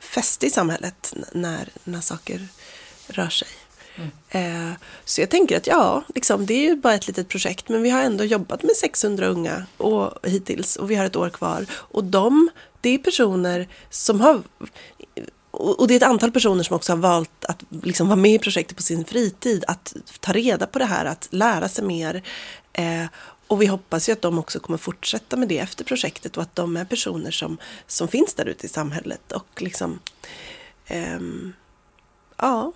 fäste 0.01 0.47
i 0.47 0.51
samhället 0.51 1.15
när, 1.33 1.69
när 1.85 2.01
saker 2.01 2.49
rör 3.07 3.29
sig. 3.29 3.49
Mm. 4.31 4.75
så 5.05 5.21
jag 5.21 5.31
tänker 5.31 5.57
att 5.57 5.67
ja, 5.67 6.03
liksom, 6.15 6.47
det 6.47 6.55
är 6.55 6.63
ju 6.63 6.77
bara 6.77 6.95
ett 6.95 7.07
litet 7.07 7.29
projekt 7.29 7.69
men 7.69 7.83
vi 7.83 7.91
har 7.91 8.03
ändå 8.03 8.25
jobbat 8.25 8.63
med 8.63 8.77
600 8.77 9.27
unga 9.27 9.67
och, 9.77 10.29
hittills 10.29 10.77
och 10.77 10.91
vi 10.91 10.95
har 10.95 11.05
ett 11.05 11.17
år 11.17 11.31
kvar. 11.31 11.67
Och 11.73 12.05
de, 12.05 12.49
det 12.81 12.91
är 12.91 12.99
personer 12.99 13.69
som 13.91 14.21
har 14.21 14.43
och 15.57 15.89
det 15.89 15.95
är 15.95 15.97
ett 15.97 16.03
antal 16.03 16.31
personer 16.31 16.63
som 16.63 16.77
också 16.77 16.93
har 16.93 16.97
valt 16.97 17.45
att 17.45 17.63
liksom 17.83 18.09
vara 18.09 18.17
med 18.17 18.35
i 18.35 18.39
projektet 18.39 18.77
på 18.77 18.83
sin 18.83 19.05
fritid, 19.05 19.65
att 19.67 19.97
ta 20.21 20.33
reda 20.33 20.67
på 20.67 20.79
det 20.79 20.85
här, 20.85 21.05
att 21.05 21.29
lära 21.31 21.69
sig 21.69 21.85
mer. 21.85 22.23
Eh, 22.73 23.05
och 23.47 23.63
vi 23.63 23.67
hoppas 23.67 24.09
ju 24.09 24.13
att 24.13 24.23
de 24.23 24.39
också 24.39 24.61
kommer 24.61 24.79
fortsätta 24.79 25.37
med 25.37 25.49
det 25.49 25.59
efter 25.59 25.85
projektet 25.85 26.37
och 26.37 26.43
att 26.43 26.57
de 26.57 26.77
är 26.77 26.85
personer 26.85 27.31
som, 27.31 27.59
som 27.87 28.09
finns 28.09 28.35
där 28.35 28.47
ute 28.47 28.67
i 28.67 28.69
samhället 28.69 29.33
och 29.33 29.63
liksom, 29.63 29.99
eh, 30.87 31.21
ja, 32.37 32.73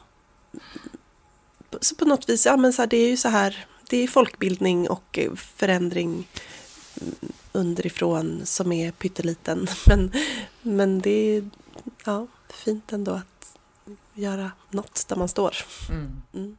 så 1.81 1.95
på 1.95 2.05
något 2.05 2.29
vis, 2.29 2.47
ja 2.47 2.57
men 2.57 2.73
så 2.73 2.83
här, 2.83 2.87
det 2.87 2.97
är 2.97 3.09
ju 3.09 3.17
så 3.17 3.29
här, 3.29 3.67
det 3.89 3.97
är 3.97 4.09
folkbildning 4.09 4.89
och 4.89 5.19
förändring 5.37 6.29
underifrån 7.53 8.41
som 8.45 8.73
är 8.73 8.93
pytteliten. 8.93 9.67
Men, 9.87 10.13
men 10.63 11.01
det 11.01 11.11
är 11.11 11.51
ja, 12.05 12.27
fint 12.53 12.93
ändå 12.93 13.13
att 13.13 13.59
göra 14.15 14.51
något 14.71 15.05
där 15.09 15.17
man 15.17 15.29
står. 15.29 15.57
Mm. 15.91 16.23
Mm. 16.35 16.57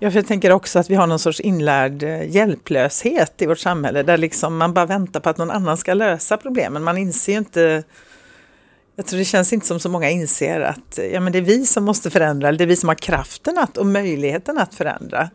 Ja, 0.00 0.10
för 0.10 0.18
jag 0.18 0.26
tänker 0.26 0.52
också 0.52 0.78
att 0.78 0.90
vi 0.90 0.94
har 0.94 1.06
någon 1.06 1.18
sorts 1.18 1.40
inlärd 1.40 2.02
eh, 2.02 2.30
hjälplöshet 2.30 3.42
i 3.42 3.46
vårt 3.46 3.58
samhälle 3.58 4.02
där 4.02 4.18
liksom 4.18 4.56
man 4.56 4.74
bara 4.74 4.86
väntar 4.86 5.20
på 5.20 5.28
att 5.28 5.38
någon 5.38 5.50
annan 5.50 5.76
ska 5.76 5.94
lösa 5.94 6.36
problemen. 6.36 6.82
Man 6.82 6.98
inser 6.98 7.32
ju 7.32 7.38
inte 7.38 7.84
jag 8.98 9.06
tror 9.06 9.18
det 9.18 9.24
känns 9.24 9.52
inte 9.52 9.66
som 9.66 9.80
så 9.80 9.88
många 9.88 10.10
inser 10.10 10.60
att 10.60 10.98
ja, 11.12 11.20
men 11.20 11.32
det 11.32 11.38
är 11.38 11.42
vi 11.42 11.66
som 11.66 11.84
måste 11.84 12.10
förändra, 12.10 12.48
eller 12.48 12.58
det 12.58 12.64
är 12.64 12.68
vi 12.68 12.76
som 12.76 12.88
har 12.88 12.96
kraften 12.96 13.58
att, 13.58 13.76
och 13.76 13.86
möjligheten 13.86 14.58
att 14.58 14.74
förändra. 14.74 15.30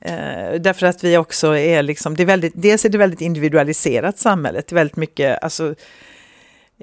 Eh, 0.00 0.60
därför 0.60 0.86
att 0.86 1.04
vi 1.04 1.16
också 1.16 1.56
är 1.56 1.82
liksom, 1.82 2.16
det 2.16 2.22
är 2.22 2.26
väldigt, 2.26 2.52
dels 2.56 2.84
är 2.84 2.88
det 2.88 2.98
väldigt 2.98 3.20
individualiserat 3.20 4.18
samhället, 4.18 4.66
det 4.66 4.72
är 4.72 4.74
väldigt 4.74 4.96
mycket, 4.96 5.42
alltså, 5.42 5.74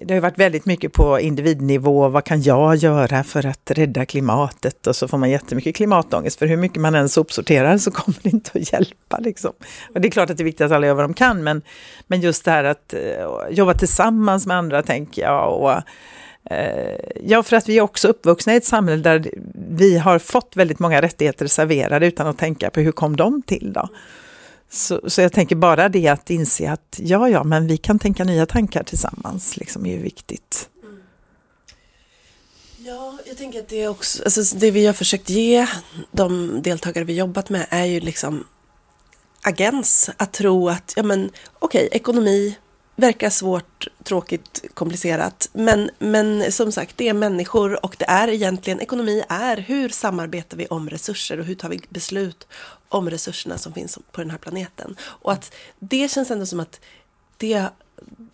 det 0.02 0.14
har 0.14 0.22
varit 0.22 0.38
väldigt 0.38 0.66
mycket 0.66 0.94
på 0.94 1.20
individnivå, 1.20 2.10
vad 2.10 2.24
kan 2.24 2.42
jag 2.42 2.76
göra 2.76 3.24
för 3.24 3.46
att 3.46 3.72
rädda 3.72 4.06
klimatet? 4.06 4.88
Och 4.88 4.96
så 4.96 5.08
får 5.08 5.18
man 5.18 5.30
jättemycket 5.30 5.76
klimatångest, 5.76 6.40
för 6.40 6.46
hur 6.46 6.58
mycket 6.58 6.82
man 6.82 6.96
än 6.96 7.10
sopsorterar 7.10 7.78
så 7.78 7.92
kommer 7.92 8.18
det 8.22 8.30
inte 8.30 8.52
att 8.54 8.74
hjälpa. 8.74 9.18
Liksom. 9.20 9.52
Och 9.94 10.02
det 10.02 10.08
är 10.08 10.12
klart 10.12 10.30
att 10.30 10.38
det 10.38 10.44
är 10.44 10.46
viktigt 10.46 10.66
att 10.66 10.72
alla 10.72 10.88
gör 10.88 10.94
vad 10.94 11.04
de 11.04 11.14
kan, 11.14 11.44
men, 11.44 11.62
men 12.08 12.22
just 12.22 12.46
det 12.46 12.52
här 12.52 12.64
att 12.64 12.94
uh, 12.94 13.56
jobba 13.56 13.74
tillsammans 13.74 14.46
med 14.46 14.58
andra, 14.58 14.84
tänker 14.84 15.22
jag, 15.22 15.62
och 15.62 15.72
uh, 15.72 16.96
ja, 17.24 17.44
för 17.44 17.56
att 17.56 17.70
vi 17.70 17.78
är 17.78 17.82
också 17.82 18.08
uppvuxna 18.08 18.54
i 18.54 18.58
ett 18.58 18.66
samhälle 18.66 19.04
där 19.04 19.32
vi 19.70 19.98
har 19.98 20.20
fått 20.20 20.56
väldigt 20.56 20.80
många 20.80 21.02
rättigheter 21.02 21.48
serverade 21.48 22.08
utan 22.08 22.28
att 22.28 22.38
tänka 22.38 22.70
på 22.70 22.80
hur 22.80 22.92
kom 22.92 23.16
de 23.16 23.42
till 23.42 23.74
då? 23.74 23.90
Så, 24.70 25.10
så 25.10 25.22
jag 25.22 25.34
tänker 25.34 25.56
bara 25.56 25.90
det 25.90 26.08
att 26.08 26.30
inse 26.30 26.72
att 26.72 27.00
ja, 27.00 27.30
ja, 27.30 27.44
men 27.44 27.68
vi 27.68 27.78
kan 27.78 28.00
tänka 28.00 28.24
nya 28.24 28.46
tankar 28.46 28.84
tillsammans, 28.84 29.58
liksom 29.58 29.86
är 29.86 29.92
ju 29.92 30.02
viktigt. 30.02 30.70
Mm. 30.84 31.00
Ja, 32.78 33.18
jag 33.26 33.38
tänker 33.38 33.60
att 33.60 33.68
det 33.68 33.82
är 33.82 33.88
också, 33.88 34.24
alltså 34.24 34.58
det 34.58 34.72
vi 34.72 34.86
har 34.86 34.94
försökt 34.94 35.30
ge 35.30 35.68
de 36.12 36.62
deltagare 36.62 37.06
vi 37.06 37.14
jobbat 37.14 37.50
med 37.50 37.66
är 37.70 37.86
ju 37.86 38.00
liksom 38.00 38.48
agens, 39.42 40.10
att 40.18 40.34
tro 40.34 40.70
att, 40.70 40.94
ja 40.96 41.04
men 41.04 41.32
okej, 41.60 41.86
okay, 41.86 41.98
ekonomi, 41.98 42.58
verkar 43.00 43.30
svårt, 43.30 43.88
tråkigt, 44.04 44.66
komplicerat. 44.74 45.50
Men, 45.54 45.90
men 46.00 46.52
som 46.52 46.72
sagt, 46.72 46.98
det 46.98 47.10
är 47.10 47.14
människor 47.14 47.86
och 47.86 47.96
det 48.00 48.06
är 48.06 48.28
egentligen, 48.28 48.80
ekonomi 48.80 49.24
är 49.30 49.58
hur 49.58 49.90
samarbetar 49.90 50.58
vi 50.58 50.68
om 50.68 50.90
resurser 50.90 51.40
och 51.40 51.46
hur 51.46 51.56
tar 51.56 51.70
vi 51.70 51.82
beslut 51.90 52.48
om 52.90 53.10
resurserna 53.10 53.58
som 53.58 53.74
finns 53.74 54.00
på 54.12 54.22
den 54.22 54.30
här 54.30 54.38
planeten. 54.38 54.96
Och 55.02 55.32
att 55.32 55.54
det 55.80 56.12
känns 56.12 56.32
ändå 56.32 56.46
som 56.46 56.60
att 56.60 56.80
det 57.38 57.66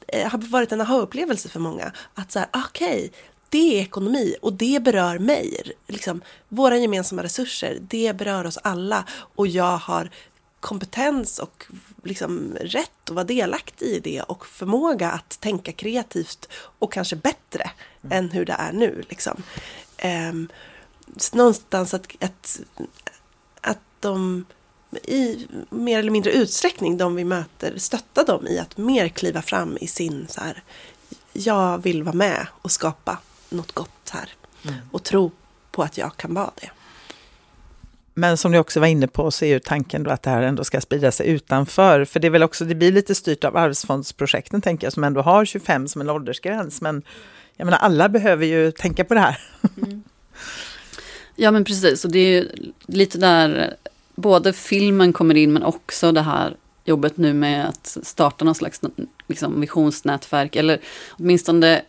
eh, 0.08 0.30
har 0.32 0.38
varit 0.38 0.72
en 0.72 0.82
aha-upplevelse 0.82 1.50
för 1.50 1.60
många. 1.60 1.92
Att 2.14 2.32
så 2.32 2.40
här, 2.40 2.48
okej, 2.54 2.98
okay, 2.98 3.10
det 3.50 3.78
är 3.78 3.82
ekonomi 3.82 4.36
och 4.42 4.54
det 4.54 4.84
berör 4.84 5.20
mig. 5.20 5.72
Liksom, 5.88 6.22
våra 6.50 6.78
gemensamma 6.78 7.24
resurser, 7.24 7.78
det 7.82 8.18
berör 8.18 8.46
oss 8.46 8.58
alla 8.64 9.06
och 9.36 9.48
jag 9.48 9.78
har 9.78 10.10
kompetens 10.66 11.40
och 11.40 11.66
liksom 12.04 12.58
rätt 12.62 13.10
att 13.10 13.16
vara 13.16 13.24
delaktig 13.24 13.86
i 13.86 14.00
det 14.00 14.22
och 14.22 14.46
förmåga 14.46 15.12
att 15.12 15.40
tänka 15.40 15.72
kreativt 15.72 16.50
och 16.54 16.94
kanske 16.94 17.16
bättre 17.16 17.72
mm. 18.04 18.18
än 18.18 18.30
hur 18.30 18.46
det 18.46 18.54
är 18.54 18.74
nu. 18.74 19.04
Liksom. 19.10 19.44
Um, 20.30 20.50
någonstans 21.34 21.94
att, 21.94 22.24
att, 22.24 22.60
att 23.62 23.80
de 24.00 24.46
i 25.04 25.48
mer 25.70 26.00
eller 26.00 26.12
mindre 26.12 26.32
utsträckning, 26.32 26.98
de 26.98 27.16
vi 27.16 27.24
möter, 27.24 27.78
stötta 27.78 28.24
dem 28.24 28.48
i 28.48 28.60
att 28.60 28.78
mer 28.78 29.08
kliva 29.08 29.42
fram 29.42 29.78
i 29.82 29.88
sin 29.88 30.28
så 30.30 30.42
här, 30.42 30.64
jag 31.34 31.84
vill 31.84 32.04
vara 32.04 32.16
med 32.16 32.48
och 32.62 32.72
skapa 32.72 33.18
något 33.50 33.72
gott 33.72 34.10
här. 34.10 34.30
Mm. 34.64 34.76
Och 34.92 35.04
tro 35.04 35.32
på 35.72 35.84
att 35.84 35.98
jag 35.98 36.18
kan 36.18 36.34
vara 36.34 36.52
det. 36.56 36.70
Men 38.18 38.38
som 38.38 38.52
du 38.52 38.58
också 38.58 38.80
var 38.80 38.88
inne 38.88 39.08
på 39.08 39.32
så 39.32 39.46
är 39.46 39.50
ju 39.50 39.60
tanken 39.60 40.04
då 40.04 40.12
att 40.12 40.22
det 40.22 40.30
här 40.30 40.42
ändå 40.42 40.64
ska 40.64 40.82
sprida 40.82 41.12
sig 41.12 41.28
utanför. 41.28 42.06
För 42.06 42.20
det 42.20 42.28
är 42.28 42.32
väl 42.32 42.44
också, 42.44 42.66
det 42.66 42.76
blir 42.76 42.92
lite 42.92 43.16
styrt 43.16 43.44
av 43.44 43.58
arvsfondsprojekten 43.58 44.62
tänker 44.62 44.86
jag, 44.88 44.94
som 44.94 45.04
ändå 45.04 45.22
har 45.22 45.46
25 45.46 45.88
som 45.88 46.02
en 46.02 46.10
åldersgräns. 46.10 46.82
Men 46.82 47.02
jag 47.58 47.66
menar, 47.66 47.78
alla 47.78 48.10
behöver 48.10 48.46
ju 48.46 48.72
tänka 48.72 49.04
på 49.04 49.14
det 49.14 49.20
här. 49.20 49.40
Mm. 49.78 50.04
Ja 51.36 51.52
men 51.52 51.64
precis, 51.64 52.06
och 52.06 52.12
det 52.12 52.20
är 52.20 52.30
ju 52.30 52.50
lite 52.86 53.18
där 53.18 53.76
både 54.16 54.54
filmen 54.54 55.14
kommer 55.14 55.36
in 55.36 55.54
men 55.54 55.64
också 55.64 56.12
det 56.12 56.22
här 56.22 56.56
jobbet 56.86 57.18
nu 57.18 57.34
med 57.34 57.68
att 57.68 57.98
starta 58.04 58.46
någon 58.46 58.56
slags 58.56 58.82
liksom, 59.28 59.62
visionsnätverk 59.62 60.56
eller 60.56 60.80
åtminstone 61.10 61.82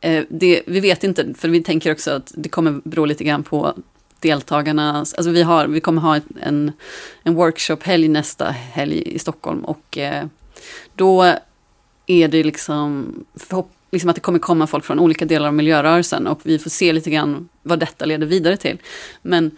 eh, 0.00 0.24
det, 0.28 0.62
vi 0.66 0.80
vet 0.80 1.04
inte, 1.04 1.34
för 1.38 1.48
vi 1.48 1.62
tänker 1.62 1.92
också 1.92 2.10
att 2.10 2.32
det 2.36 2.48
kommer 2.48 2.80
bero 2.84 3.04
lite 3.04 3.24
grann 3.24 3.42
på 3.42 3.74
deltagarna. 4.22 4.98
Alltså 4.98 5.30
vi, 5.30 5.42
har, 5.42 5.66
vi 5.66 5.80
kommer 5.80 6.02
ha 6.02 6.20
en, 6.42 6.72
en 7.22 7.34
workshop-helg 7.34 8.08
nästa 8.08 8.44
helg 8.50 9.02
i 9.02 9.18
Stockholm 9.18 9.64
och 9.64 9.98
eh, 9.98 10.26
då 10.94 11.34
är 12.06 12.28
det 12.28 12.44
liksom, 12.44 13.14
liksom 13.90 14.10
att 14.10 14.16
det 14.16 14.20
kommer 14.20 14.38
komma 14.38 14.66
folk 14.66 14.84
från 14.84 14.98
olika 14.98 15.24
delar 15.24 15.46
av 15.46 15.54
miljörörelsen 15.54 16.26
och 16.26 16.40
vi 16.42 16.58
får 16.58 16.70
se 16.70 16.92
lite 16.92 17.10
grann 17.10 17.48
vad 17.62 17.78
detta 17.78 18.04
leder 18.04 18.26
vidare 18.26 18.56
till. 18.56 18.78
Men 19.22 19.50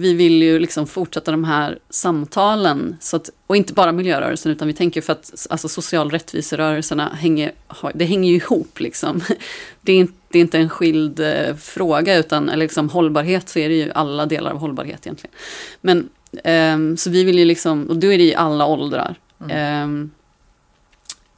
vi 0.00 0.14
vill 0.14 0.42
ju 0.42 0.58
liksom 0.58 0.86
fortsätta 0.86 1.30
de 1.30 1.44
här 1.44 1.78
samtalen, 1.90 2.96
så 3.00 3.16
att, 3.16 3.30
och 3.46 3.56
inte 3.56 3.72
bara 3.72 3.92
miljörörelsen, 3.92 4.52
utan 4.52 4.68
vi 4.68 4.74
tänker 4.74 5.00
för 5.00 5.12
att 5.12 5.46
alltså, 5.50 5.68
social 5.68 6.10
rättviserörelserna 6.10 7.08
hänger, 7.14 7.52
det 7.94 8.04
hänger 8.04 8.30
ju 8.30 8.36
ihop. 8.36 8.80
Liksom. 8.80 9.20
Det, 9.80 9.92
är 9.92 9.96
inte, 9.96 10.17
det 10.28 10.38
är 10.38 10.40
inte 10.40 10.58
en 10.58 10.68
skild 10.68 11.20
eh, 11.20 11.56
fråga, 11.56 12.16
utan 12.16 12.48
eller 12.48 12.64
liksom, 12.64 12.90
hållbarhet 12.90 13.48
så 13.48 13.58
är 13.58 13.68
det 13.68 13.74
ju 13.74 13.92
alla 13.92 14.26
delar 14.26 14.50
av 14.50 14.58
hållbarhet 14.58 15.06
egentligen. 15.06 15.34
Men, 15.80 16.08
eh, 16.44 16.96
så 16.96 17.10
vi 17.10 17.24
vill 17.24 17.38
ju 17.38 17.44
liksom, 17.44 17.88
och 17.88 17.96
då 17.96 18.12
är 18.12 18.18
det 18.18 18.24
ju 18.24 18.34
alla 18.34 18.66
åldrar. 18.66 19.18
Mm. 19.40 20.10
Eh, 20.10 20.14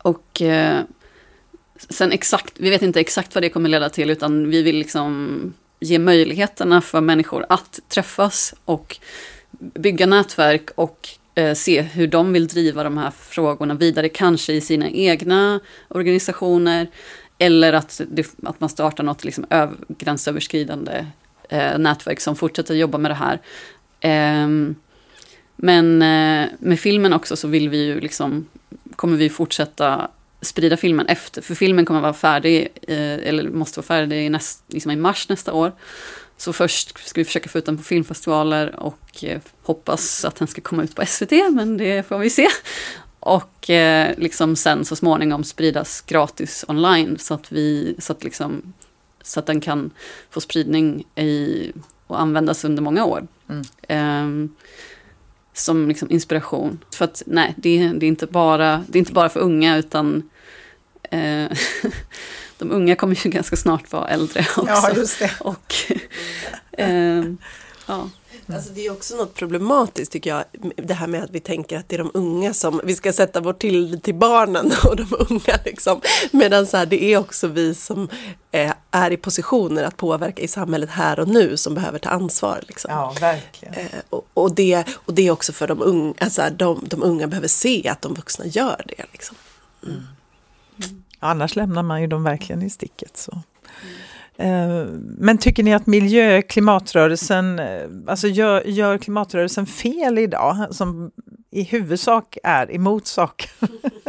och 0.03 0.43
sen 1.88 2.12
exakt, 2.12 2.55
vi 2.57 2.70
vet 2.70 2.82
inte 2.82 3.01
exakt 3.01 3.34
vad 3.34 3.45
det 3.45 3.49
kommer 3.49 3.68
leda 3.68 3.88
till, 3.88 4.11
utan 4.11 4.51
vi 4.51 4.62
vill 4.62 4.76
liksom 4.76 5.55
ge 5.80 5.99
möjligheterna 5.99 6.80
för 6.80 7.01
människor 7.01 7.47
att 7.49 7.80
träffas 7.88 8.55
och 8.64 8.99
bygga 9.59 10.07
nätverk 10.07 10.70
och 10.74 11.09
eh, 11.34 11.55
se 11.55 11.82
hur 11.82 12.07
de 12.07 12.32
vill 12.32 12.47
driva 12.47 12.84
de 12.84 12.99
här 12.99 13.11
frågorna 13.11 13.74
vidare, 13.74 14.09
kanske 14.09 14.53
i 14.53 14.61
sina 14.61 14.91
egna 14.91 15.61
organisationer, 15.88 16.86
eller 17.41 17.72
att, 17.72 18.01
det, 18.09 18.34
att 18.43 18.61
man 18.61 18.68
startar 18.68 19.05
något 19.05 19.24
liksom 19.24 19.47
öv, 19.51 19.76
gränsöverskridande 19.88 21.07
eh, 21.49 21.78
nätverk 21.78 22.20
som 22.20 22.36
fortsätter 22.36 22.74
jobba 22.74 22.99
med 22.99 23.11
det 23.11 23.14
här. 23.14 23.41
Eh, 24.01 24.49
men 25.57 26.03
eh, 26.03 26.49
med 26.59 26.80
filmen 26.80 27.12
också 27.12 27.36
så 27.36 27.49
vill 27.49 27.68
vi 27.68 27.84
ju 27.84 28.01
liksom, 28.01 28.47
kommer 28.97 29.16
vi 29.16 29.30
fortsätta 29.30 30.09
sprida 30.43 30.76
filmen 30.76 31.07
efter, 31.07 31.43
för 31.43 31.55
filmen 31.55 31.84
kommer 31.84 32.01
vara 32.01 32.14
färdig, 32.14 32.68
eh, 32.82 33.28
eller 33.28 33.51
måste 33.51 33.78
vara 33.80 33.86
färdig 33.86 34.26
i, 34.26 34.28
näst, 34.28 34.64
liksom 34.66 34.91
i 34.91 34.97
mars 34.97 35.28
nästa 35.28 35.53
år. 35.53 35.72
Så 36.36 36.53
först 36.53 37.09
ska 37.09 37.20
vi 37.20 37.24
försöka 37.24 37.49
få 37.49 37.59
ut 37.59 37.66
den 37.66 37.76
på 37.76 37.82
filmfestivaler 37.82 38.80
och 38.80 39.24
eh, 39.24 39.41
hoppas 39.62 40.24
att 40.24 40.36
den 40.36 40.49
ska 40.49 40.61
komma 40.61 40.82
ut 40.82 40.95
på 40.95 41.07
SVT, 41.07 41.30
men 41.30 41.76
det 41.76 42.09
får 42.09 42.18
vi 42.18 42.30
se. 42.30 42.49
Och 43.20 43.70
eh, 43.70 44.18
liksom 44.18 44.56
sen 44.56 44.84
så 44.84 44.96
småningom 44.96 45.44
spridas 45.44 46.00
gratis 46.00 46.64
online 46.68 47.18
så 47.18 47.34
att, 47.34 47.52
vi, 47.52 47.96
så 47.98 48.12
att, 48.12 48.24
liksom, 48.24 48.72
så 49.22 49.40
att 49.40 49.46
den 49.46 49.60
kan 49.60 49.90
få 50.30 50.40
spridning 50.40 51.04
i, 51.14 51.72
och 52.06 52.20
användas 52.20 52.64
under 52.64 52.82
många 52.82 53.04
år. 53.04 53.26
Mm. 53.48 54.24
Um, 54.24 54.54
som 55.52 55.88
liksom 55.88 56.10
inspiration. 56.10 56.84
För 56.94 57.04
att 57.04 57.22
nej, 57.26 57.54
det, 57.56 57.88
det, 57.88 58.06
är 58.06 58.08
inte 58.08 58.26
bara, 58.26 58.84
det 58.88 58.98
är 58.98 59.00
inte 59.00 59.12
bara 59.12 59.28
för 59.28 59.40
unga 59.40 59.76
utan 59.76 60.30
eh, 61.02 61.50
de 62.58 62.70
unga 62.70 62.96
kommer 62.96 63.26
ju 63.26 63.30
ganska 63.36 63.56
snart 63.56 63.92
vara 63.92 64.08
äldre 64.08 64.40
också. 64.40 64.66
Ja, 64.66 64.90
just 64.96 65.18
det. 65.18 65.30
Och, 65.40 65.74
eh, 66.72 67.24
ja. 67.86 68.10
Alltså 68.47 68.72
det 68.72 68.86
är 68.86 68.93
också 68.93 69.16
något 69.16 69.34
problematiskt 69.34 70.12
tycker 70.12 70.30
jag, 70.30 70.45
det 70.76 70.95
här 70.95 71.07
med 71.07 71.24
att 71.24 71.30
vi 71.30 71.41
tänker 71.41 71.78
att 71.78 71.88
det 71.88 71.97
är 71.97 71.99
de 71.99 72.11
unga 72.14 72.55
som, 72.55 72.80
vi 72.84 72.95
ska 72.95 73.12
sätta 73.12 73.41
vår 73.41 73.53
tillit 73.53 74.03
till 74.03 74.14
barnen 74.14 74.72
och 74.84 74.97
de 74.97 75.07
unga 75.28 75.59
liksom. 75.64 76.01
Medan 76.30 76.66
så 76.66 76.76
här, 76.76 76.86
det 76.86 77.05
är 77.05 77.18
också 77.18 77.49
vi 77.49 77.74
som 77.74 78.09
är, 78.51 78.74
är 78.91 79.11
i 79.11 79.16
positioner 79.16 79.84
att 79.84 79.97
påverka 79.97 80.43
i 80.43 80.49
samhället 80.49 80.91
här 80.91 81.20
och 81.20 81.28
nu 81.28 81.57
som 81.57 81.74
behöver 81.74 81.99
ta 81.99 82.11
ansvar. 82.11 82.61
Liksom. 82.68 82.91
Ja, 82.91 83.14
verkligen. 83.20 83.74
Eh, 83.74 83.86
och, 84.11 84.26
och, 84.34 84.55
det, 84.55 84.84
och 84.93 85.14
det 85.14 85.26
är 85.26 85.30
också 85.30 85.53
för 85.53 85.68
de 85.68 85.82
unga, 85.82 86.14
alltså 86.18 86.43
de, 86.57 86.84
de 86.86 87.03
unga 87.03 87.26
behöver 87.26 87.49
se 87.49 87.88
att 87.88 88.03
de 88.03 88.14
vuxna 88.14 88.47
gör 88.47 88.82
det. 88.86 89.05
Liksom. 89.12 89.36
Mm. 89.86 89.97
Mm. 90.84 91.03
Annars 91.18 91.57
lämnar 91.57 91.82
man 91.82 92.01
ju 92.01 92.07
dem 92.07 92.22
verkligen 92.22 92.62
i 92.62 92.70
sticket. 92.70 93.16
Så. 93.16 93.43
Eh, 94.41 94.86
men 95.18 95.38
tycker 95.38 95.62
ni 95.62 95.74
att 95.74 95.86
miljö, 95.86 96.43
klimatrörelsen, 96.43 97.59
eh, 97.59 97.88
alltså 98.07 98.28
gör, 98.28 98.62
gör 98.62 98.99
klimatrörelsen 98.99 99.66
fel 99.66 100.18
idag? 100.18 100.66
Som 100.70 101.11
i 101.51 101.62
huvudsak 101.62 102.38
är 102.45 102.74
emot 102.74 103.07
saker. 103.07 103.51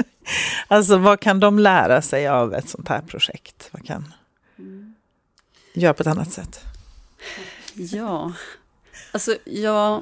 alltså 0.67 0.97
vad 0.97 1.19
kan 1.19 1.39
de 1.39 1.59
lära 1.59 2.01
sig 2.01 2.27
av 2.27 2.53
ett 2.53 2.69
sånt 2.69 2.87
här 2.87 3.01
projekt? 3.01 3.69
Vad 3.71 3.85
kan 3.85 4.13
mm. 4.59 4.95
göra 5.73 5.93
på 5.93 6.01
ett 6.01 6.07
annat 6.07 6.31
sätt? 6.31 6.59
Ja, 7.73 8.33
alltså 9.11 9.35
jag 9.45 10.01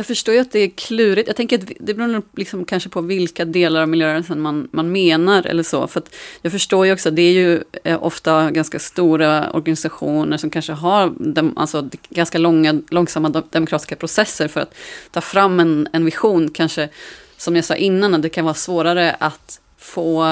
jag 0.00 0.06
förstår 0.06 0.34
ju 0.34 0.40
att 0.40 0.52
det 0.52 0.58
är 0.58 0.70
klurigt. 0.70 1.26
Jag 1.26 1.36
tänker 1.36 1.58
att 1.58 1.72
det 1.80 1.94
beror 1.94 2.22
liksom 2.36 2.64
kanske 2.64 2.88
på 2.88 3.00
vilka 3.00 3.44
delar 3.44 3.82
av 3.82 3.88
miljörörelsen 3.88 4.40
man, 4.40 4.68
man 4.72 4.92
menar 4.92 5.46
eller 5.46 5.62
så. 5.62 5.86
För 5.86 6.02
jag 6.42 6.52
förstår 6.52 6.86
ju 6.86 6.92
också 6.92 7.10
det 7.10 7.22
är 7.22 7.32
ju 7.32 7.62
eh, 7.84 8.02
ofta 8.02 8.50
ganska 8.50 8.78
stora 8.78 9.50
organisationer 9.50 10.36
som 10.36 10.50
kanske 10.50 10.72
har 10.72 11.12
dem, 11.18 11.52
alltså, 11.56 11.88
ganska 12.08 12.38
långa, 12.38 12.82
långsamma 12.90 13.28
demokratiska 13.50 13.96
processer 13.96 14.48
för 14.48 14.60
att 14.60 14.74
ta 15.10 15.20
fram 15.20 15.60
en, 15.60 15.88
en 15.92 16.04
vision. 16.04 16.50
Kanske, 16.50 16.88
som 17.36 17.56
jag 17.56 17.64
sa 17.64 17.74
innan, 17.74 18.14
att 18.14 18.22
det 18.22 18.28
kan 18.28 18.44
vara 18.44 18.54
svårare 18.54 19.16
att 19.20 19.60
få, 19.78 20.26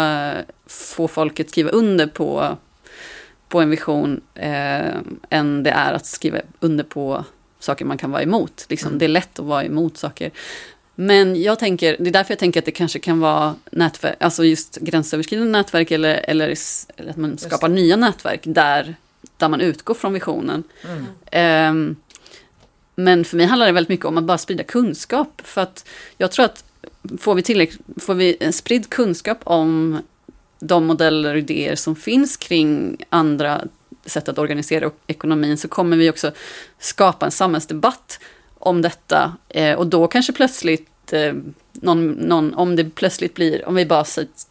få 0.66 1.08
folket 1.08 1.50
skriva 1.50 1.70
under 1.70 2.06
på, 2.06 2.56
på 3.48 3.60
en 3.60 3.70
vision 3.70 4.20
eh, 4.34 4.96
än 5.30 5.62
det 5.62 5.70
är 5.70 5.92
att 5.92 6.06
skriva 6.06 6.38
under 6.60 6.84
på 6.84 7.24
saker 7.68 7.84
man 7.84 7.98
kan 7.98 8.10
vara 8.10 8.22
emot. 8.22 8.66
Liksom, 8.68 8.88
mm. 8.88 8.98
Det 8.98 9.04
är 9.04 9.08
lätt 9.08 9.38
att 9.38 9.44
vara 9.44 9.64
emot 9.64 9.96
saker. 9.98 10.30
Men 10.94 11.42
jag 11.42 11.58
tänker, 11.58 11.96
det 11.98 12.10
är 12.10 12.12
därför 12.12 12.32
jag 12.32 12.38
tänker 12.38 12.60
att 12.60 12.64
det 12.64 12.70
kanske 12.70 12.98
kan 12.98 13.20
vara 13.20 13.54
nätverk, 13.70 14.16
alltså 14.20 14.44
just 14.44 14.76
gränsöverskridande 14.76 15.52
nätverk 15.52 15.90
eller, 15.90 16.14
eller, 16.14 16.54
eller 16.96 17.10
att 17.10 17.16
man 17.16 17.38
skapar 17.38 17.68
nya 17.68 17.96
nätverk 17.96 18.40
där, 18.44 18.96
där 19.36 19.48
man 19.48 19.60
utgår 19.60 19.94
från 19.94 20.12
visionen. 20.12 20.62
Mm. 21.32 21.70
Um, 21.70 21.96
men 22.94 23.24
för 23.24 23.36
mig 23.36 23.46
handlar 23.46 23.66
det 23.66 23.72
väldigt 23.72 23.88
mycket 23.88 24.06
om 24.06 24.18
att 24.18 24.24
bara 24.24 24.38
sprida 24.38 24.62
kunskap. 24.62 25.40
För 25.44 25.60
att 25.60 25.88
jag 26.16 26.30
tror 26.30 26.44
att 26.44 26.64
får 27.18 27.34
vi, 27.34 27.42
tillräckligt, 27.42 27.80
får 27.96 28.14
vi 28.14 28.52
spridd 28.52 28.90
kunskap 28.90 29.38
om 29.44 29.98
de 30.60 30.86
modeller 30.86 31.32
och 31.32 31.38
idéer 31.38 31.74
som 31.74 31.96
finns 31.96 32.36
kring 32.36 32.96
andra 33.10 33.64
sätt 34.08 34.28
att 34.28 34.38
organisera 34.38 34.90
ekonomin 35.06 35.58
så 35.58 35.68
kommer 35.68 35.96
vi 35.96 36.10
också 36.10 36.32
skapa 36.78 37.26
en 37.26 37.32
samhällsdebatt 37.32 38.20
om 38.58 38.82
detta. 38.82 39.36
Eh, 39.48 39.74
och 39.74 39.86
då 39.86 40.06
kanske 40.06 40.32
plötsligt 40.32 41.12
eh, 41.12 41.32
någon, 41.72 42.10
någon, 42.10 42.54
om 42.54 42.76
det 42.76 42.84
plötsligt 42.84 43.34
blir, 43.34 43.68
om 43.68 43.74
vi 43.74 43.86
bara 43.86 44.04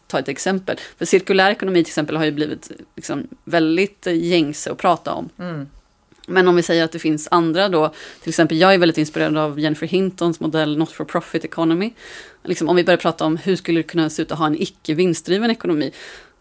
tar 0.06 0.18
ett 0.18 0.28
exempel, 0.28 0.76
för 0.98 1.04
cirkulär 1.04 1.50
ekonomi 1.50 1.84
till 1.84 1.90
exempel 1.90 2.16
har 2.16 2.24
ju 2.24 2.32
blivit 2.32 2.70
liksom 2.96 3.26
väldigt 3.44 4.06
gängse 4.06 4.72
att 4.72 4.78
prata 4.78 5.12
om. 5.12 5.28
Mm. 5.38 5.66
Men 6.30 6.48
om 6.48 6.56
vi 6.56 6.62
säger 6.62 6.84
att 6.84 6.92
det 6.92 6.98
finns 6.98 7.28
andra 7.30 7.68
då, 7.68 7.92
till 8.22 8.28
exempel 8.28 8.58
jag 8.58 8.74
är 8.74 8.78
väldigt 8.78 8.98
inspirerad 8.98 9.36
av 9.36 9.60
Jennifer 9.60 9.86
Hintons 9.86 10.40
modell 10.40 10.78
Not 10.78 10.92
for 10.92 11.04
Profit 11.04 11.44
Economy. 11.44 11.92
Liksom, 12.44 12.68
om 12.68 12.76
vi 12.76 12.84
börjar 12.84 12.98
prata 12.98 13.24
om 13.24 13.36
hur 13.36 13.56
skulle 13.56 13.78
det 13.78 13.82
kunna 13.82 14.10
se 14.10 14.22
ut 14.22 14.32
att 14.32 14.38
ha 14.38 14.46
en 14.46 14.62
icke 14.62 14.94
vinstdriven 14.94 15.50
ekonomi, 15.50 15.92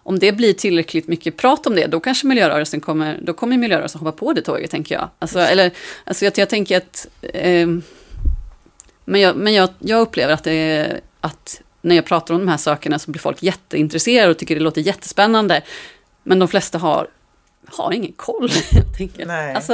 om 0.08 0.20
det 0.20 0.32
blir 0.32 0.54
tillräckligt 0.54 1.08
mycket 1.08 1.38
prat 1.38 1.68
om 1.68 1.76
det, 1.76 1.88
då 1.88 2.00
kanske 2.00 2.28
miljörörelsen 2.28 2.82
kommer, 2.82 3.20
då 3.22 3.34
kommer 3.34 3.58
miljörörelsen 3.58 4.00
hoppa 4.00 4.12
på 4.12 4.34
det 4.34 4.42
tåget, 4.42 4.72
tänker 4.72 4.96
jag. 4.96 5.10
Alltså, 5.20 5.40
eller, 5.40 5.72
alltså 6.04 6.26
jag, 6.26 6.38
jag 6.38 6.50
tänker 6.50 6.78
att... 6.78 7.08
Eh, 7.22 7.68
men 9.06 9.22
jag, 9.22 9.36
men 9.36 9.54
jag, 9.54 9.70
jag 9.80 10.02
upplever 10.02 10.34
att, 10.34 10.44
det 10.44 11.02
att 11.22 11.62
när 11.82 11.96
jag 11.96 12.06
pratar 12.06 12.34
om 12.34 12.40
de 12.40 12.48
här 12.48 12.58
sakerna 12.58 13.00
så 13.00 13.12
blir 13.12 13.22
folk 13.22 13.44
jätteintresserade 13.44 14.32
och 14.32 14.38
tycker 14.38 14.56
det 14.56 14.62
låter 14.62 14.82
jättespännande. 14.82 15.62
Men 16.24 16.40
de 16.40 16.48
flesta 16.48 16.78
har, 16.78 17.08
har 17.66 17.92
ingen 17.94 18.14
koll, 18.14 18.50
helt 18.72 19.00
enkelt. 19.02 19.28
Nej. 19.28 19.56
Alltså, 19.56 19.74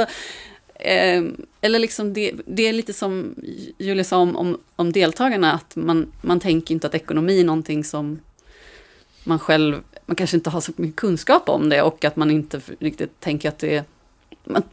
eh, 0.74 1.22
eller 1.60 1.78
liksom 1.78 2.12
det, 2.12 2.32
det 2.46 2.62
är 2.62 2.72
lite 2.72 2.92
som 2.92 3.34
Julia 3.78 4.04
sa 4.04 4.16
om, 4.16 4.36
om, 4.36 4.60
om 4.76 4.92
deltagarna, 4.92 5.52
att 5.52 5.76
man, 5.76 6.12
man 6.20 6.40
tänker 6.40 6.74
inte 6.74 6.86
att 6.86 6.94
ekonomi 6.94 7.40
är 7.40 7.44
någonting 7.44 7.84
som 7.84 8.20
man 9.24 9.38
själv 9.38 9.82
man 10.06 10.16
kanske 10.16 10.36
inte 10.36 10.50
har 10.50 10.60
så 10.60 10.72
mycket 10.76 10.96
kunskap 10.96 11.48
om 11.48 11.68
det 11.68 11.82
och 11.82 12.04
att 12.04 12.16
man 12.16 12.30
inte 12.30 12.60
riktigt 12.78 13.20
tänker 13.20 13.48
att 13.48 13.58
det 13.58 13.76
är... 13.76 13.84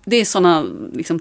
Det 0.05 0.15
är 0.15 0.25
sådana 0.25 0.65
liksom, 0.93 1.19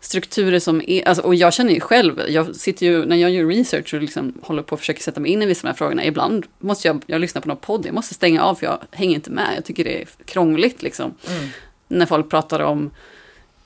strukturer 0.00 0.58
som 0.58 0.82
är... 0.86 1.08
Alltså, 1.08 1.22
och 1.22 1.34
jag 1.34 1.52
känner 1.52 1.72
ju 1.72 1.80
själv, 1.80 2.20
jag 2.28 2.56
sitter 2.56 2.86
ju, 2.86 3.04
när 3.06 3.16
jag 3.16 3.30
gör 3.30 3.46
research 3.46 3.94
och 3.94 4.00
liksom 4.00 4.34
håller 4.42 4.62
på 4.62 4.74
att 4.74 4.80
försöka 4.80 5.00
sätta 5.00 5.20
mig 5.20 5.30
in 5.30 5.42
i 5.42 5.46
vissa 5.46 5.60
av 5.60 5.62
de 5.62 5.68
här 5.68 5.76
frågorna, 5.76 6.04
ibland 6.04 6.46
måste 6.58 6.88
jag, 6.88 7.02
jag 7.06 7.20
lyssna 7.20 7.40
på 7.40 7.48
någon 7.48 7.56
podd, 7.56 7.86
jag 7.86 7.94
måste 7.94 8.14
stänga 8.14 8.42
av 8.42 8.54
för 8.54 8.66
jag 8.66 8.78
hänger 8.90 9.14
inte 9.14 9.30
med. 9.30 9.52
Jag 9.56 9.64
tycker 9.64 9.84
det 9.84 10.02
är 10.02 10.08
krångligt 10.24 10.82
liksom. 10.82 11.14
Mm. 11.28 11.48
När 11.88 12.06
folk 12.06 12.30
pratar 12.30 12.60
om 12.60 12.90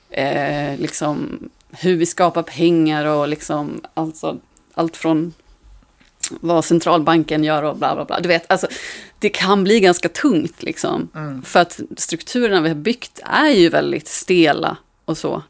eh, 0.09 0.79
liksom, 0.79 1.39
hur 1.71 1.95
vi 1.95 2.05
skapar 2.05 2.43
pengar 2.43 3.05
och 3.05 3.27
liksom, 3.27 3.81
alltså, 3.93 4.37
allt 4.73 4.97
från 4.97 5.33
vad 6.29 6.65
centralbanken 6.65 7.43
gör 7.43 7.63
och 7.63 7.77
bla 7.77 7.95
bla 7.95 8.05
bla. 8.05 8.19
Du 8.19 8.27
vet, 8.27 8.51
alltså, 8.51 8.67
det 9.19 9.29
kan 9.29 9.63
bli 9.63 9.79
ganska 9.79 10.09
tungt 10.09 10.63
liksom. 10.63 11.09
Mm. 11.15 11.43
För 11.43 11.59
att 11.59 11.79
strukturerna 11.97 12.61
vi 12.61 12.67
har 12.67 12.75
byggt 12.75 13.19
är 13.23 13.49
ju 13.49 13.69
väldigt 13.69 14.07
stela 14.07 14.77
och 15.05 15.17
så. 15.17 15.43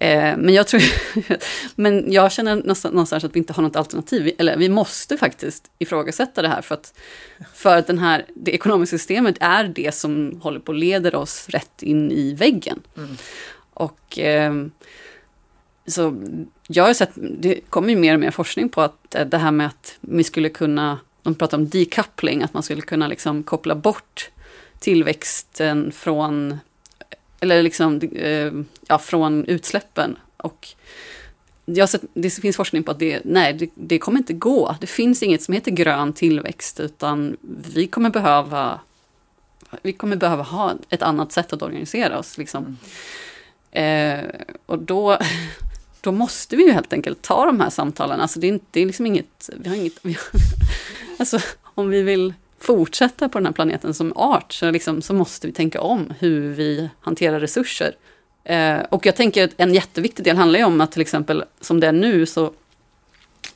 Eh, 0.00 0.36
men 0.36 0.54
jag 0.54 0.66
tror, 0.66 0.82
men 1.74 2.12
jag 2.12 2.32
känner 2.32 2.56
någonstans 2.56 3.24
att 3.24 3.34
vi 3.34 3.38
inte 3.38 3.52
har 3.52 3.62
något 3.62 3.76
alternativ. 3.76 4.34
Eller 4.38 4.56
vi 4.56 4.68
måste 4.68 5.16
faktiskt 5.16 5.70
ifrågasätta 5.78 6.42
det 6.42 6.48
här 6.48 6.62
för 6.62 6.74
att, 6.74 6.94
för 7.54 7.76
att 7.76 7.86
den 7.86 7.98
här, 7.98 8.26
det 8.34 8.54
ekonomiska 8.54 8.98
systemet 8.98 9.36
är 9.40 9.64
det 9.64 9.94
som 9.94 10.40
håller 10.42 10.60
på 10.60 10.72
att 10.72 10.78
leda 10.78 11.18
oss 11.18 11.48
rätt 11.48 11.82
in 11.82 12.10
i 12.10 12.34
väggen. 12.34 12.80
Mm. 12.96 13.16
Och 13.74 14.18
eh, 14.18 14.54
så 15.86 16.22
jag 16.68 16.84
har 16.84 16.94
sett, 16.94 17.10
det 17.14 17.60
kommer 17.70 17.88
ju 17.88 17.96
mer 17.96 18.14
och 18.14 18.20
mer 18.20 18.30
forskning 18.30 18.68
på 18.68 18.82
att 18.82 19.14
eh, 19.14 19.26
det 19.26 19.38
här 19.38 19.50
med 19.50 19.66
att 19.66 19.98
vi 20.00 20.24
skulle 20.24 20.48
kunna, 20.48 20.98
de 21.22 21.34
pratar 21.34 21.58
om 21.58 21.68
decoupling, 21.68 22.42
att 22.42 22.54
man 22.54 22.62
skulle 22.62 22.82
kunna 22.82 23.08
liksom 23.08 23.42
koppla 23.42 23.74
bort 23.74 24.30
tillväxten 24.78 25.92
från, 25.92 26.58
eller 27.40 27.62
liksom, 27.62 28.00
eh, 28.00 28.52
ja, 28.88 28.98
från 28.98 29.44
utsläppen. 29.44 30.16
Och 30.36 30.68
jag 31.64 31.82
har 31.82 31.86
sett, 31.86 32.04
det 32.14 32.30
finns 32.30 32.56
forskning 32.56 32.82
på 32.82 32.90
att 32.90 32.98
det, 32.98 33.20
nej, 33.24 33.52
det, 33.52 33.70
det, 33.74 33.98
kommer 33.98 34.18
inte 34.18 34.32
gå. 34.32 34.76
Det 34.80 34.86
finns 34.86 35.22
inget 35.22 35.42
som 35.42 35.54
heter 35.54 35.70
grön 35.70 36.12
tillväxt, 36.12 36.80
utan 36.80 37.36
vi 37.74 37.86
kommer 37.86 38.10
behöva, 38.10 38.80
vi 39.82 39.92
kommer 39.92 40.16
behöva 40.16 40.42
ha 40.42 40.74
ett 40.88 41.02
annat 41.02 41.32
sätt 41.32 41.52
att 41.52 41.62
organisera 41.62 42.18
oss. 42.18 42.38
Liksom. 42.38 42.64
Mm. 42.64 42.76
Eh, 43.76 44.24
och 44.66 44.78
då, 44.78 45.18
då 46.06 46.12
måste 46.12 46.56
vi 46.56 46.66
ju 46.66 46.72
helt 46.72 46.92
enkelt 46.92 47.22
ta 47.22 47.46
de 47.46 47.60
här 47.60 47.70
samtalen. 47.70 48.20
Alltså 48.20 48.40
det 48.40 48.46
är, 48.46 48.48
inte, 48.48 48.66
det 48.70 48.80
är 48.80 48.86
liksom 48.86 49.06
inget, 49.06 49.50
vi 49.56 49.68
har 49.68 49.76
inget, 49.76 49.98
vi 50.02 50.12
har, 50.12 50.40
alltså 51.18 51.38
om 51.62 51.88
vi 51.88 52.02
vill 52.02 52.34
fortsätta 52.58 53.28
på 53.28 53.38
den 53.38 53.46
här 53.46 53.52
planeten 53.52 53.94
som 53.94 54.12
art 54.16 54.52
så, 54.52 54.70
liksom, 54.70 55.02
så 55.02 55.14
måste 55.14 55.46
vi 55.46 55.52
tänka 55.52 55.80
om 55.80 56.12
hur 56.18 56.54
vi 56.54 56.90
hanterar 57.00 57.40
resurser. 57.40 57.96
Eh, 58.44 58.78
och 58.78 59.06
jag 59.06 59.16
tänker 59.16 59.44
att 59.44 59.50
en 59.56 59.74
jätteviktig 59.74 60.24
del 60.24 60.36
handlar 60.36 60.58
ju 60.58 60.64
om 60.64 60.80
att 60.80 60.92
till 60.92 61.00
exempel 61.00 61.44
som 61.60 61.80
det 61.80 61.86
är 61.86 61.92
nu 61.92 62.26
så 62.26 62.52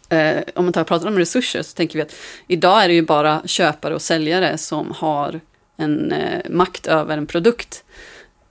eh, 0.08 0.42
om 0.54 0.64
man 0.64 0.72
tar, 0.72 0.84
pratar 0.84 1.08
om 1.08 1.18
resurser 1.18 1.62
så 1.62 1.74
tänker 1.74 1.98
vi 1.98 2.02
att 2.02 2.14
idag 2.46 2.84
är 2.84 2.88
det 2.88 2.94
ju 2.94 3.02
bara 3.02 3.42
köpare 3.44 3.94
och 3.94 4.02
säljare 4.02 4.58
som 4.58 4.90
har 4.90 5.40
en 5.76 6.12
eh, 6.12 6.50
makt 6.50 6.86
över 6.86 7.18
en 7.18 7.26
produkt 7.26 7.84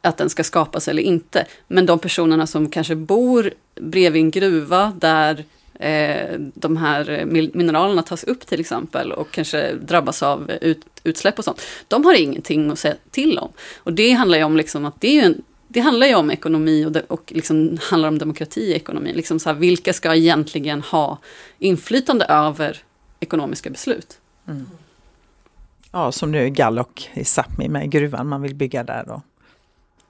att 0.01 0.17
den 0.17 0.29
ska 0.29 0.43
skapas 0.43 0.87
eller 0.87 1.03
inte. 1.03 1.45
Men 1.67 1.85
de 1.85 1.99
personerna 1.99 2.47
som 2.47 2.69
kanske 2.69 2.95
bor 2.95 3.53
bredvid 3.75 4.21
en 4.21 4.31
gruva 4.31 4.93
där 4.99 5.45
eh, 5.79 6.39
de 6.39 6.77
här 6.77 7.25
mineralerna 7.53 8.03
tas 8.03 8.23
upp 8.23 8.45
till 8.45 8.59
exempel 8.59 9.11
och 9.11 9.31
kanske 9.31 9.73
drabbas 9.73 10.23
av 10.23 10.51
ut, 10.61 10.85
utsläpp 11.03 11.39
och 11.39 11.45
sånt. 11.45 11.61
De 11.87 12.05
har 12.05 12.21
ingenting 12.21 12.71
att 12.71 12.79
säga 12.79 12.95
till 13.11 13.37
om. 13.37 13.51
Och 13.77 13.93
det 13.93 14.11
handlar 14.11 14.37
ju 14.37 14.43
om 14.43 14.57
liksom 14.57 14.85
att 14.85 15.01
det 15.01 15.19
är 15.19 15.25
en, 15.25 15.41
det 15.67 15.79
handlar 15.79 16.07
ju 16.07 16.15
om 16.15 16.31
ekonomi 16.31 16.85
och, 16.85 16.91
de, 16.91 16.99
och 16.99 17.31
liksom 17.35 17.77
handlar 17.81 18.09
om 18.09 18.17
demokrati 18.17 18.61
i 18.61 18.73
ekonomin. 18.73 19.15
Liksom 19.15 19.39
så 19.39 19.49
här, 19.49 19.55
vilka 19.55 19.93
ska 19.93 20.15
egentligen 20.15 20.81
ha 20.81 21.17
inflytande 21.59 22.25
över 22.25 22.77
ekonomiska 23.19 23.69
beslut? 23.69 24.17
Mm. 24.47 24.65
Ja, 25.91 26.11
som 26.11 26.31
nu 26.31 26.49
Gallock 26.49 27.09
i 27.13 27.23
Sápmi 27.23 27.69
med 27.69 27.91
gruvan 27.91 28.27
man 28.27 28.41
vill 28.41 28.55
bygga 28.55 28.83
där 28.83 29.03
då 29.07 29.21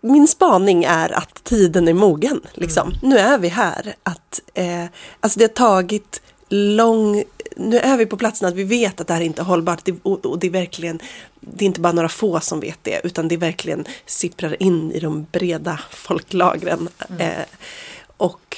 min 0.02 0.28
spaning 0.28 0.84
är 0.84 1.12
att 1.12 1.44
tiden 1.44 1.88
är 1.88 1.94
mogen. 1.94 2.42
Liksom. 2.54 2.88
Mm. 2.88 3.00
Nu 3.02 3.18
är 3.18 3.38
vi 3.38 3.48
här. 3.48 3.96
Att, 4.04 4.42
eh, 4.54 4.86
alltså 5.20 5.40
det 5.40 5.46
har 5.46 5.50
tagit 5.50 6.22
lång... 6.50 7.24
Nu 7.56 7.78
är 7.78 7.98
vi 7.98 8.06
på 8.06 8.18
platsen 8.18 8.48
att 8.48 8.56
vi 8.56 8.64
vet 8.64 9.02
att 9.02 9.08
det 9.08 9.14
här 9.14 9.22
inte 9.22 9.42
är 9.42 9.46
hållbart. 9.46 9.86
Det, 9.86 9.96
och, 10.04 10.26
och, 10.26 10.40
det 10.40 10.48
är 10.48 10.52
verkligen, 10.52 11.00
det 11.40 11.66
är 11.66 11.68
inte 11.68 11.82
bara 11.82 11.94
några 11.94 12.10
få 12.10 12.40
som 12.40 12.60
vet 12.60 12.80
det, 12.82 13.02
utan 13.04 13.28
det 13.28 13.38
verkligen 13.38 13.86
sipprar 14.06 14.64
in 14.64 14.92
i 14.92 15.00
de 15.00 15.28
breda 15.32 15.80
folklagren. 15.90 16.90
Mm. 17.10 17.22
Eh, 17.22 17.46
och, 18.18 18.58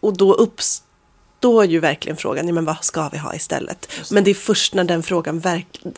och 0.00 0.16
då 0.16 0.34
uppstår 0.34 1.64
ju 1.64 1.80
verkligen 1.80 2.16
frågan, 2.16 2.46
ja, 2.46 2.54
men 2.54 2.64
vad 2.64 2.84
ska 2.84 3.08
vi 3.08 3.18
ha 3.18 3.34
istället? 3.34 3.92
Men 4.10 4.24
det 4.24 4.30
är 4.30 4.34
först 4.34 4.74
när 4.74 4.84
den 4.84 5.02
frågan 5.02 5.38
verkligen 5.38 5.94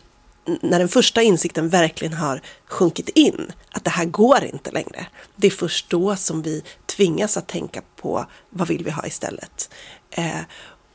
när 0.46 0.78
den 0.78 0.88
första 0.88 1.22
insikten 1.22 1.68
verkligen 1.68 2.14
har 2.14 2.40
sjunkit 2.66 3.08
in, 3.08 3.52
att 3.70 3.84
det 3.84 3.90
här 3.90 4.04
går 4.04 4.44
inte 4.44 4.70
längre, 4.70 5.06
det 5.36 5.46
är 5.46 5.50
först 5.50 5.90
då 5.90 6.16
som 6.16 6.42
vi 6.42 6.62
tvingas 6.86 7.36
att 7.36 7.46
tänka 7.46 7.82
på 7.96 8.26
vad 8.50 8.68
vill 8.68 8.84
vi 8.84 8.90
ha 8.90 9.06
istället. 9.06 9.70
Eh, 10.10 10.40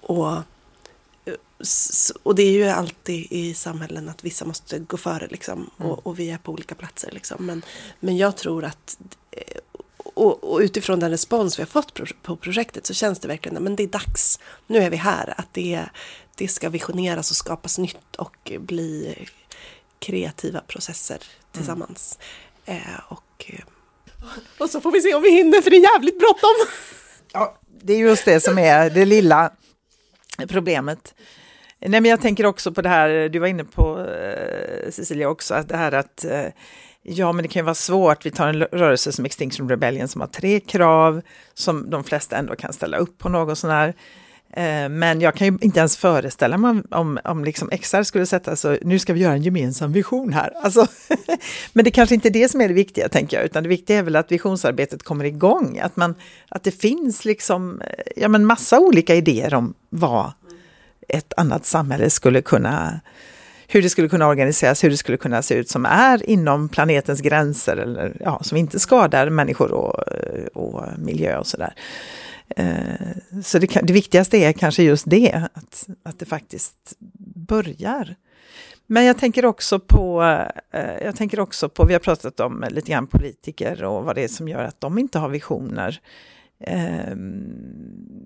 och, 0.02 0.38
och 2.24 2.36
det 2.36 2.43
är 2.43 2.52
ju 2.52 2.68
alltid 2.68 3.28
i 3.30 3.54
samhällen 3.54 4.10
att 4.10 4.24
vissa 4.24 4.45
måste 4.45 4.80
gå 4.80 4.97
före 4.97 5.28
liksom, 5.28 5.70
mm. 5.80 5.91
och, 5.91 6.08
och, 6.08 6.20
vi 6.20 6.30
är 6.30 6.38
på 6.38 6.52
olika 6.52 6.76
platser. 6.76 7.12
Liksom. 7.12 7.45
Men, 7.45 7.62
men 7.99 8.18
jag 8.18 8.38
tror 8.38 8.66
att 8.66 8.97
eh, 9.32 9.58
och, 10.14 10.43
och, 10.43 10.60
utifrån 10.60 10.99
den 10.99 11.12
respons 11.12 11.60
vi 11.60 11.64
har 11.64 11.68
fått 11.68 11.99
på 12.22 12.36
projektet 12.36 12.86
så 12.86 12.93
känns 12.93 13.20
det 13.20 13.28
verkligen 13.28 13.68
att 13.68 13.78
det 13.78 13.84
är 13.84 13.88
dags. 13.88 14.39
Nu 14.68 14.80
är 14.80 14.89
vi 14.89 14.97
här. 14.97 15.34
Att 15.38 15.54
det, 15.54 15.86
det 16.36 16.47
ska 16.47 16.70
visioneras 16.70 17.32
och 17.32 17.38
skapas 17.38 17.78
nytt 17.78 18.16
och 18.18 18.52
bli 18.60 19.16
kreativa 20.02 20.62
processer 20.68 21.18
tillsammans. 21.52 22.20
Mm. 22.66 22.82
Eh, 22.82 22.99
och, 23.08 23.45
eh, 23.47 23.60
och 24.58 24.70
så 24.70 24.82
får 24.82 24.91
vi 24.91 25.02
se 25.02 25.14
om 25.14 25.22
vi 25.22 25.32
hinner, 25.32 25.62
för 25.62 25.70
det 25.70 25.78
är 25.78 25.93
jävligt 25.93 26.20
bråttom. 26.20 26.49
Ja, 27.34 27.58
det 27.82 27.93
är 27.93 27.97
just 27.97 28.26
det 28.26 28.39
som 28.39 28.58
är 28.58 28.89
det 28.89 29.06
lilla 29.06 29.52
problemet. 30.47 31.14
Nej, 31.80 32.02
men 32.02 32.06
jag 32.06 32.22
tänker 32.22 32.45
också 32.45 32.72
på 32.72 32.82
det 32.82 32.89
här, 32.89 33.30
du 33.30 33.39
var 33.39 33.47
inne 33.47 33.64
på 33.64 33.99
eh, 33.99 34.91
Cecilia 34.91 35.30
också, 35.30 35.54
att 35.54 35.70
det 35.70 35.78
här 35.78 35.91
att 35.91 36.26
eh, 36.26 36.45
ja, 37.02 37.32
men 37.32 37.43
det 37.43 37.49
kan 37.49 37.60
ju 37.60 37.64
vara 37.64 37.76
svårt. 37.76 38.26
Vi 38.26 38.32
tar 38.32 38.47
en 38.47 38.62
rörelse 38.62 39.12
som 39.12 39.26
Extinction 39.26 39.70
Rebellion 39.70 40.08
som 40.08 40.22
har 40.22 40.28
tre 40.28 40.60
krav 40.60 41.22
som 41.54 41.89
de 41.89 42.04
flesta 42.04 42.38
ändå 42.38 42.56
kan 42.56 42.74
ställa 42.74 42.97
upp 42.97 43.18
på 43.18 43.30
någon 43.30 43.56
sån 43.56 43.70
här. 43.70 43.93
Eh, 44.54 44.89
men 44.89 45.22
jag 45.22 45.36
kan 45.36 45.47
ju 45.47 45.58
inte 45.62 45.80
ens 45.80 45.97
föreställa 45.97 46.58
mig 46.58 46.84
om, 46.91 47.20
om 47.24 47.43
liksom 47.43 47.70
XR 47.82 48.04
skulle 48.04 48.26
sätta 48.26 48.56
sig 48.56 48.80
nu 48.82 48.99
ska 48.99 49.14
vi 49.14 49.20
göra 49.20 49.34
en 49.34 49.41
gemensam 49.41 49.91
vision 49.91 50.34
här. 50.34 50.54
Alltså, 50.64 50.88
men 51.74 51.86
det 51.86 51.91
kanske 51.91 52.16
inte 52.16 52.28
är 52.28 52.34
det 52.34 52.49
som 52.49 52.62
är 52.62 52.68
det 52.68 52.74
viktiga, 52.74 53.10
tänker 53.10 53.38
jag, 53.38 53.45
utan 53.45 53.64
det 53.64 53.70
viktiga 53.70 53.97
är 53.97 54.04
väl 54.04 54.16
att 54.16 54.32
visionsarbetet 54.32 55.04
kommer 55.04 55.26
igång, 55.26 55.80
att, 55.80 55.95
man, 55.95 56.16
att 56.49 56.64
det 56.64 56.72
finns 56.72 57.26
liksom, 57.26 57.82
eh, 57.82 58.04
ja, 58.16 58.28
men 58.28 58.45
massa 58.45 58.80
olika 58.80 59.16
idéer 59.16 59.54
om 59.54 59.74
vad 59.89 60.32
ett 61.08 61.34
annat 61.38 61.66
samhälle 61.66 62.10
skulle 62.10 62.41
kunna, 62.41 62.99
hur 63.68 63.82
det 63.82 63.89
skulle 63.89 64.10
kunna 64.10 64.28
organiseras, 64.28 64.84
hur 64.84 64.89
det 64.89 64.97
skulle 64.97 65.18
kunna 65.18 65.41
se 65.41 65.56
ut 65.56 65.70
som 65.70 65.86
är 65.86 66.30
inom 66.30 66.70
planetens 66.70 67.22
gränser, 67.22 67.78
eller 67.78 68.18
ja, 68.20 68.39
som 68.43 68.58
inte 68.58 68.80
skadar 68.80 69.30
människor 69.30 69.72
och, 69.72 69.99
och 70.54 70.84
miljö 70.97 71.38
och 71.38 71.47
sådär. 71.47 71.74
Eh, 72.58 73.41
så 73.43 73.60
det, 73.60 73.68
det, 73.84 73.93
viktigaste 73.93 74.38
är 74.38 74.54
kanske 74.54 74.84
just 74.84 75.10
det, 75.10 75.47
att, 75.54 75.88
att 76.04 76.20
det 76.20 76.26
faktiskt 76.26 76.95
börjar. 77.47 78.16
Men 78.88 79.06
jag 79.06 79.18
tänker 79.18 79.45
också 79.45 79.80
på, 79.80 80.24
eh, 80.72 81.04
jag 81.04 81.16
tänker 81.16 81.39
också 81.39 81.70
på, 81.70 81.86
vi 81.86 81.93
har 81.93 81.99
pratat 81.99 82.39
om 82.39 82.66
lite 82.70 82.91
grann 82.91 83.08
politiker 83.08 83.84
och 83.84 84.04
vad 84.04 84.16
det 84.16 84.24
är 84.24 84.28
som 84.28 84.47
gör 84.47 84.64
att 84.64 84.82
de 84.82 84.97
inte 84.97 85.20
har 85.20 85.30
visioner. 85.30 86.02
Eh, 86.60 87.16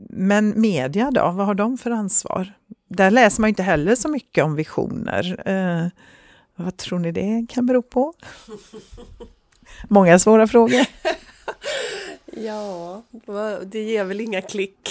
men 0.09 0.61
media 0.61 1.11
då, 1.11 1.31
vad 1.31 1.45
har 1.45 1.55
de 1.55 1.77
för 1.77 1.91
ansvar? 1.91 2.53
Där 2.89 3.11
läser 3.11 3.41
man 3.41 3.47
inte 3.47 3.63
heller 3.63 3.95
så 3.95 4.09
mycket 4.09 4.43
om 4.43 4.55
visioner. 4.55 5.91
Vad 6.55 6.77
tror 6.77 6.99
ni 6.99 7.11
det 7.11 7.45
kan 7.49 7.65
bero 7.65 7.81
på? 7.81 8.13
Många 9.87 10.19
svåra 10.19 10.47
frågor. 10.47 10.85
Ja, 12.35 13.03
det 13.65 13.79
ger 13.79 14.03
väl 14.03 14.21
inga 14.21 14.41
klick. 14.41 14.89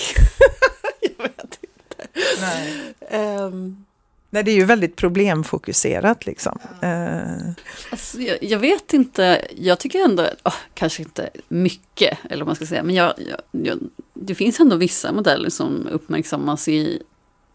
jag 1.01 1.25
vet 1.25 1.59
inte. 1.61 2.21
Nej. 2.41 3.41
Um. 3.45 3.85
Nej, 4.31 4.43
det 4.43 4.51
är 4.51 4.55
ju 4.55 4.65
väldigt 4.65 4.97
problemfokuserat 4.97 6.27
liksom. 6.27 6.59
Uh. 6.83 7.51
Alltså, 7.91 8.21
jag, 8.21 8.43
jag, 8.43 8.59
vet 8.59 8.95
inte, 8.95 9.47
jag 9.57 9.79
tycker 9.79 10.05
ändå, 10.05 10.23
oh, 10.45 10.55
kanske 10.75 11.03
inte 11.03 11.31
mycket, 11.49 12.19
eller 12.31 12.45
vad 12.45 12.47
man 12.47 12.57
ska 12.57 12.67
säga, 12.67 12.83
men 12.83 12.95
jag, 12.95 13.15
jag, 13.53 13.79
det 14.15 14.35
finns 14.35 14.61
ändå 14.61 14.77
vissa 14.77 15.13
modeller 15.13 15.51
som 15.51 15.87
uppmärksammas 15.87 16.69
i, 16.69 17.03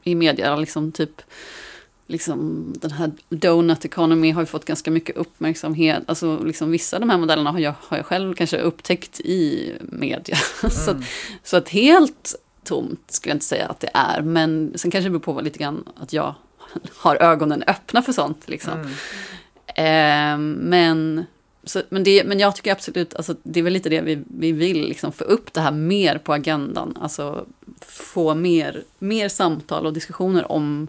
i 0.03 0.15
media, 0.15 0.55
liksom 0.55 0.91
typ 0.91 1.21
liksom, 2.09 2.65
den 2.77 2.91
här 2.91 3.11
donut 3.29 3.85
economy 3.85 4.31
har 4.31 4.41
ju 4.41 4.45
fått 4.45 4.65
ganska 4.65 4.91
mycket 4.91 5.17
uppmärksamhet. 5.17 6.03
Alltså, 6.07 6.43
liksom, 6.43 6.71
vissa 6.71 6.97
av 6.97 7.01
de 7.01 7.09
här 7.09 7.17
modellerna 7.17 7.51
har 7.51 7.59
jag, 7.59 7.73
har 7.79 7.97
jag 7.97 8.05
själv 8.05 8.33
kanske 8.33 8.57
upptäckt 8.57 9.19
i 9.19 9.71
media. 9.81 10.37
Mm. 10.63 10.71
så, 10.71 10.91
att, 10.91 10.97
så 11.43 11.57
att 11.57 11.69
helt 11.69 12.35
tomt 12.63 13.11
skulle 13.11 13.31
jag 13.31 13.35
inte 13.35 13.45
säga 13.45 13.67
att 13.67 13.79
det 13.79 13.89
är. 13.93 14.21
Men 14.21 14.73
sen 14.75 14.91
kanske 14.91 15.09
det 15.09 15.19
beror 15.19 15.33
på 15.33 15.41
lite 15.41 15.59
grann 15.59 15.83
att 15.95 16.13
jag 16.13 16.35
har 16.95 17.15
ögonen 17.15 17.63
öppna 17.67 18.01
för 18.01 18.13
sånt. 18.13 18.49
Liksom. 18.49 18.73
Mm. 18.73 18.91
Eh, 19.75 20.59
men 20.69 21.25
så, 21.63 21.81
men, 21.89 22.03
det, 22.03 22.23
men 22.23 22.39
jag 22.39 22.55
tycker 22.55 22.71
absolut, 22.71 23.15
alltså, 23.15 23.35
det 23.43 23.59
är 23.59 23.63
väl 23.63 23.73
lite 23.73 23.89
det 23.89 24.01
vi, 24.01 24.23
vi 24.27 24.51
vill, 24.51 24.87
liksom, 24.87 25.11
få 25.11 25.23
upp 25.23 25.53
det 25.53 25.61
här 25.61 25.71
mer 25.71 26.17
på 26.17 26.33
agendan. 26.33 26.97
Alltså 27.01 27.45
få 27.81 28.35
mer, 28.35 28.83
mer 28.99 29.29
samtal 29.29 29.85
och 29.85 29.93
diskussioner 29.93 30.51
om, 30.51 30.87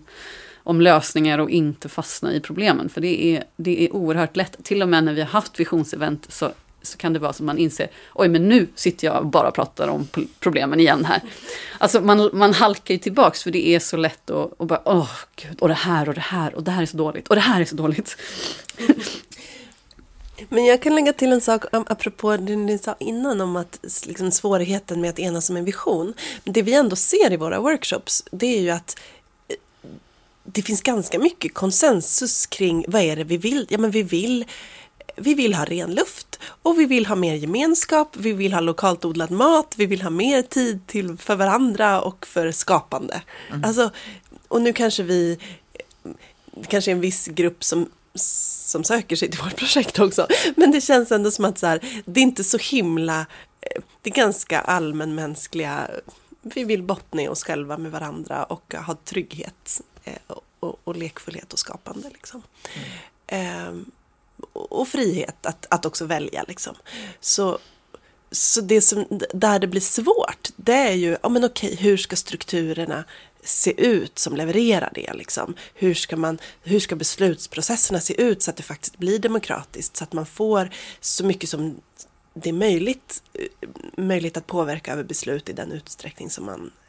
om 0.71 0.81
lösningar 0.81 1.39
och 1.39 1.51
inte 1.51 1.89
fastna 1.89 2.35
i 2.35 2.41
problemen. 2.41 2.89
För 2.89 3.01
det 3.01 3.25
är, 3.25 3.45
det 3.57 3.85
är 3.85 3.95
oerhört 3.95 4.37
lätt, 4.37 4.65
till 4.65 4.83
och 4.83 4.89
med 4.89 5.05
när 5.05 5.15
vi 5.15 5.21
har 5.21 5.29
haft 5.29 5.61
visionsevent 5.61 6.27
så 6.29 6.53
så 6.83 6.99
kan 6.99 7.13
det 7.13 7.19
vara 7.19 7.33
som 7.33 7.47
man 7.47 7.59
inser, 7.59 7.91
oj 8.15 8.29
men 8.29 8.49
nu 8.49 8.67
sitter 8.75 9.07
jag 9.07 9.17
och 9.17 9.27
bara 9.27 9.51
pratar 9.51 9.89
om 9.89 10.09
problemen 10.41 10.81
igen 10.81 11.05
här. 11.05 11.21
Alltså 11.79 12.01
man, 12.01 12.31
man 12.33 12.55
halkar 12.55 12.95
ju 12.95 12.99
tillbaks 12.99 13.43
för 13.43 13.51
det 13.51 13.69
är 13.69 13.79
så 13.79 13.97
lätt 13.97 14.31
att 14.31 14.53
och 14.59 14.67
bara, 14.67 14.83
åh 14.85 15.11
gud, 15.37 15.61
och 15.61 15.69
det 15.69 15.75
här 15.75 16.09
och 16.09 16.15
det 16.15 16.21
här 16.21 16.55
och 16.55 16.63
det 16.63 16.71
här 16.71 16.83
är 16.83 16.87
så 16.87 16.97
dåligt 16.97 17.29
och 17.29 17.35
det 17.35 17.41
här 17.41 17.61
är 17.61 17.65
så 17.65 17.77
dåligt. 17.77 18.17
Men 20.49 20.65
jag 20.65 20.83
kan 20.83 20.95
lägga 20.95 21.13
till 21.13 21.33
en 21.33 21.41
sak 21.41 21.65
um, 21.73 21.85
apropå 21.89 22.37
det 22.37 22.57
ni 22.57 22.79
sa 22.79 22.97
innan 22.99 23.41
om 23.41 23.57
att 23.57 23.79
liksom, 24.07 24.31
svårigheten 24.31 25.01
med 25.01 25.11
att 25.11 25.19
enas 25.19 25.51
om 25.51 25.57
en 25.57 25.65
vision. 25.65 26.15
Det 26.45 26.63
vi 26.63 26.75
ändå 26.75 26.97
ser 26.97 27.33
i 27.33 27.37
våra 27.37 27.61
workshops, 27.61 28.25
det 28.31 28.47
är 28.47 28.61
ju 28.61 28.71
att 28.71 29.01
det 30.53 30.63
finns 30.63 30.83
ganska 30.83 31.19
mycket 31.19 31.55
konsensus 31.55 32.47
kring 32.47 32.85
vad 32.89 33.03
är 33.03 33.17
det 33.17 33.25
vi 33.25 33.37
vill. 33.37 33.67
Ja, 33.71 33.79
men 33.79 33.91
vi 33.91 34.03
vill 34.03 34.45
vi 35.17 35.35
vill 35.35 35.55
ha 35.55 35.65
ren 35.65 35.95
luft 35.95 36.39
och 36.63 36.79
vi 36.79 36.85
vill 36.85 37.07
ha 37.07 37.17
mer 37.17 37.35
gemenskap, 37.35 38.17
vi 38.17 38.33
vill 38.33 38.53
ha 38.53 38.61
lokalt 38.61 39.05
odlad 39.05 39.31
mat, 39.31 39.75
vi 39.77 39.87
vill 39.87 40.03
ha 40.03 40.11
mer 40.11 40.43
tid 40.43 40.87
till 40.87 41.19
för 41.19 41.37
varandra 41.37 42.01
och 42.01 42.27
för 42.27 42.53
skapande. 42.53 43.23
Mm. 43.49 43.65
Alltså, 43.65 43.91
och 44.49 44.63
nu 44.63 44.73
kanske 44.73 45.03
vi, 45.03 45.39
kanske 46.69 46.91
en 46.91 47.01
viss 47.01 47.27
grupp 47.27 47.65
som 47.65 47.89
som 48.15 48.85
söker 48.85 49.17
sig 49.17 49.31
till 49.31 49.41
vårt 49.41 49.57
projekt 49.57 49.99
också. 49.99 50.27
Men 50.57 50.71
det 50.71 50.81
känns 50.81 51.13
ändå 51.13 51.31
som 51.31 51.45
att 51.45 51.59
så 51.59 51.67
här, 51.67 52.03
det 52.05 52.21
är 52.21 52.23
inte 52.23 52.45
så 52.45 52.59
himla, 52.59 53.21
eh, 53.61 53.83
det 54.03 54.11
är 54.11 54.15
ganska 54.15 54.61
allmänmänskliga, 54.61 55.91
vi 56.43 56.65
vill 56.65 56.83
bottna 56.83 57.23
i 57.23 57.29
oss 57.29 57.45
själva 57.45 57.79
med 57.79 57.91
varandra 57.91 58.45
och 58.45 58.75
ha 58.87 58.97
trygghet 59.05 59.81
och, 60.27 60.45
och, 60.61 60.81
och 60.85 60.97
lekfullhet 60.97 61.53
och 61.53 61.59
skapande. 61.59 62.09
Liksom. 62.09 62.43
Mm. 63.29 63.69
Um, 63.69 63.91
och 64.53 64.89
frihet 64.89 65.47
att, 65.47 65.67
att 65.71 65.87
också 65.87 66.05
välja. 66.05 66.45
Liksom. 66.49 66.75
Så, 67.21 67.59
så 68.31 68.61
det 68.61 68.81
som, 68.81 69.05
där 69.35 69.59
det 69.59 69.67
blir 69.67 69.81
svårt, 69.81 70.49
det 70.57 70.73
är 70.73 70.93
ju, 70.93 71.17
ja 71.23 71.29
men 71.29 71.45
okej, 71.45 71.75
hur 71.75 71.97
ska 71.97 72.17
strukturerna 72.17 73.05
se 73.43 73.87
ut 73.87 74.19
som 74.19 74.37
levererar 74.37 74.91
det? 74.95 75.15
Liksom? 75.15 75.55
Hur, 75.75 75.95
ska 75.95 76.17
man, 76.17 76.39
hur 76.63 76.81
ska 76.81 76.97
beslutsprocesserna 76.97 78.01
se 78.01 78.23
ut 78.23 78.43
så 78.43 78.51
att 78.51 78.57
det 78.57 78.63
faktiskt 78.63 78.99
blir 78.99 79.19
demokratiskt, 79.19 79.97
så 79.97 80.05
att 80.05 80.13
man 80.13 80.27
får 80.27 80.71
så 81.01 81.25
mycket 81.25 81.51
som 81.51 81.81
det 82.35 82.49
är 82.49 82.53
möjligt, 82.55 83.23
eh, 83.33 83.69
möjligt 83.97 84.37
att 84.37 84.47
påverka 84.47 84.93
över 84.93 85.05
beslut 85.05 85.49
i 85.49 85.53
den 85.53 85.73
utsträckning 85.73 86.31
som 86.31 86.47
man 86.47 86.61
eh, 86.61 86.80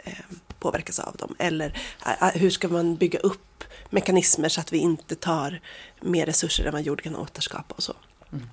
påverkas 0.60 1.00
av 1.00 1.16
dem. 1.16 1.36
Eller 1.40 1.80
eh, 2.06 2.28
hur 2.28 2.50
ska 2.50 2.68
man 2.68 2.96
bygga 2.96 3.20
upp 3.20 3.64
mekanismer 3.90 4.50
så 4.50 4.62
att 4.62 4.74
vi 4.74 4.78
inte 4.78 5.16
tar 5.16 5.62
mer 6.02 6.26
resurser 6.26 6.66
än 6.66 6.74
vad 6.74 6.82
jord 6.82 7.02
kan 7.02 7.16
återskapa 7.16 7.76
och 7.76 7.84
så. 7.84 7.94
Mm. 8.32 8.46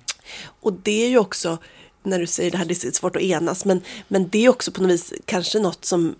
Och 0.43 0.73
det 0.73 1.05
är 1.05 1.09
ju 1.09 1.17
också, 1.17 1.57
när 2.03 2.19
du 2.19 2.27
säger 2.27 2.51
det 2.51 2.57
här, 2.57 2.65
det 2.65 2.83
är 2.83 2.91
svårt 2.91 3.15
att 3.15 3.21
enas, 3.21 3.65
men, 3.65 3.81
men 4.07 4.29
det 4.29 4.45
är 4.45 4.49
också 4.49 4.71
på 4.71 4.81
något 4.81 4.91
vis 4.91 5.13
kanske 5.25 5.59
något 5.59 5.85
som 5.85 6.15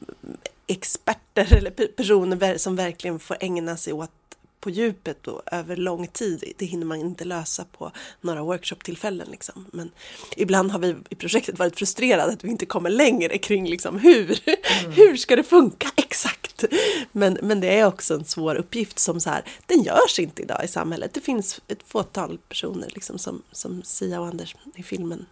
experter 0.68 1.54
eller 1.54 1.72
personer 1.88 2.58
som 2.58 2.76
verkligen 2.76 3.20
får 3.20 3.38
ägna 3.40 3.78
sig 3.78 3.94
åt 3.94 4.12
på 4.60 4.70
djupet 4.70 5.28
och 5.28 5.42
över 5.52 5.76
lång 5.76 6.08
tid, 6.08 6.54
det 6.58 6.66
hinner 6.66 6.86
man 6.86 7.00
inte 7.00 7.26
lösa 7.26 7.66
på 7.66 7.92
några 8.22 8.44
workshop-tillfällen. 8.44 9.28
Liksom. 9.32 9.66
Men 9.74 9.92
ibland 10.38 10.72
har 10.72 10.80
vi 10.80 10.96
i 11.10 11.16
projektet 11.16 11.60
varit 11.60 11.78
frustrerade 11.78 12.34
att 12.34 12.44
vi 12.44 12.50
inte 12.50 12.66
kommer 12.66 12.90
längre 12.90 13.38
kring 13.38 13.70
liksom, 13.70 14.00
hur, 14.00 14.40
mm. 14.46 14.92
hur 14.92 15.18
ska 15.18 15.36
det 15.36 15.44
funka 15.44 15.92
exakt? 15.96 16.64
Men, 17.12 17.38
men 17.42 17.60
det 17.60 17.80
är 17.80 17.86
också 17.86 18.14
en 18.14 18.26
svår 18.26 18.56
uppgift 18.56 19.00
som 19.00 19.20
så 19.20 19.30
här, 19.30 19.44
den 19.66 19.84
görs 19.84 20.20
inte 20.20 20.42
idag 20.42 20.66
i 20.66 20.68
samhället. 20.68 21.14
Det 21.14 21.22
finns 21.22 21.62
ett 21.68 21.84
fåtal 21.86 22.38
personer 22.50 22.90
liksom, 22.94 23.18
som, 23.18 23.42
som 23.52 23.82
Sia 23.84 24.20
och 24.20 24.28
Anders 24.28 24.56
i 24.76 24.84
filmen 24.84 25.26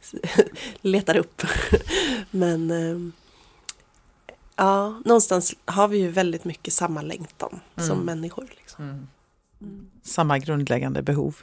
letar 0.80 1.16
upp. 1.16 1.42
Men 2.30 2.70
eh, 2.70 3.12
Ja, 4.56 5.00
någonstans 5.04 5.54
har 5.64 5.88
vi 5.88 5.98
ju 5.98 6.08
väldigt 6.08 6.44
mycket 6.44 6.74
samma 6.74 7.02
längtan 7.02 7.60
mm. 7.76 7.88
som 7.88 7.98
människor. 7.98 8.46
Liksom. 8.56 8.84
Mm. 8.84 9.08
Mm. 9.60 9.86
Samma 10.02 10.38
grundläggande 10.38 11.02
behov. 11.02 11.36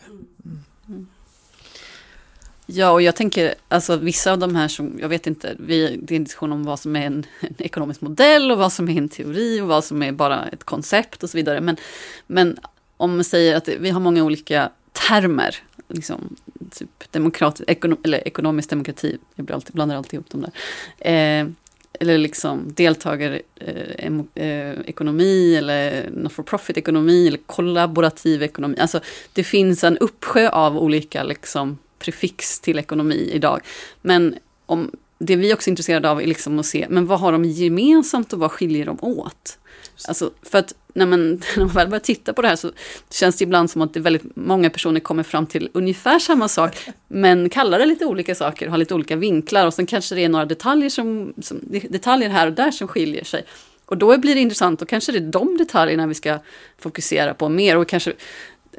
Mm. 0.88 1.08
Ja, 2.66 2.92
och 2.92 3.02
jag 3.02 3.16
tänker, 3.16 3.56
alltså 3.68 3.98
vissa 3.98 4.32
av 4.32 4.40
de 4.40 4.56
här 4.56 4.68
som, 4.68 5.00
jag 5.00 5.10
vet 5.10 5.28
inte, 5.28 5.56
vi, 5.60 6.00
det 6.04 6.14
är 6.14 6.16
en 6.16 6.24
diskussion 6.24 6.52
om 6.52 6.64
vad 6.64 6.80
som 6.80 6.96
är 6.96 7.06
en, 7.06 7.26
en, 7.40 7.56
ekonomisk 7.58 8.02
modell 8.02 8.52
och 8.52 8.58
vad 8.58 8.74
som 8.74 8.90
är 8.90 8.98
en 8.98 9.10
teori 9.10 9.62
och 9.62 9.68
vad 9.68 9.84
som 9.84 10.04
är 10.04 10.12
bara 10.12 10.48
ett 10.48 10.64
koncept 10.64 11.24
och 11.24 11.30
så 11.30 11.38
vidare. 11.38 11.62
Men, 11.62 11.78
men 12.28 12.58
om 12.98 13.16
man 13.16 13.24
säger 13.24 13.56
att 13.56 13.68
vi 13.68 13.90
har 13.90 14.00
många 14.00 14.24
olika 14.24 14.72
termer, 14.92 15.56
liksom, 15.88 16.36
typ 16.72 17.12
demokrat, 17.12 17.62
ekonom, 17.68 17.98
eller 18.04 18.28
ekonomisk 18.28 18.70
demokrati, 18.70 19.18
jag 19.36 19.62
blandar 19.74 19.96
alltid 19.96 20.14
ihop 20.14 20.30
dem 20.30 20.42
där. 20.42 20.52
Eh, 21.12 21.48
eller 22.00 22.18
liksom 22.18 22.74
deltagarekonomi 22.74 25.54
eh, 25.54 25.54
eh 25.54 25.58
eller 25.58 26.10
not 26.12 26.32
for 26.32 26.44
profit 26.44 26.78
ekonomi 26.78 27.28
eller 27.28 27.40
kollaborativ 27.46 28.44
ekonomi. 28.44 28.76
Alltså 28.80 29.00
det 29.34 29.44
finns 29.44 29.84
en 29.84 29.98
uppsjö 29.98 30.50
av 30.50 30.78
olika 30.78 31.24
liksom, 31.24 31.78
prefix 32.00 32.60
till 32.60 32.80
ekonomi 32.80 33.30
idag. 33.34 33.62
Men 34.02 34.36
om, 34.66 34.92
det 35.18 35.36
vi 35.36 35.54
också 35.54 35.70
är 35.70 35.72
intresserade 35.72 36.10
av 36.10 36.22
är 36.22 36.28
liksom 36.28 36.60
att 36.60 36.66
se, 36.66 36.88
men 36.90 37.06
vad 37.06 37.20
har 37.20 37.32
de 37.32 37.46
gemensamt 37.46 38.34
och 38.34 38.40
vad 38.40 38.52
skiljer 38.52 38.86
de 38.86 38.98
åt? 39.02 39.58
Alltså, 40.08 40.32
för 40.42 40.58
att 40.58 40.74
när 40.94 41.06
man, 41.06 41.30
när 41.58 41.66
man 41.66 41.68
väl 41.68 41.88
börjar 41.88 42.00
titta 42.00 42.34
på 42.34 42.42
det 42.42 42.48
här 42.48 42.56
så 42.56 42.72
känns 43.10 43.38
det 43.38 43.44
ibland 43.44 43.72
som 43.72 43.82
att 43.82 43.94
det 43.94 44.00
väldigt 44.00 44.36
många 44.36 44.70
personer 44.70 45.00
kommer 45.00 45.24
fram 45.24 45.46
till 45.46 45.70
ungefär 45.74 46.20
samma 46.20 46.48
sak, 46.48 46.78
men 47.08 47.50
kallar 47.50 47.80
det 47.80 47.86
lite 47.86 48.06
olika 48.06 48.36
saker 48.36 48.66
och 48.66 48.72
har 48.72 48.78
lite 48.78 48.94
olika 48.94 49.16
vinklar 49.16 49.66
och 49.66 49.74
sen 49.74 49.86
kanske 49.86 50.16
det 50.16 50.24
är 50.24 50.30
några 50.30 50.46
detaljer, 50.46 50.90
som, 50.90 51.34
som, 51.42 51.60
detaljer 51.90 52.30
här 52.30 52.48
och 52.48 52.54
där 52.54 52.72
som 52.72 52.88
skiljer 52.88 53.24
sig. 53.24 53.44
Och 53.86 53.98
då 53.98 54.18
blir 54.18 54.36
det 54.36 54.42
intressant 54.42 54.82
och 54.82 54.90
kanske 54.90 55.12
det 55.12 55.18
är 55.18 55.32
de 55.32 55.58
detaljerna 55.58 56.08
vi 56.08 56.14
ska 56.14 56.40
fokusera 56.78 57.34
på 57.34 57.50
mer 57.50 57.78
och 57.78 57.88
kanske 57.88 58.14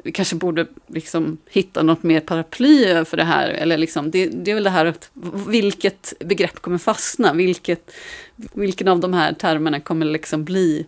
vi 0.03 0.11
kanske 0.11 0.35
borde 0.35 0.67
liksom 0.87 1.37
hitta 1.49 1.83
något 1.83 2.03
mer 2.03 2.19
paraply 2.19 3.05
för 3.05 3.17
det 3.17 3.23
här. 3.23 3.49
Eller 3.49 3.77
liksom, 3.77 4.11
det, 4.11 4.25
det 4.25 4.51
är 4.51 4.55
väl 4.55 4.63
det 4.63 4.69
här 4.69 4.85
att 4.85 5.11
vilket 5.47 6.13
begrepp 6.19 6.59
kommer 6.59 6.77
fastna? 6.77 7.33
Vilket, 7.33 7.91
vilken 8.35 8.87
av 8.87 8.99
de 8.99 9.13
här 9.13 9.33
termerna 9.33 9.79
kommer 9.79 10.05
liksom 10.05 10.43
bli 10.43 10.85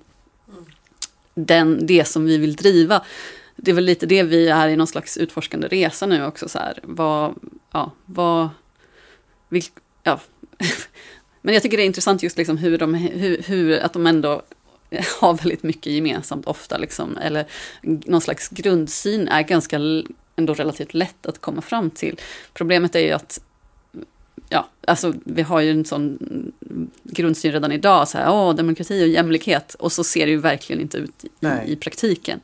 den, 1.34 1.86
det 1.86 2.06
som 2.06 2.26
vi 2.26 2.38
vill 2.38 2.56
driva. 2.56 3.04
Det 3.56 3.72
är 3.72 3.76
väl 3.76 3.86
lite 3.86 4.06
det 4.06 4.24
vi 4.24 4.48
är 4.50 4.68
i 4.68 4.76
någon 4.76 4.88
slags 4.88 5.18
utforskande 5.18 5.68
resa 5.68 6.06
nu 6.06 6.26
också. 6.26 6.50
Så 6.50 6.60
här. 6.60 6.80
Vad, 6.84 7.36
ja, 7.72 7.92
vad, 8.06 8.50
vilk, 9.50 9.72
ja. 10.04 10.20
Men 11.42 11.54
jag 11.54 11.64
tycker 11.64 11.78
det 11.78 11.84
är 11.84 11.86
intressant 11.86 12.24
just 12.24 12.38
liksom 12.38 12.58
hur, 12.58 12.78
de, 12.78 12.94
hur, 12.94 13.44
hur 13.44 13.80
att 13.80 13.94
de 13.94 14.08
ändå 14.08 14.42
har 15.20 15.34
väldigt 15.34 15.64
mycket 15.64 15.94
gemensamt 15.94 16.46
ofta. 16.46 16.78
Liksom, 16.78 17.18
eller 17.18 17.46
någon 17.82 18.22
slags 18.22 18.50
grundsyn 18.50 19.28
är 19.28 19.42
ganska 19.42 19.80
ändå 20.36 20.54
relativt 20.54 20.94
lätt 20.94 21.26
att 21.26 21.42
komma 21.42 21.62
fram 21.62 21.90
till. 21.90 22.20
Problemet 22.54 22.96
är 22.96 23.00
ju 23.00 23.12
att 23.12 23.40
ja, 24.54 24.70
alltså 24.88 25.14
vi 25.26 25.42
har 25.42 25.62
ju 25.62 25.72
en 25.72 25.86
sån 25.86 26.18
grundsyn 27.04 27.52
redan 27.52 27.72
idag, 27.72 28.08
så 28.08 28.18
här, 28.18 28.32
åh, 28.32 28.56
demokrati 28.56 29.04
och 29.04 29.08
jämlikhet, 29.08 29.74
och 29.74 29.92
så 29.92 30.04
ser 30.04 30.26
det 30.26 30.32
ju 30.32 30.38
verkligen 30.38 30.82
inte 30.82 30.98
ut 30.98 31.26
i, 31.26 31.72
i 31.72 31.76
praktiken. 31.76 32.40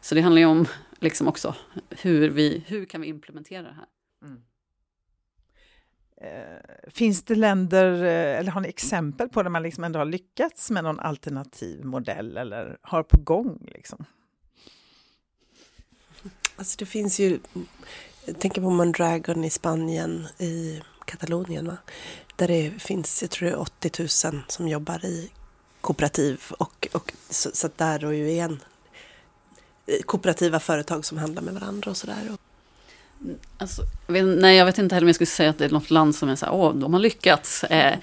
Så 0.00 0.14
det 0.14 0.20
handlar 0.20 0.40
ju 0.40 0.46
om 0.46 0.66
liksom 1.00 1.28
också 1.28 1.54
hur, 1.90 2.30
vi, 2.30 2.64
hur 2.66 2.84
kan 2.84 3.00
vi 3.00 3.08
implementera 3.08 3.62
det 3.62 3.74
här. 3.74 3.86
Mm. 4.22 4.42
Eh, 6.20 6.90
finns 6.90 7.22
det 7.22 7.34
länder, 7.34 7.92
eh, 7.92 8.38
eller 8.38 8.50
har 8.50 8.60
ni 8.60 8.68
exempel 8.68 9.28
på 9.28 9.42
där 9.42 9.50
man 9.50 9.62
liksom 9.62 9.84
ändå 9.84 9.98
har 9.98 10.06
lyckats 10.06 10.70
med 10.70 10.84
någon 10.84 11.00
alternativ 11.00 11.84
modell 11.84 12.36
eller 12.36 12.78
har 12.82 13.02
på 13.02 13.18
gång? 13.18 13.68
Liksom? 13.74 14.04
Alltså 16.56 16.76
det 16.78 16.86
finns 16.86 17.20
ju, 17.20 17.38
jag 18.26 18.38
tänker 18.40 18.60
på 18.60 18.70
Mondragon 18.70 19.44
i 19.44 19.50
Spanien, 19.50 20.26
i 20.38 20.82
Katalonien, 21.04 21.66
va? 21.66 21.76
där 22.40 22.48
det 22.48 22.72
finns, 22.78 23.22
jag 23.22 23.30
tror 23.30 23.48
det 23.48 23.54
är 23.54 23.60
80 23.60 23.90
000 24.32 24.42
som 24.48 24.68
jobbar 24.68 25.04
i 25.04 25.30
kooperativ 25.80 26.40
och, 26.58 26.88
och 26.92 27.12
så, 27.30 27.50
så 27.52 27.68
där 27.76 28.04
och 28.04 28.14
ju 28.14 28.30
igen 28.30 28.60
eh, 29.86 30.02
kooperativa 30.02 30.60
företag 30.60 31.04
som 31.04 31.18
handlar 31.18 31.42
med 31.42 31.54
varandra 31.54 31.90
och 31.90 31.96
sådär. 31.96 32.36
Mm, 33.20 33.38
alltså, 33.58 33.82
nej, 34.38 34.56
jag 34.56 34.64
vet 34.64 34.78
inte 34.78 34.94
heller 34.94 35.04
om 35.04 35.08
jag 35.08 35.14
skulle 35.14 35.26
säga 35.26 35.50
att 35.50 35.58
det 35.58 35.64
är 35.64 35.70
något 35.70 35.90
land 35.90 36.14
som 36.14 36.28
är 36.28 36.36
så 36.36 36.46
här, 36.46 36.52
åh, 36.52 36.74
de 36.74 36.92
har 36.92 37.00
lyckats. 37.00 37.64
Eh, 37.64 37.98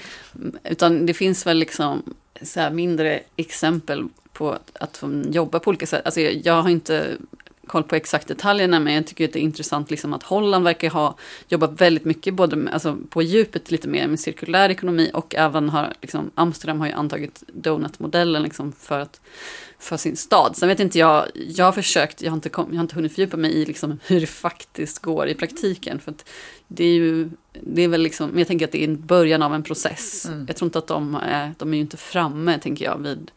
utan 0.64 1.06
det 1.06 1.14
finns 1.14 1.46
väl 1.46 1.58
liksom 1.58 2.04
så 2.42 2.70
mindre 2.70 3.24
exempel 3.36 4.08
på 4.34 4.58
att 4.74 5.02
de 5.02 5.24
jobbar 5.32 5.60
på 5.60 5.70
olika 5.70 5.88
sätt. 5.88 6.06
Alltså, 6.06 6.22
jag 6.22 6.62
har 6.62 6.70
inte 6.70 7.18
koll 7.68 7.84
på 7.84 7.96
exakt 7.96 8.28
detaljerna, 8.28 8.80
men 8.80 8.94
jag 8.94 9.08
tycker 9.08 9.26
att 9.26 9.34
det 9.34 9.40
är 9.40 9.44
intressant 9.44 9.92
liksom 9.92 10.14
att 10.14 10.24
Holland 10.24 10.64
verkar 10.64 10.90
ha 10.90 11.18
jobbat 11.48 11.82
väldigt 11.82 12.06
mycket, 12.06 12.34
både 12.34 12.56
med, 12.56 12.74
alltså 12.74 12.98
på 13.10 13.22
djupet 13.22 13.72
lite 13.72 13.88
mer 13.88 14.08
med 14.08 14.20
cirkulär 14.20 14.70
ekonomi 14.70 15.12
och 15.14 15.36
även 15.36 15.70
har, 15.70 15.94
liksom, 16.02 16.32
Amsterdam 16.36 16.80
har 16.80 16.88
ju 16.88 16.94
antagit 16.94 17.44
donut-modellen 17.48 18.44
liksom 18.44 18.72
för, 18.72 19.00
att, 19.00 19.22
för 19.80 19.98
sin 19.98 20.16
stad. 20.16 20.56
Sen 20.58 20.70
vet 20.70 20.80
inte 20.80 21.00
jag, 21.00 21.26
jag 21.34 21.66
har 21.66 21.72
försökt, 21.72 22.22
jag 22.22 22.32
har 22.32 22.36
inte, 22.36 22.50
kom, 22.50 22.68
jag 22.70 22.78
har 22.78 22.84
inte 22.84 22.96
hunnit 22.96 23.16
fördjupa 23.16 23.38
mig 23.38 23.52
i 23.52 23.66
liksom 23.66 24.00
hur 24.06 24.22
det 24.22 24.28
faktiskt 24.28 25.00
går 25.00 25.28
i 25.28 25.36
praktiken, 25.36 26.00
för 26.00 26.14
det 26.68 26.84
är 26.84 26.94
ju, 26.94 27.30
det 27.62 27.82
är 27.82 27.88
väl 27.88 28.02
liksom, 28.02 28.40
jag 28.40 28.48
tänker 28.48 28.66
att 28.66 28.72
det 28.72 28.84
är 28.84 28.88
början 28.88 29.42
av 29.42 29.54
en 29.54 29.64
process. 29.64 30.26
Mm. 30.26 30.46
Jag 30.48 30.56
tror 30.56 30.68
inte 30.68 30.80
att 30.80 30.88
de 30.88 31.16
är, 31.16 31.54
de 31.58 31.74
är 31.74 31.78
ju 31.78 31.82
inte 31.82 31.98
framme, 31.98 32.60
tänker 32.60 32.86
jag, 32.86 32.98
vid 32.98 33.32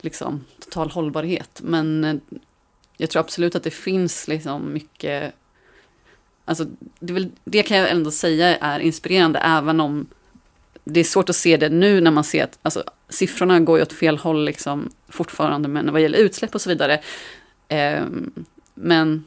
liksom 0.00 0.44
total 0.64 0.90
hållbarhet. 0.90 1.60
Men 1.64 2.04
eh, 2.04 2.16
jag 2.98 3.10
tror 3.10 3.20
absolut 3.20 3.54
att 3.54 3.62
det 3.62 3.70
finns 3.70 4.28
liksom 4.28 4.72
mycket... 4.72 5.34
Alltså, 6.44 6.66
det, 7.00 7.12
väl, 7.12 7.30
det 7.44 7.62
kan 7.62 7.76
jag 7.76 7.90
ändå 7.90 8.10
säga 8.10 8.56
är 8.56 8.80
inspirerande, 8.80 9.38
även 9.38 9.80
om 9.80 10.06
det 10.84 11.00
är 11.00 11.04
svårt 11.04 11.30
att 11.30 11.36
se 11.36 11.56
det 11.56 11.68
nu 11.68 12.00
när 12.00 12.10
man 12.10 12.24
ser 12.24 12.44
att 12.44 12.58
alltså, 12.62 12.84
siffrorna 13.08 13.60
går 13.60 13.78
ju 13.78 13.82
åt 13.82 13.92
fel 13.92 14.18
håll 14.18 14.44
liksom, 14.44 14.90
fortfarande, 15.08 15.68
men 15.68 15.92
vad 15.92 16.00
gäller 16.00 16.18
utsläpp 16.18 16.54
och 16.54 16.60
så 16.60 16.68
vidare. 16.68 17.00
Eh, 17.68 18.04
men 18.74 19.24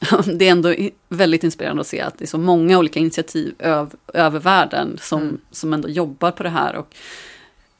det 0.34 0.48
är 0.48 0.52
ändå 0.52 0.74
väldigt 1.08 1.44
inspirerande 1.44 1.80
att 1.80 1.86
se 1.86 2.00
att 2.00 2.18
det 2.18 2.24
är 2.24 2.26
så 2.26 2.38
många 2.38 2.78
olika 2.78 3.00
initiativ 3.00 3.54
öv, 3.58 3.94
över 4.14 4.40
världen 4.40 4.98
som, 5.00 5.22
mm. 5.22 5.40
som 5.50 5.72
ändå 5.72 5.88
jobbar 5.88 6.30
på 6.30 6.42
det 6.42 6.48
här. 6.48 6.76
Och, 6.76 6.94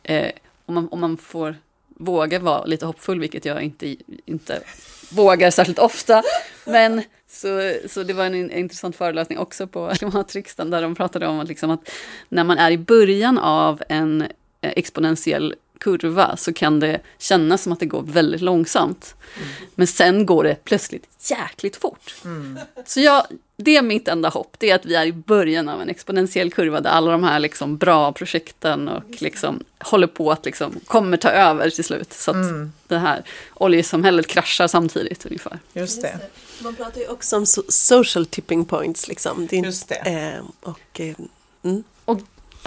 eh, 0.03 0.31
om, 0.66 0.74
man, 0.74 0.89
om 0.89 1.01
man 1.01 1.16
får 1.16 1.57
våga 1.99 2.38
vara 2.38 2.64
lite 2.64 2.86
hoppfull, 2.86 3.20
vilket 3.20 3.44
jag 3.44 3.62
inte, 3.62 3.96
inte 4.24 4.62
vågar 5.11 5.51
särskilt 5.51 5.78
ofta. 5.78 6.22
Men 6.64 7.03
så, 7.28 7.74
så 7.88 8.03
det 8.03 8.12
var 8.12 8.24
en, 8.24 8.51
intressant 8.51 8.96
föreläsning 8.96 9.38
också 9.38 9.66
på 9.66 9.92
klimatriksdagen 9.94 10.70
där 10.70 10.82
de 10.82 10.94
pratade 10.94 11.26
om 11.26 11.40
att, 11.40 11.49
liksom 11.49 11.70
att 11.70 11.90
när 12.28 12.44
man 12.44 12.59
är 12.59 12.70
i 12.70 12.78
början 12.78 13.38
av 13.38 13.82
en 13.88 14.22
eh, 14.22 14.72
exponentiell 14.76 15.55
kurva 15.81 16.37
så 16.37 16.53
kan 16.53 16.81
det 16.81 17.01
kännas 17.18 17.62
som 17.62 17.72
att 17.72 17.81
det 17.81 17.87
går 17.87 18.03
väldigt 18.03 18.41
långsamt. 18.41 19.14
Mm. 19.37 19.49
Men 19.74 19.87
sen 19.87 20.26
går 20.26 20.45
det 20.45 20.64
plötsligt 20.64 21.09
jäkligt 21.31 21.76
fort. 21.76 22.14
Mm. 22.24 22.59
Så 22.87 23.01
jag, 23.01 23.26
det 23.57 23.76
är 23.76 23.83
mitt 23.83 24.09
enda 24.09 24.29
hopp, 24.29 24.57
det 24.59 24.70
är 24.70 24.74
att 24.74 24.87
vi 24.87 24.95
är 24.95 25.07
i 25.07 25.12
början 25.12 25.68
av 25.68 25.83
en 25.83 25.89
exponentiell 25.89 26.53
kurva 26.53 26.81
där 26.81 26.91
alla 26.91 27.11
de 27.11 27.24
här 27.24 27.39
liksom 27.39 27.76
bra 27.76 28.12
projekten 28.12 28.89
och 28.89 29.22
liksom 29.22 29.64
håller 29.79 30.07
på 30.07 30.33
att 30.33 30.45
liksom 30.45 30.81
kommer 30.87 31.16
ta 31.16 31.29
över 31.29 31.70
till 31.70 31.85
slut. 31.85 32.12
Så 32.12 32.31
att 32.31 32.35
mm. 32.35 32.72
det 32.87 32.99
här 32.99 33.22
oljesamhället 33.55 34.26
kraschar 34.26 34.66
samtidigt 34.66 35.26
ungefär. 35.26 35.59
Just 35.72 36.03
det. 36.03 36.18
Man 36.62 36.74
pratar 36.74 37.01
ju 37.01 37.09
också 37.09 37.37
om 37.37 37.47
social 37.68 38.26
tipping 38.26 38.64
points. 38.64 39.09
Liksom. 39.09 39.49
Är, 39.51 39.64
Just 39.64 39.89
det. 39.89 39.95
Eh, 39.95 40.45
och, 40.61 41.01
eh, 41.01 41.14
mm. 41.62 41.85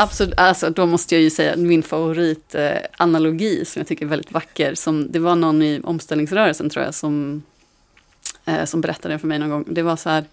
Absolut, 0.01 0.33
alltså, 0.37 0.69
då 0.69 0.85
måste 0.85 1.15
jag 1.15 1.21
ju 1.21 1.29
säga 1.29 1.55
min 1.55 1.83
favoritanalogi 1.83 3.59
eh, 3.59 3.65
som 3.65 3.79
jag 3.79 3.87
tycker 3.87 4.05
är 4.05 4.09
väldigt 4.09 4.31
vacker. 4.31 4.75
Som, 4.75 5.11
det 5.11 5.19
var 5.19 5.35
någon 5.35 5.61
i 5.61 5.81
omställningsrörelsen 5.83 6.69
tror 6.69 6.85
jag 6.85 6.95
som, 6.95 7.43
eh, 8.45 8.65
som 8.65 8.81
berättade 8.81 9.19
för 9.19 9.27
mig 9.27 9.39
någon 9.39 9.49
gång. 9.49 9.65
Det 9.67 9.81
var 9.81 9.95
så 9.95 10.09
här, 10.09 10.25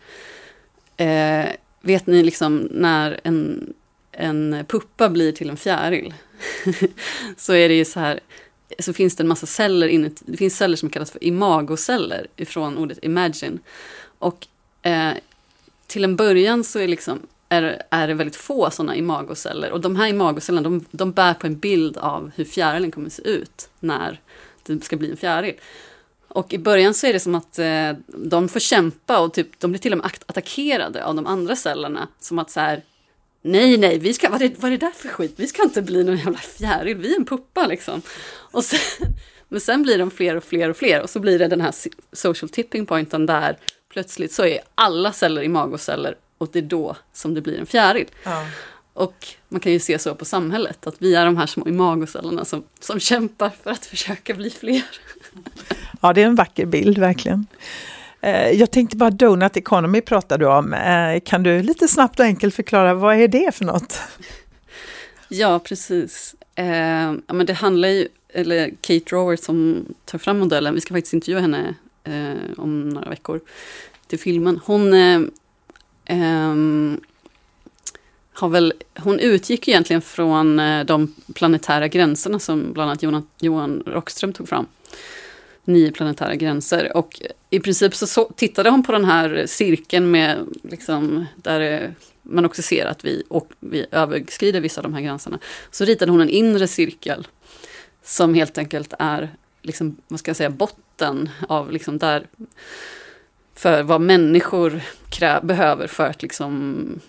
eh, 0.97 1.53
vet 1.81 2.07
ni 2.07 2.23
liksom 2.23 2.69
när 2.71 3.21
en, 3.25 3.73
en 4.13 4.65
puppa 4.69 5.09
blir 5.09 5.33
till 5.33 5.51
en 5.51 5.57
fjäril? 5.57 6.15
så 7.37 7.53
är 7.53 7.69
det 7.69 7.75
ju 7.75 7.85
så 7.85 8.01
här, 8.01 8.21
så 8.79 8.93
finns 8.93 9.17
det 9.17 9.23
en 9.23 9.29
massa 9.29 9.47
celler 9.47 9.89
inuti, 9.89 10.25
det 10.27 10.37
finns 10.37 10.57
celler 10.57 10.77
som 10.77 10.91
kallas 10.91 11.11
för 11.11 11.25
imagoceller 11.25 12.27
ifrån 12.37 12.79
ordet 12.79 12.99
imagine. 13.03 13.59
Och 14.19 14.47
eh, 14.83 15.13
till 15.87 16.05
en 16.05 16.17
början 16.17 16.65
så 16.65 16.79
är 16.79 16.89
liksom 16.89 17.19
är, 17.49 17.83
är 17.91 18.09
det 18.09 18.15
väldigt 18.15 18.37
få 18.37 18.71
sådana 18.71 18.97
imagoceller. 18.97 19.71
Och 19.71 19.81
de 19.81 19.97
här 19.97 20.07
imagocellerna 20.07 20.69
de, 20.69 20.85
de 20.91 21.13
bär 21.13 21.35
på 21.35 21.47
en 21.47 21.59
bild 21.59 21.97
av 21.97 22.31
hur 22.37 22.45
fjärilen 22.45 22.91
kommer 22.91 23.07
att 23.07 23.13
se 23.13 23.29
ut 23.29 23.69
när 23.81 24.21
det 24.67 24.85
ska 24.85 24.97
bli 24.97 25.11
en 25.11 25.17
fjäril. 25.17 25.55
Och 26.29 26.53
i 26.53 26.59
början 26.59 26.95
så 26.95 27.07
är 27.07 27.13
det 27.13 27.21
som 27.21 27.35
att 27.35 27.59
eh, 27.59 27.93
de 28.07 28.49
får 28.49 28.61
kämpa 28.61 29.19
och 29.19 29.35
typ, 29.35 29.61
de 29.61 29.71
blir 29.71 29.81
till 29.81 29.93
och 29.93 29.99
med 29.99 30.11
attackerade 30.27 31.05
av 31.05 31.15
de 31.15 31.27
andra 31.27 31.57
cellerna. 31.57 32.09
Som 32.21 32.39
att 32.39 32.51
så 32.51 32.61
här, 32.61 32.83
nej, 33.43 33.79
nej, 33.79 33.99
vi 33.99 34.15
ska, 34.15 34.31
vad, 34.31 34.43
är, 34.43 34.53
vad 34.57 34.73
är 34.73 34.79
det 34.79 34.87
där 34.87 34.93
för 34.93 35.09
skit? 35.09 35.35
Vi 35.37 35.47
ska 35.47 35.63
inte 35.63 35.83
bli 35.83 36.05
någon 36.05 36.17
jävla 36.17 36.39
fjäril, 36.39 36.97
vi 36.97 37.13
är 37.13 37.17
en 37.17 37.25
puppa 37.25 37.67
liksom. 37.67 38.03
Och 38.31 38.65
sen, 38.65 38.81
men 39.49 39.61
sen 39.61 39.83
blir 39.83 39.99
de 39.99 40.11
fler 40.11 40.37
och 40.37 40.45
fler 40.45 40.71
och 40.71 40.77
fler 40.77 41.03
och 41.03 41.11
så 41.11 41.21
blir 41.21 41.39
det 41.39 41.49
den 41.49 41.61
här 41.61 41.75
social 42.13 42.49
tipping 42.49 42.87
pointen 42.87 43.27
där 43.27 43.57
plötsligt 43.93 44.33
så 44.33 44.45
är 44.45 44.61
alla 44.75 45.13
celler 45.13 45.43
i 45.43 45.49
magoceller 45.49 46.15
och 46.39 46.49
det 46.53 46.59
är 46.59 46.63
då 46.63 46.97
som 47.13 47.35
det 47.35 47.41
blir 47.41 47.59
en 47.59 47.67
fjäril. 47.67 48.07
Ja. 48.25 48.45
Och 48.93 49.27
man 49.49 49.61
kan 49.61 49.73
ju 49.73 49.79
se 49.79 49.99
så 49.99 50.15
på 50.15 50.25
samhället, 50.25 50.87
att 50.87 50.95
vi 50.99 51.15
är 51.15 51.25
de 51.25 51.37
här 51.37 51.47
små 51.47 51.69
imagocellerna 51.69 52.45
som, 52.45 52.65
som 52.81 53.01
kämpar 53.01 53.51
för 53.63 53.71
att 53.71 53.87
försöka 53.87 54.35
bli 54.35 54.51
fler. 54.51 54.85
Ja, 56.01 56.13
det 56.13 56.23
är 56.23 56.27
en 56.27 56.35
vacker 56.35 56.67
bild 56.67 56.99
verkligen. 56.99 57.47
Eh, 58.21 58.51
jag 58.51 58.71
tänkte 58.71 58.97
bara 58.97 59.11
Donut 59.11 59.57
Economy 59.57 60.01
pratar 60.01 60.39
du 60.39 60.47
om. 60.47 60.75
Eh, 60.75 61.21
kan 61.25 61.43
du 61.43 61.63
lite 61.63 61.89
snabbt 61.89 62.21
och 62.21 62.27
enkelt 62.27 62.55
förklara 62.55 62.95
vad 62.95 63.17
är 63.17 63.29
det 63.29 63.55
för 63.55 63.65
något? 63.65 64.01
Ja, 65.29 65.59
precis. 65.59 66.35
Eh, 66.55 67.13
men 67.27 67.47
det 67.47 67.53
handlar 67.53 67.89
ju, 67.89 68.09
eller 68.29 68.71
Kate 68.81 69.15
Rower 69.15 69.37
som 69.37 69.87
tar 70.05 70.19
fram 70.19 70.39
modellen, 70.39 70.75
vi 70.75 70.81
ska 70.81 70.95
faktiskt 70.95 71.15
intervjua 71.15 71.41
henne 71.41 71.75
eh, 72.05 72.59
om 72.61 72.89
några 72.89 73.11
veckor 73.11 73.41
till 74.07 74.19
filmen. 74.19 74.61
Hon 74.65 74.95
eh, 74.95 75.21
Ehm, 76.09 77.01
har 78.33 78.49
väl, 78.49 78.73
hon 78.99 79.19
utgick 79.19 79.69
egentligen 79.69 80.03
från 80.03 80.61
eh, 80.61 80.85
de 80.85 81.15
planetära 81.35 81.89
gränserna 81.89 82.39
som 82.39 82.73
bland 82.73 82.91
annat 82.91 83.03
Johan, 83.03 83.27
Johan 83.41 83.83
Rockström 83.87 84.33
tog 84.33 84.49
fram. 84.49 84.67
Nio 85.65 85.93
planetära 85.93 86.35
gränser. 86.35 86.97
Och 86.97 87.23
i 87.51 87.61
princip 87.61 87.95
så, 87.95 88.07
så 88.07 88.25
tittade 88.37 88.71
hon 88.71 88.83
på 88.83 88.93
den 88.93 89.05
här 89.05 89.45
cirkeln 89.47 90.11
med, 90.11 90.47
liksom, 90.63 91.27
där 91.37 91.61
eh, 91.61 91.91
man 92.23 92.45
också 92.45 92.63
ser 92.63 92.87
att 92.87 93.05
vi, 93.05 93.23
och 93.29 93.53
vi 93.61 93.87
överskrider 93.91 94.61
vissa 94.61 94.81
av 94.81 94.83
de 94.83 94.95
här 94.95 95.01
gränserna. 95.01 95.39
Så 95.71 95.85
ritade 95.85 96.13
hon 96.13 96.21
en 96.21 96.31
inre 96.31 96.69
cirkel 96.69 97.27
som 98.03 98.35
helt 98.35 98.59
enkelt 98.59 98.95
är, 98.99 99.31
liksom, 99.63 99.97
vad 100.09 100.21
ska 100.21 100.29
jag 100.29 100.37
säga, 100.37 100.51
botten 100.51 101.31
av 101.49 101.73
liksom 101.73 101.99
där 101.99 102.27
för 103.59 103.83
vad 103.83 104.01
människor 104.01 104.81
krä- 105.11 105.45
behöver 105.45 105.87
för 105.87 106.07
att, 106.07 106.23
liksom, 106.23 107.01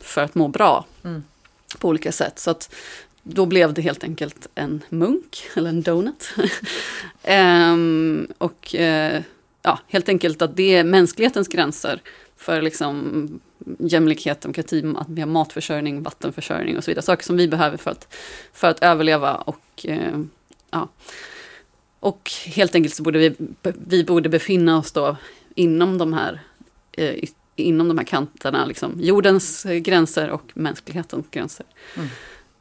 för 0.00 0.22
att 0.22 0.34
må 0.34 0.48
bra 0.48 0.86
mm. 1.04 1.24
på 1.78 1.88
olika 1.88 2.12
sätt. 2.12 2.38
Så 2.38 2.50
att 2.50 2.74
då 3.22 3.46
blev 3.46 3.74
det 3.74 3.82
helt 3.82 4.04
enkelt 4.04 4.48
en 4.54 4.82
munk, 4.88 5.42
eller 5.54 5.68
en 5.68 5.82
donut. 5.82 6.34
um, 7.28 8.28
och 8.38 8.74
uh, 8.78 9.20
ja, 9.62 9.78
helt 9.88 10.08
enkelt 10.08 10.42
att 10.42 10.56
det 10.56 10.74
är 10.74 10.84
mänsklighetens 10.84 11.48
gränser 11.48 12.02
för 12.36 12.62
liksom 12.62 13.40
jämlikhet, 13.78 14.40
demokrati, 14.40 14.82
matförsörjning, 15.26 16.02
vattenförsörjning 16.02 16.76
och 16.76 16.84
så 16.84 16.90
vidare. 16.90 17.04
Saker 17.04 17.24
som 17.24 17.36
vi 17.36 17.48
behöver 17.48 17.76
för 17.76 17.90
att, 17.90 18.14
för 18.52 18.68
att 18.68 18.82
överleva 18.82 19.34
och 19.34 19.86
uh, 19.88 20.24
ja. 20.70 20.88
Och 22.00 22.30
helt 22.46 22.74
enkelt 22.74 22.94
så 22.94 23.02
borde 23.02 23.18
vi, 23.18 23.34
vi 23.62 24.04
borde 24.04 24.28
befinna 24.28 24.78
oss 24.78 24.92
då 24.92 25.16
inom 25.58 25.98
de 25.98 26.12
här, 26.12 26.40
eh, 26.92 27.24
inom 27.56 27.88
de 27.88 27.98
här 27.98 28.04
kanterna, 28.04 28.64
liksom, 28.64 29.00
jordens 29.00 29.64
gränser 29.64 30.30
och 30.30 30.52
mänsklighetens 30.54 31.26
gränser. 31.30 31.66
Mm. 31.96 32.08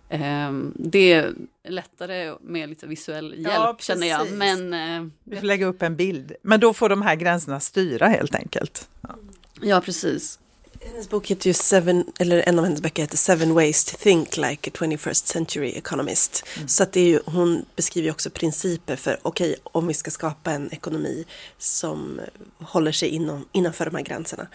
Eh, 0.10 0.72
det 0.76 1.14
är 1.14 1.34
lättare 1.68 2.34
med 2.42 2.70
lite 2.70 2.88
visuell 2.88 3.34
hjälp 3.34 3.46
ja, 3.46 3.78
känner 3.80 4.08
jag. 4.08 4.32
Men, 4.32 4.74
eh, 4.74 5.12
Vi 5.24 5.38
får 5.38 5.46
lägga 5.46 5.66
upp 5.66 5.82
en 5.82 5.96
bild. 5.96 6.32
Men 6.42 6.60
då 6.60 6.74
får 6.74 6.90
de 6.90 7.02
här 7.02 7.16
gränserna 7.16 7.60
styra 7.60 8.08
helt 8.08 8.36
enkelt. 8.36 8.90
Ja, 9.02 9.16
ja 9.62 9.82
precis. 9.82 10.40
Hennes 10.82 11.10
bok 11.10 11.28
heter 11.28 11.48
ju 11.48 11.54
Seven, 11.54 12.06
eller 12.20 12.44
en 12.50 12.60
av 12.60 12.66
hennes 12.66 12.82
böcker 12.82 13.04
heter 13.04 13.18
Seven 13.18 13.54
Ways 13.54 13.86
to 13.86 13.98
Think 13.98 14.38
Like 14.38 14.70
a 14.70 14.74
21st 14.80 15.26
Century 15.28 15.70
Economist. 15.70 16.44
Mm. 16.56 16.68
Så 16.68 16.84
att 16.84 16.92
det 16.92 17.00
är 17.00 17.06
ju, 17.06 17.20
hon 17.26 17.66
beskriver 17.76 18.06
ju 18.06 18.12
också 18.12 18.30
principer 18.30 18.96
för, 18.96 19.20
okej, 19.22 19.50
okay, 19.52 19.62
om 19.64 19.88
vi 19.88 19.94
ska 19.94 20.12
skapa 20.12 20.52
en 20.52 20.74
ekonomi 20.74 21.26
som 21.58 22.22
håller 22.60 22.92
sig 22.92 23.10
inom, 23.10 23.46
innanför 23.52 23.86
de 23.86 23.96
här 23.96 24.04
gränserna. 24.04 24.48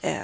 Eh, 0.00 0.22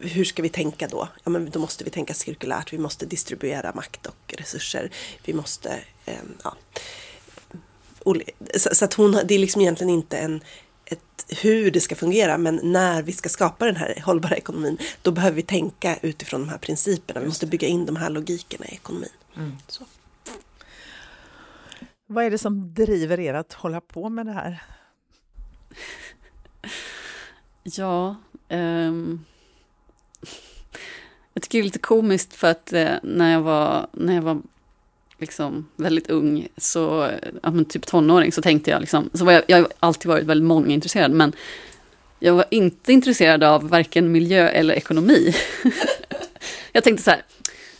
hur 0.00 0.24
ska 0.24 0.42
vi 0.42 0.48
tänka 0.48 0.88
då? 0.88 1.08
Ja, 1.24 1.30
men 1.30 1.50
då 1.50 1.58
måste 1.58 1.84
vi 1.84 1.90
tänka 1.90 2.14
cirkulärt, 2.14 2.72
vi 2.72 2.78
måste 2.78 3.06
distribuera 3.06 3.72
makt 3.74 4.06
och 4.06 4.34
resurser. 4.38 4.90
Vi 5.24 5.32
måste, 5.32 5.80
eh, 6.06 6.14
ja. 6.44 6.56
Så, 8.56 8.74
så 8.74 8.84
att 8.84 8.94
hon, 8.94 9.20
det 9.24 9.34
är 9.34 9.38
liksom 9.38 9.62
egentligen 9.62 9.90
inte 9.90 10.18
en 10.18 10.40
hur 11.30 11.70
det 11.70 11.80
ska 11.80 11.94
fungera, 11.94 12.38
men 12.38 12.60
när 12.62 13.02
vi 13.02 13.12
ska 13.12 13.28
skapa 13.28 13.66
den 13.66 13.76
här 13.76 14.02
hållbara 14.04 14.36
ekonomin, 14.36 14.78
då 15.02 15.10
behöver 15.10 15.36
vi 15.36 15.42
tänka 15.42 15.96
utifrån 16.02 16.40
de 16.40 16.48
här 16.48 16.58
principerna. 16.58 17.20
Vi 17.20 17.26
måste 17.26 17.46
bygga 17.46 17.68
in 17.68 17.86
de 17.86 17.96
här 17.96 18.10
logikerna 18.10 18.66
i 18.66 18.72
ekonomin. 18.72 19.08
Mm. 19.36 19.56
Vad 22.06 22.24
är 22.24 22.30
det 22.30 22.38
som 22.38 22.74
driver 22.74 23.20
er 23.20 23.34
att 23.34 23.52
hålla 23.52 23.80
på 23.80 24.08
med 24.08 24.26
det 24.26 24.32
här? 24.32 24.62
Ja, 27.62 28.16
um, 28.48 29.24
jag 31.34 31.42
tycker 31.42 31.58
det 31.58 31.62
är 31.62 31.64
lite 31.64 31.78
komiskt 31.78 32.34
för 32.34 32.50
att 32.50 32.72
eh, 32.72 32.94
när 33.02 33.32
jag 33.32 33.40
var, 33.42 33.86
när 33.92 34.14
jag 34.14 34.22
var 34.22 34.42
liksom 35.20 35.68
väldigt 35.76 36.10
ung, 36.10 36.48
så, 36.56 37.10
ja, 37.42 37.50
men 37.50 37.64
typ 37.64 37.86
tonåring, 37.86 38.32
så 38.32 38.42
tänkte 38.42 38.70
jag 38.70 38.80
liksom, 38.80 39.10
så 39.14 39.24
var 39.24 39.32
jag, 39.32 39.42
jag 39.46 39.56
har 39.56 39.68
alltid 39.78 40.08
varit 40.08 40.24
väldigt 40.24 40.46
mångintresserad, 40.46 41.10
men 41.10 41.32
jag 42.18 42.34
var 42.34 42.44
inte 42.50 42.92
intresserad 42.92 43.44
av 43.44 43.68
varken 43.68 44.12
miljö 44.12 44.48
eller 44.48 44.74
ekonomi. 44.74 45.34
jag 46.72 46.84
tänkte 46.84 47.02
så 47.02 47.10
här, 47.10 47.22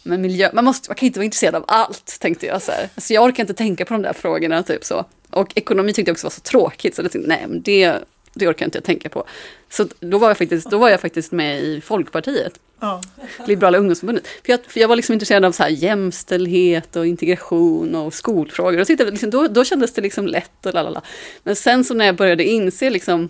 men 0.02 0.22
miljö, 0.22 0.50
man, 0.52 0.64
måste, 0.64 0.90
man 0.90 0.96
kan 0.96 1.06
inte 1.06 1.18
vara 1.18 1.24
intresserad 1.24 1.54
av 1.54 1.64
allt, 1.68 2.16
tänkte 2.20 2.46
jag. 2.46 2.62
Så 2.62 2.72
här. 2.72 2.88
Alltså 2.94 3.14
jag 3.14 3.24
orkar 3.24 3.42
inte 3.42 3.54
tänka 3.54 3.84
på 3.84 3.94
de 3.94 4.02
där 4.02 4.12
frågorna, 4.12 4.62
typ 4.62 4.84
så. 4.84 5.04
Och 5.30 5.52
ekonomi 5.54 5.92
tyckte 5.92 6.08
jag 6.08 6.14
också 6.14 6.26
var 6.26 6.30
så 6.30 6.40
tråkigt, 6.40 6.94
så 6.94 7.02
jag 7.02 7.12
tänkte, 7.12 7.28
nej, 7.28 7.44
men 7.48 7.62
det, 7.62 7.96
det 8.34 8.48
orkar 8.48 8.64
inte 8.64 8.78
jag 8.78 8.84
tänka 8.84 9.08
på. 9.08 9.24
Så 9.68 9.86
då 10.00 10.18
var 10.18 10.28
jag 10.28 10.38
faktiskt, 10.38 10.70
då 10.70 10.78
var 10.78 10.88
jag 10.88 11.00
faktiskt 11.00 11.32
med 11.32 11.62
i 11.62 11.80
Folkpartiet. 11.80 12.60
Ja. 12.80 13.02
Liberala 13.46 13.78
ungdomsförbundet. 13.78 14.26
För 14.26 14.52
jag, 14.52 14.60
för 14.66 14.80
jag 14.80 14.88
var 14.88 14.96
liksom 14.96 15.12
intresserad 15.12 15.44
av 15.44 15.52
så 15.52 15.62
här 15.62 15.70
jämställdhet 15.70 16.96
och 16.96 17.06
integration 17.06 17.94
och 17.94 18.14
skolfrågor. 18.14 18.80
Och 18.80 18.86
så 18.86 18.92
liksom, 18.92 19.30
då, 19.30 19.48
då 19.48 19.64
kändes 19.64 19.92
det 19.92 20.02
liksom 20.02 20.26
lätt 20.26 20.66
och 20.66 20.74
lalala. 20.74 21.02
Men 21.42 21.56
sen 21.56 21.84
så 21.84 21.94
när 21.94 22.06
jag 22.06 22.16
började 22.16 22.44
inse 22.44 22.90
liksom 22.90 23.28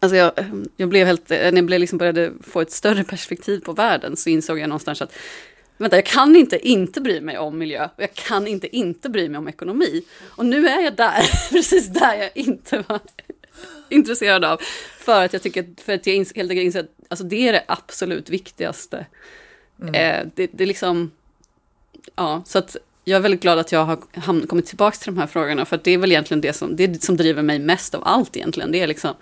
Alltså 0.00 0.16
jag, 0.16 0.32
jag 0.76 0.88
blev 0.88 1.06
helt, 1.06 1.30
eh, 1.30 1.38
när 1.38 1.52
jag 1.52 1.64
blev 1.64 1.80
liksom 1.80 1.98
började 1.98 2.32
få 2.42 2.60
ett 2.60 2.72
större 2.72 3.04
perspektiv 3.04 3.60
på 3.60 3.72
världen 3.72 4.16
så 4.16 4.30
insåg 4.30 4.58
jag 4.58 4.68
någonstans 4.68 5.02
att 5.02 5.12
vänta, 5.76 5.96
jag 5.96 6.06
kan 6.06 6.36
inte 6.36 6.68
inte 6.68 7.00
bry 7.00 7.20
mig 7.20 7.38
om 7.38 7.58
miljö 7.58 7.84
och 7.84 8.02
jag 8.02 8.14
kan 8.14 8.46
inte 8.46 8.76
inte 8.76 9.08
bry 9.08 9.28
mig 9.28 9.38
om 9.38 9.48
ekonomi. 9.48 10.04
Och 10.26 10.46
nu 10.46 10.68
är 10.68 10.80
jag 10.80 10.96
där, 10.96 11.50
precis 11.50 11.86
där 11.86 12.14
jag 12.14 12.30
inte 12.34 12.84
var 12.88 13.00
intresserad 13.88 14.44
av. 14.44 14.60
För 14.98 15.24
att 15.24 15.32
jag 15.32 15.42
tycker, 15.42 15.66
för 15.84 15.94
att 15.94 16.06
jag 16.06 16.14
helt 16.14 16.36
enkelt 16.36 16.52
inser 16.52 16.80
att 16.80 16.90
alltså 17.08 17.24
det 17.24 17.48
är 17.48 17.52
det 17.52 17.64
absolut 17.68 18.30
viktigaste. 18.30 19.06
Mm. 19.82 19.94
Eh, 19.94 20.26
det, 20.34 20.50
det 20.52 20.62
är 20.62 20.66
liksom, 20.66 21.10
ja, 22.16 22.42
så 22.46 22.58
att 22.58 22.76
jag 23.04 23.16
är 23.16 23.20
väldigt 23.20 23.42
glad 23.42 23.58
att 23.58 23.72
jag 23.72 23.84
har 23.84 24.46
kommit 24.46 24.66
tillbaka 24.66 24.96
till 24.96 25.14
de 25.14 25.20
här 25.20 25.26
frågorna, 25.26 25.64
för 25.64 25.80
det 25.84 25.90
är 25.90 25.98
väl 25.98 26.12
egentligen 26.12 26.40
det 26.40 26.52
som, 26.52 26.76
det 26.76 27.02
som 27.02 27.16
driver 27.16 27.42
mig 27.42 27.58
mest 27.58 27.94
av 27.94 28.02
allt 28.04 28.36
egentligen. 28.36 28.72
Det 28.72 28.80
är 28.80 28.86
liksom, 28.86 29.14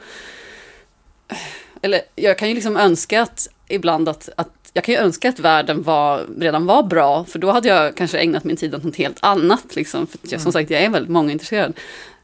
eller 1.83 2.01
jag 2.15 2.39
kan 2.39 2.49
ju 2.49 2.55
liksom 2.55 2.77
önska 2.77 3.23
att 3.23 3.49
ibland 3.69 4.09
att, 4.09 4.29
att 4.37 4.71
jag 4.73 4.85
kan 4.85 4.95
ju 4.95 5.01
önska 5.01 5.29
att 5.29 5.39
världen 5.39 5.83
var, 5.83 6.27
redan 6.39 6.67
var 6.67 6.83
bra, 6.83 7.25
för 7.25 7.39
då 7.39 7.51
hade 7.51 7.69
jag 7.69 7.97
kanske 7.97 8.19
ägnat 8.19 8.45
min 8.45 8.57
tid 8.57 8.75
åt 8.75 8.85
något 8.85 8.97
helt 8.97 9.19
annat. 9.21 9.77
Liksom, 9.77 10.07
för 10.07 10.19
jag, 10.23 10.41
som 10.41 10.41
mm. 10.41 10.53
sagt, 10.53 10.71
jag 10.71 10.83
är 10.83 10.91
väldigt 10.91 11.13
mångintresserad. 11.13 11.73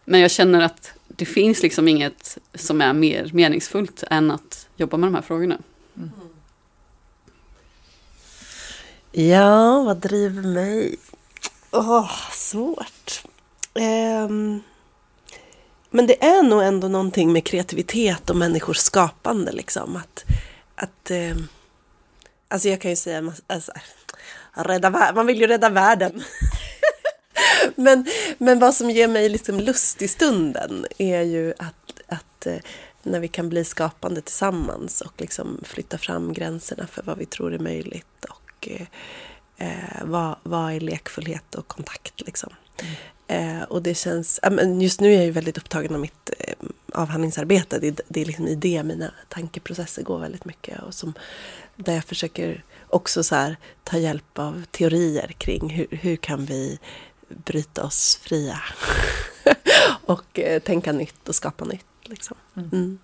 Men 0.05 0.21
jag 0.21 0.31
känner 0.31 0.61
att 0.61 0.93
det 1.23 1.27
finns 1.27 1.63
liksom 1.63 1.89
inget 1.89 2.39
som 2.55 2.81
är 2.81 2.93
mer 2.93 3.31
meningsfullt 3.33 4.05
än 4.11 4.31
att 4.31 4.69
jobba 4.77 4.97
med 4.97 5.07
de 5.07 5.15
här 5.15 5.23
frågorna. 5.23 5.59
Mm. 5.97 6.11
Ja, 9.13 9.83
vad 9.83 9.97
driver 9.97 10.43
mig? 10.43 10.97
Åh, 11.71 11.99
oh, 11.99 12.11
svårt. 12.33 13.25
Um, 13.75 14.63
men 15.91 16.07
det 16.07 16.25
är 16.25 16.43
nog 16.43 16.63
ändå 16.63 16.89
någonting 16.89 17.33
med 17.33 17.45
kreativitet 17.45 18.31
och 18.31 18.37
människors 18.37 18.79
skapande. 18.79 19.53
Liksom. 19.53 19.97
Att, 19.97 20.25
att, 20.75 21.11
um, 21.11 21.49
alltså 22.49 22.69
jag 22.69 22.81
kan 22.81 22.91
ju 22.91 22.97
säga, 22.97 23.33
alltså, 23.47 23.73
rädda, 24.53 25.13
man 25.15 25.27
vill 25.27 25.41
ju 25.41 25.47
rädda 25.47 25.69
världen. 25.69 26.23
men, 27.77 28.07
men 28.39 28.59
vad 28.59 28.75
som 28.75 28.91
ger 28.91 29.09
mig 29.09 29.29
liksom 29.29 29.61
lust 29.61 30.03
i 30.03 30.09
stunden 30.09 30.87
är 30.99 31.23
ju 31.23 31.55
att, 31.59 32.01
att 32.07 32.47
eh, 32.47 32.57
när 33.03 33.21
vi 33.21 33.29
kan 33.29 33.49
bli 33.49 33.65
skapande 33.65 34.21
tillsammans 34.21 35.01
och 35.01 35.21
liksom 35.21 35.61
flytta 35.65 35.99
fram 35.99 36.33
gränserna 36.33 36.87
för 36.87 37.03
vad 37.03 37.19
vi 37.19 37.27
tror 37.27 37.55
är 37.55 37.59
möjligt 37.59 38.25
och 38.25 38.69
eh, 38.69 38.87
eh 39.57 40.05
vad, 40.05 40.37
vad 40.43 40.73
är 40.73 40.81
lekfullhet 40.81 41.55
och 41.55 41.69
kontakt. 41.69 42.21
Liksom. 42.21 42.53
Mm. 42.83 42.95
Eh, 43.33 43.63
och 43.63 43.83
det 43.83 43.95
känns, 43.95 44.41
just 44.81 45.01
nu 45.01 45.13
är 45.13 45.17
jag 45.17 45.25
ju 45.25 45.31
väldigt 45.31 45.59
upptagen 45.59 45.95
av 45.95 46.01
mitt 46.01 46.31
eh, 46.39 46.55
avhandlingsarbete. 46.93 47.79
Det, 47.79 48.01
det 48.09 48.21
är 48.21 48.25
liksom 48.25 48.49
i 48.49 48.55
det 48.55 48.83
mina 48.83 49.15
tankeprocesser 49.29 50.03
går 50.03 50.19
väldigt 50.19 50.45
mycket. 50.45 50.83
Och 50.83 50.95
som, 50.95 51.15
där 51.77 51.95
jag 51.95 52.05
försöker 52.05 52.65
också 52.89 53.25
så 53.25 53.35
här, 53.35 53.57
ta 53.85 53.99
hjälp 53.99 54.39
av 54.39 54.65
teorier 54.71 55.35
kring 55.39 55.71
hur, 55.71 55.87
hur 55.91 56.17
kan 56.17 56.45
vi 56.45 56.79
bryta 57.45 57.85
oss 57.85 58.21
fria. 58.23 58.61
och 60.07 60.39
eh, 60.39 60.63
tänka 60.63 60.93
nytt 60.93 61.29
och 61.29 61.35
skapa 61.35 61.65
nytt. 61.65 61.87
Liksom. 62.05 62.37
Mm. 62.57 62.69
mm. 62.73 62.99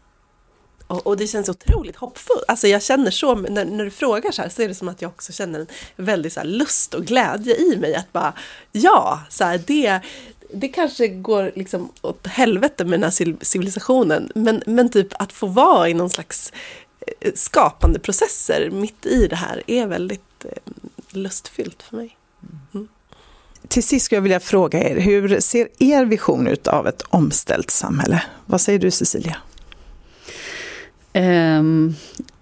Och, 0.87 1.07
och, 1.07 1.16
det 1.16 1.26
känns 1.26 1.49
otroligt 1.49 1.97
hoppfullt. 1.97 2.45
Alltså 2.49 2.66
jag 2.66 2.83
känner 2.83 3.11
så, 3.11 3.35
när, 3.35 3.64
när 3.64 3.85
du 3.85 3.91
frågar 3.91 4.31
så 4.31 4.43
här, 4.43 4.49
så 4.49 4.62
är 4.62 4.68
det 4.68 4.74
som 4.74 4.89
att 4.89 5.03
jag 5.03 5.09
också 5.09 5.33
känner 5.33 5.61
en 5.61 5.66
väldig 5.97 6.33
så 6.33 6.43
lust 6.45 6.95
och 6.95 7.05
glädje 7.05 7.57
i 7.57 7.76
mig. 7.76 7.95
Att 7.95 8.12
bara, 8.12 8.33
ja, 8.72 9.20
så 9.31 9.45
här, 9.45 9.62
det, 9.66 10.01
det 10.55 10.68
kanske 10.68 11.09
går 11.09 11.53
liksom 11.57 11.93
åt 12.01 12.26
helvete 12.26 12.85
med 12.85 13.01
den 13.01 13.03
här 13.03 13.45
civilisationen. 13.45 14.33
Men, 14.35 14.62
men 14.66 14.89
typ 14.89 15.09
att 15.18 15.33
få 15.33 15.47
vara 15.47 15.89
i 15.89 15.95
någon 15.95 16.11
slags 16.11 16.53
eh, 17.20 17.33
skapande 17.35 17.99
processer 17.99 18.70
mitt 18.70 19.07
i 19.07 19.26
det 19.26 19.37
här 19.37 19.62
är 19.66 19.87
väldigt 19.87 20.45
eh, 20.45 20.72
lustfyllt 21.11 21.83
för 21.83 21.97
mig. 21.97 22.16
Mm. 22.74 22.89
Till 23.69 23.83
sist 23.83 24.07
skulle 24.07 24.16
jag 24.16 24.23
vilja 24.23 24.41
fråga 24.41 24.91
er, 24.91 25.01
hur 25.01 25.41
ser 25.41 25.69
er 25.79 26.05
vision 26.05 26.47
ut 26.47 26.69
av 26.69 26.87
ett 26.87 27.03
omställt 27.09 27.71
samhälle? 27.71 28.23
Vad 28.47 28.61
säger 28.61 28.79
du 28.79 28.91
Cecilia? 28.91 29.37
Um, 31.14 31.95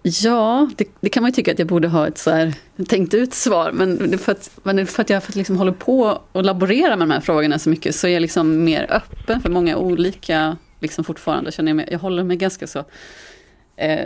ja, 0.03 0.70
det, 0.77 0.89
det, 1.01 1.09
kan 1.09 1.22
man 1.22 1.31
ju 1.31 1.35
tycka 1.35 1.53
att 1.53 1.59
jag 1.59 1.68
borde 1.68 1.89
ha 1.89 2.07
ett 2.07 2.18
så 2.18 2.31
här 2.31 2.55
tänkt 2.89 3.14
ut 3.14 3.35
svar. 3.35 3.72
Men 3.72 4.18
för 4.18 4.33
att, 4.33 4.51
men 4.62 4.87
för 4.87 5.03
att 5.03 5.11
jag 5.11 5.22
för 5.22 5.33
att 5.33 5.37
liksom 5.37 5.57
håller 5.57 5.72
på 5.72 6.20
och 6.33 6.45
laborerar 6.45 6.97
med 6.97 7.09
de 7.09 7.11
här 7.11 7.20
frågorna 7.20 7.59
så 7.59 7.70
mycket 7.70 7.95
så 7.95 8.07
är 8.07 8.11
jag 8.11 8.20
liksom 8.20 8.64
mer 8.64 8.87
öppen 8.93 9.41
för 9.41 9.51
många 9.51 9.77
olika, 9.77 10.57
liksom 10.81 11.05
fortfarande 11.05 11.53
känner 11.53 11.70
jag 11.70 11.77
mig, 11.77 11.89
jag 11.91 11.99
håller 11.99 12.24
mig 12.24 12.37
ganska 12.37 12.66
så 12.66 12.85
eh, 13.77 14.01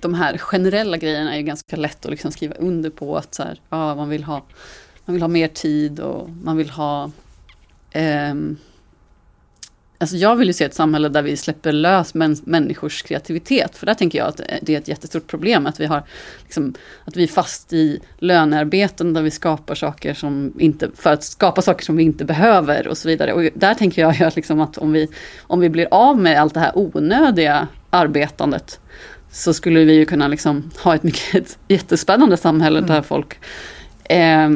de 0.00 0.14
här 0.14 0.38
generella 0.38 0.96
grejerna 0.96 1.36
är 1.36 1.40
ganska 1.40 1.76
lätt 1.76 2.04
att 2.04 2.10
liksom 2.10 2.32
skriva 2.32 2.54
under 2.54 2.90
på 2.90 3.16
att 3.16 3.34
så 3.34 3.42
här, 3.42 3.60
ja, 3.68 3.94
man, 3.94 4.08
vill 4.08 4.24
ha, 4.24 4.44
man 5.04 5.14
vill 5.14 5.22
ha 5.22 5.28
mer 5.28 5.48
tid 5.48 6.00
och 6.00 6.30
man 6.30 6.56
vill 6.56 6.70
ha 6.70 7.10
um, 7.94 8.56
Alltså 10.00 10.16
jag 10.16 10.36
vill 10.36 10.48
ju 10.48 10.52
se 10.52 10.64
ett 10.64 10.74
samhälle 10.74 11.08
där 11.08 11.22
vi 11.22 11.36
släpper 11.36 11.72
lös 11.72 12.14
män, 12.14 12.36
människors 12.44 13.02
kreativitet. 13.02 13.76
För 13.76 13.86
där 13.86 13.94
tänker 13.94 14.18
jag 14.18 14.28
att 14.28 14.40
det 14.62 14.74
är 14.74 14.78
ett 14.78 14.88
jättestort 14.88 15.26
problem. 15.26 15.66
Att 15.66 15.80
vi, 15.80 15.86
har, 15.86 16.02
liksom, 16.42 16.74
att 17.04 17.16
vi 17.16 17.22
är 17.22 17.28
fast 17.28 17.72
i 17.72 18.00
lönearbeten 18.18 19.14
där 19.14 19.22
vi 19.22 19.30
skapar 19.30 19.74
saker 19.74 20.14
som 20.14 20.52
inte, 20.58 20.90
för 20.94 21.12
att 21.12 21.24
skapa 21.24 21.62
saker 21.62 21.84
som 21.84 21.96
vi 21.96 22.02
inte 22.02 22.24
behöver 22.24 22.88
och 22.88 22.98
så 22.98 23.08
vidare. 23.08 23.32
Och 23.32 23.42
där 23.54 23.74
tänker 23.74 24.02
jag 24.02 24.22
att, 24.22 24.36
liksom 24.36 24.60
att 24.60 24.78
om, 24.78 24.92
vi, 24.92 25.08
om 25.42 25.60
vi 25.60 25.68
blir 25.68 25.88
av 25.90 26.18
med 26.18 26.40
allt 26.40 26.54
det 26.54 26.60
här 26.60 26.78
onödiga 26.78 27.68
arbetandet 27.90 28.80
så 29.30 29.54
skulle 29.54 29.84
vi 29.84 29.92
ju 29.92 30.04
kunna 30.04 30.28
liksom 30.28 30.70
ha 30.84 30.94
ett 30.94 31.02
mycket 31.02 31.58
jättespännande 31.68 32.36
samhälle 32.36 32.78
mm. 32.78 32.90
där 32.90 33.02
folk 33.02 33.38
eh, 34.04 34.50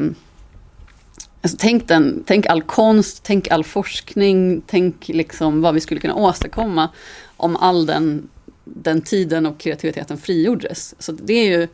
Alltså, 1.45 1.57
tänk, 1.61 1.89
den, 1.89 2.25
tänk 2.27 2.47
all 2.47 2.63
konst, 2.63 3.23
tänk 3.23 3.51
all 3.51 3.65
forskning, 3.65 4.63
tänk 4.67 5.09
liksom 5.09 5.61
vad 5.61 5.75
vi 5.75 5.81
skulle 5.81 6.01
kunna 6.01 6.15
åstadkomma 6.15 6.89
om 7.37 7.57
all 7.57 7.87
den, 7.87 8.29
den 8.65 9.03
tiden 9.03 9.47
och 9.47 9.59
kreativiteten 9.59 10.19
frigjordes. 10.19 10.95
Så 10.99 11.13
det 11.13 11.33
är 11.33 11.45
ju, 11.45 11.69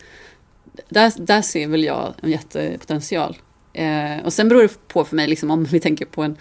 där, 0.89 1.13
där 1.17 1.43
ser 1.43 1.69
väl 1.69 1.85
jag 1.85 2.15
en 2.23 2.31
jättepotential. 2.31 3.37
Eh, 3.73 4.25
och 4.25 4.33
sen 4.33 4.49
beror 4.49 4.63
det 4.63 4.89
på 4.89 5.05
för 5.05 5.17
mig 5.17 5.29
liksom, 5.29 5.51
om 5.51 5.65
vi 5.65 5.81
tänker 5.81 6.05
på 6.05 6.23
en, 6.23 6.37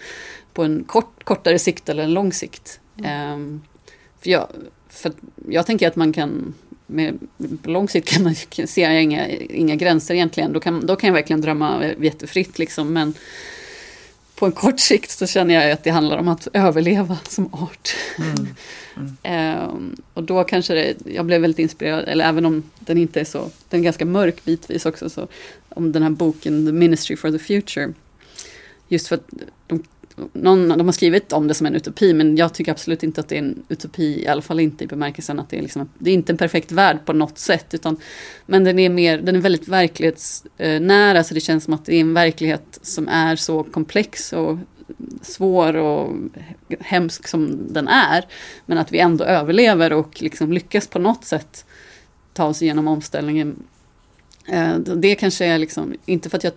på 0.52 0.62
en 0.62 0.84
kort, 0.84 1.24
kortare 1.24 1.58
sikt 1.58 1.88
eller 1.88 2.02
en 2.02 2.14
lång 2.14 2.32
sikt. 2.32 2.80
Eh, 2.98 3.38
för, 4.20 4.30
jag, 4.30 4.48
för 4.88 5.12
jag 5.48 5.66
tänker 5.66 5.88
att 5.88 5.96
man 5.96 6.12
kan 6.12 6.54
med, 6.90 7.18
på 7.62 7.70
lång 7.70 7.88
sikt 7.88 8.08
kan 8.08 8.22
man, 8.22 8.34
ser 8.66 8.82
jag 8.82 9.02
inga, 9.02 9.28
inga 9.28 9.74
gränser 9.74 10.14
egentligen. 10.14 10.52
Då 10.52 10.60
kan, 10.60 10.86
då 10.86 10.96
kan 10.96 11.06
jag 11.08 11.14
verkligen 11.14 11.40
drömma 11.40 11.84
jättefritt 12.00 12.58
liksom. 12.58 12.92
Men 12.92 13.14
på 14.34 14.46
en 14.46 14.52
kort 14.52 14.80
sikt 14.80 15.10
så 15.10 15.26
känner 15.26 15.54
jag 15.54 15.70
att 15.70 15.84
det 15.84 15.90
handlar 15.90 16.18
om 16.18 16.28
att 16.28 16.48
överleva 16.52 17.18
som 17.28 17.54
art. 17.54 17.94
Mm. 18.18 18.48
Mm. 19.24 19.70
um, 19.70 19.96
och 20.14 20.24
då 20.24 20.44
kanske 20.44 20.74
det, 20.74 20.94
jag 21.04 21.26
blev 21.26 21.40
väldigt 21.40 21.58
inspirerad, 21.58 22.04
eller 22.08 22.24
även 22.24 22.46
om 22.46 22.62
den 22.78 22.98
inte 22.98 23.20
är 23.20 23.24
så, 23.24 23.50
den 23.68 23.80
är 23.80 23.84
ganska 23.84 24.04
mörk 24.04 24.44
bitvis 24.44 24.86
också, 24.86 25.10
så 25.10 25.28
om 25.68 25.92
den 25.92 26.02
här 26.02 26.10
boken 26.10 26.66
The 26.66 26.72
Ministry 26.72 27.16
for 27.16 27.30
the 27.30 27.38
Future. 27.38 27.92
Just 28.88 29.08
för 29.08 29.14
att 29.14 29.30
de 29.66 29.82
någon, 30.32 30.68
de 30.68 30.86
har 30.86 30.92
skrivit 30.92 31.32
om 31.32 31.48
det 31.48 31.54
som 31.54 31.66
en 31.66 31.74
utopi, 31.74 32.14
men 32.14 32.36
jag 32.36 32.54
tycker 32.54 32.72
absolut 32.72 33.02
inte 33.02 33.20
att 33.20 33.28
det 33.28 33.34
är 33.34 33.38
en 33.38 33.62
utopi, 33.68 34.22
i 34.22 34.26
alla 34.26 34.42
fall 34.42 34.60
inte 34.60 34.84
i 34.84 34.86
bemärkelsen 34.86 35.40
att 35.40 35.50
det 35.50 35.58
är, 35.58 35.62
liksom, 35.62 35.88
det 35.98 36.10
är 36.10 36.14
inte 36.14 36.32
en 36.32 36.36
perfekt 36.36 36.72
värld 36.72 36.98
på 37.04 37.12
något 37.12 37.38
sätt, 37.38 37.74
utan, 37.74 37.96
men 38.46 38.64
den 38.64 38.78
är, 38.78 38.88
mer, 38.88 39.18
den 39.18 39.36
är 39.36 39.40
väldigt 39.40 39.68
verklighetsnära, 39.68 41.24
så 41.24 41.34
det 41.34 41.40
känns 41.40 41.64
som 41.64 41.74
att 41.74 41.84
det 41.84 41.96
är 41.96 42.00
en 42.00 42.14
verklighet 42.14 42.78
som 42.82 43.08
är 43.08 43.36
så 43.36 43.62
komplex 43.62 44.32
och 44.32 44.58
svår 45.22 45.76
och 45.76 46.16
hemsk 46.80 47.28
som 47.28 47.72
den 47.72 47.88
är. 47.88 48.26
Men 48.66 48.78
att 48.78 48.92
vi 48.92 48.98
ändå 48.98 49.24
överlever 49.24 49.92
och 49.92 50.22
liksom 50.22 50.52
lyckas 50.52 50.86
på 50.86 50.98
något 50.98 51.24
sätt 51.24 51.64
ta 52.32 52.44
oss 52.44 52.62
igenom 52.62 52.88
omställningen. 52.88 53.62
Eh, 54.48 54.76
det 54.78 55.14
kanske 55.14 55.44
är 55.44 55.58
liksom, 55.58 55.94
inte 56.04 56.30
för 56.30 56.36
att 56.36 56.44
jag 56.44 56.52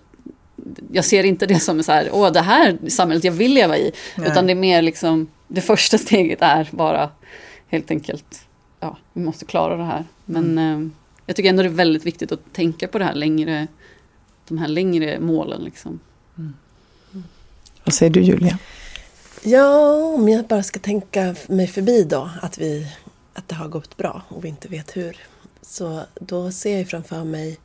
jag 0.92 1.06
ser 1.06 1.24
inte 1.24 1.46
det 1.46 1.60
som 1.60 1.84
så 1.84 1.92
här, 1.92 2.10
åh 2.12 2.32
det 2.32 2.42
här 2.42 2.78
samhället 2.88 3.24
jag 3.24 3.32
vill 3.32 3.54
leva 3.54 3.78
i. 3.78 3.92
Nej. 4.18 4.28
Utan 4.28 4.46
det 4.46 4.54
är 4.54 4.56
mer 4.56 4.82
liksom, 4.82 5.28
det 5.48 5.62
första 5.62 5.98
steget 6.08 6.42
är 6.42 6.70
bara 6.72 7.10
helt 7.68 7.92
enkelt, 7.92 8.46
ja, 8.80 8.98
vi 9.14 9.22
måste 9.22 9.46
klara 9.46 9.78
det 9.78 9.84
här. 9.84 10.06
Men 10.26 10.58
mm. 10.58 10.86
eh, 10.86 10.92
jag 11.26 11.36
tycker 11.36 11.50
ändå 11.50 11.64
det 11.64 11.70
är 11.70 11.74
väldigt 11.74 12.06
viktigt 12.06 12.32
att 12.32 12.54
tänka 12.54 12.88
på 12.88 13.00
det 13.00 13.06
här 13.06 13.14
längre, 13.14 13.68
de 14.48 14.58
här 14.58 14.68
längre 14.68 15.20
målen. 15.20 15.62
Liksom. 15.62 16.00
Mm. 16.38 16.54
Mm. 17.14 17.24
Vad 17.84 17.94
säger 17.94 18.12
du 18.12 18.22
Julia? 18.22 18.60
Ja, 19.44 19.96
om 19.96 20.30
jag 20.30 20.46
bara 20.46 20.64
ska 20.64 20.80
tänka 20.80 21.36
mig 21.48 21.68
förbi 21.68 22.04
då, 22.04 22.30
att, 22.42 22.58
vi, 22.58 22.88
att 23.34 23.48
det 23.48 23.56
har 23.56 23.68
gått 23.68 23.98
bra 23.98 24.22
och 24.28 24.46
vi 24.46 24.50
inte 24.50 24.68
vet 24.68 24.98
hur. 24.98 25.18
Så 25.62 26.02
då 26.16 26.52
ser 26.52 26.78
jag 26.78 26.90
framför 26.90 27.24
mig 27.24 27.58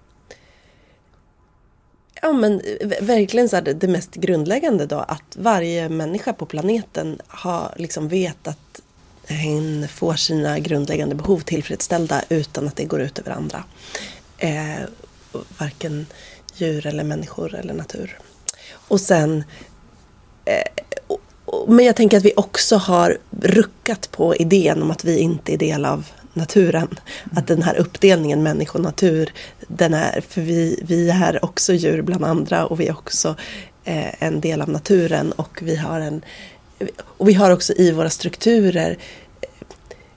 Ja 2.23 2.33
men 2.33 2.61
eh, 2.61 2.89
verkligen 3.01 3.49
så 3.49 3.57
här, 3.57 3.63
det 3.63 3.89
mest 3.89 4.15
grundläggande 4.15 4.87
då 4.87 4.99
att 4.99 5.37
varje 5.37 5.89
människa 5.89 6.33
på 6.33 6.47
planeten 6.47 7.21
har, 7.27 7.75
liksom 7.77 8.09
vet 8.09 8.49
att 8.49 8.81
hen 9.27 9.89
får 9.89 10.15
sina 10.15 10.59
grundläggande 10.59 11.15
behov 11.15 11.41
tillfredsställda 11.41 12.23
utan 12.29 12.67
att 12.67 12.77
det 12.77 12.85
går 12.85 13.01
ut 13.01 13.19
över 13.19 13.31
andra. 13.31 13.65
Eh, 14.39 14.81
varken 15.59 16.07
djur 16.55 16.87
eller 16.87 17.05
människor 17.05 17.55
eller 17.55 17.75
natur. 17.75 18.19
Och 18.73 19.01
sen 19.01 19.45
eh, 20.45 20.63
men 21.67 21.85
jag 21.85 21.97
tänker 21.97 22.17
att 22.17 22.25
vi 22.25 22.33
också 22.37 22.77
har 22.77 23.19
ruckat 23.41 24.11
på 24.11 24.37
idén 24.37 24.83
om 24.83 24.91
att 24.91 25.05
vi 25.05 25.19
inte 25.19 25.53
är 25.53 25.57
del 25.57 25.85
av 25.85 26.07
naturen. 26.39 26.83
Mm. 26.83 27.39
Att 27.39 27.47
den 27.47 27.63
här 27.63 27.77
uppdelningen 27.77 28.43
människa 28.43 28.79
och 28.79 28.85
natur, 28.85 29.33
den 29.69 29.95
är, 29.95 30.21
för 30.29 30.41
vi, 30.41 30.83
vi 30.89 31.11
är 31.11 31.45
också 31.45 31.73
djur 31.73 32.03
bland 32.03 32.25
andra 32.25 32.67
och 32.67 32.81
vi 32.81 32.87
är 32.87 32.93
också 32.93 33.37
eh, 33.85 34.23
en 34.23 34.41
del 34.41 34.63
av 34.63 34.69
naturen 34.69 35.33
och 35.33 35.59
vi 35.63 35.77
har 35.77 36.01
en 36.01 36.23
och 37.05 37.29
vi 37.29 37.33
har 37.33 37.51
också 37.51 37.73
i 37.73 37.93
våra 37.93 38.11
strukturer, 38.11 38.99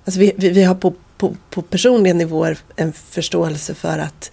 alltså 0.06 0.20
vi, 0.20 0.34
vi, 0.38 0.50
vi 0.50 0.64
har 0.64 0.76
på, 0.76 0.94
på, 1.18 1.36
på 1.50 1.62
personliga 1.62 2.14
nivåer 2.14 2.58
en 2.76 2.94
förståelse 2.94 3.74
för 3.74 4.00
att 4.00 4.32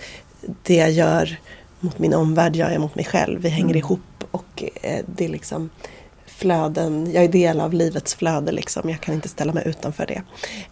det 0.62 0.74
jag 0.74 0.90
gör 0.90 1.38
mot 1.80 1.98
min 1.98 2.14
omvärld 2.14 2.56
gör 2.56 2.70
jag 2.70 2.80
mot 2.80 2.94
mig 2.94 3.04
själv. 3.04 3.40
Vi 3.40 3.48
hänger 3.48 3.68
mm. 3.68 3.76
ihop 3.76 4.24
och 4.30 4.64
eh, 4.82 5.04
det 5.16 5.24
är 5.24 5.28
liksom 5.28 5.70
flöden, 6.38 7.12
jag 7.12 7.24
är 7.24 7.28
del 7.28 7.60
av 7.60 7.72
livets 7.72 8.14
flöde 8.14 8.52
liksom, 8.52 8.90
jag 8.90 9.00
kan 9.00 9.14
inte 9.14 9.28
ställa 9.28 9.52
mig 9.52 9.62
utanför 9.66 10.06
det. 10.06 10.22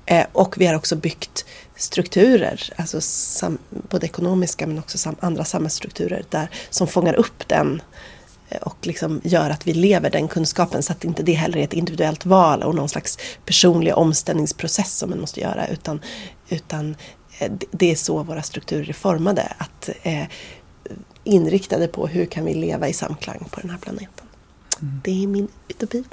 Eh, 0.06 0.26
och 0.32 0.54
vi 0.58 0.66
har 0.66 0.74
också 0.74 0.96
byggt 0.96 1.44
strukturer, 1.76 2.72
alltså 2.76 3.00
sam, 3.00 3.58
både 3.70 4.06
ekonomiska 4.06 4.66
men 4.66 4.78
också 4.78 4.98
sam, 4.98 5.16
andra 5.20 5.44
samhällsstrukturer 5.44 6.24
där, 6.30 6.48
som 6.70 6.86
fångar 6.86 7.14
upp 7.14 7.48
den 7.48 7.82
eh, 8.48 8.58
och 8.62 8.86
liksom 8.86 9.20
gör 9.24 9.50
att 9.50 9.66
vi 9.66 9.74
lever 9.74 10.10
den 10.10 10.28
kunskapen 10.28 10.82
så 10.82 10.92
att 10.92 11.04
inte 11.04 11.22
det 11.22 11.32
heller 11.32 11.58
är 11.58 11.64
ett 11.64 11.72
individuellt 11.72 12.26
val 12.26 12.62
och 12.62 12.74
någon 12.74 12.88
slags 12.88 13.18
personlig 13.44 13.94
omställningsprocess 13.94 14.98
som 14.98 15.10
man 15.10 15.20
måste 15.20 15.40
göra 15.40 15.66
utan, 15.66 16.00
utan 16.48 16.96
eh, 17.38 17.52
det 17.70 17.90
är 17.90 17.96
så 17.96 18.22
våra 18.22 18.42
strukturer 18.42 18.88
är 18.88 18.92
formade. 18.92 19.52
Att, 19.58 19.90
eh, 20.02 20.24
inriktade 21.24 21.88
på 21.88 22.06
hur 22.06 22.26
kan 22.26 22.44
vi 22.44 22.54
leva 22.54 22.88
i 22.88 22.92
samklang 22.92 23.48
på 23.50 23.60
den 23.60 23.70
här 23.70 23.78
planeten. 23.78 24.15
Det 24.80 25.22
är 25.22 25.26
min 25.26 25.48
utopi. 25.68 26.04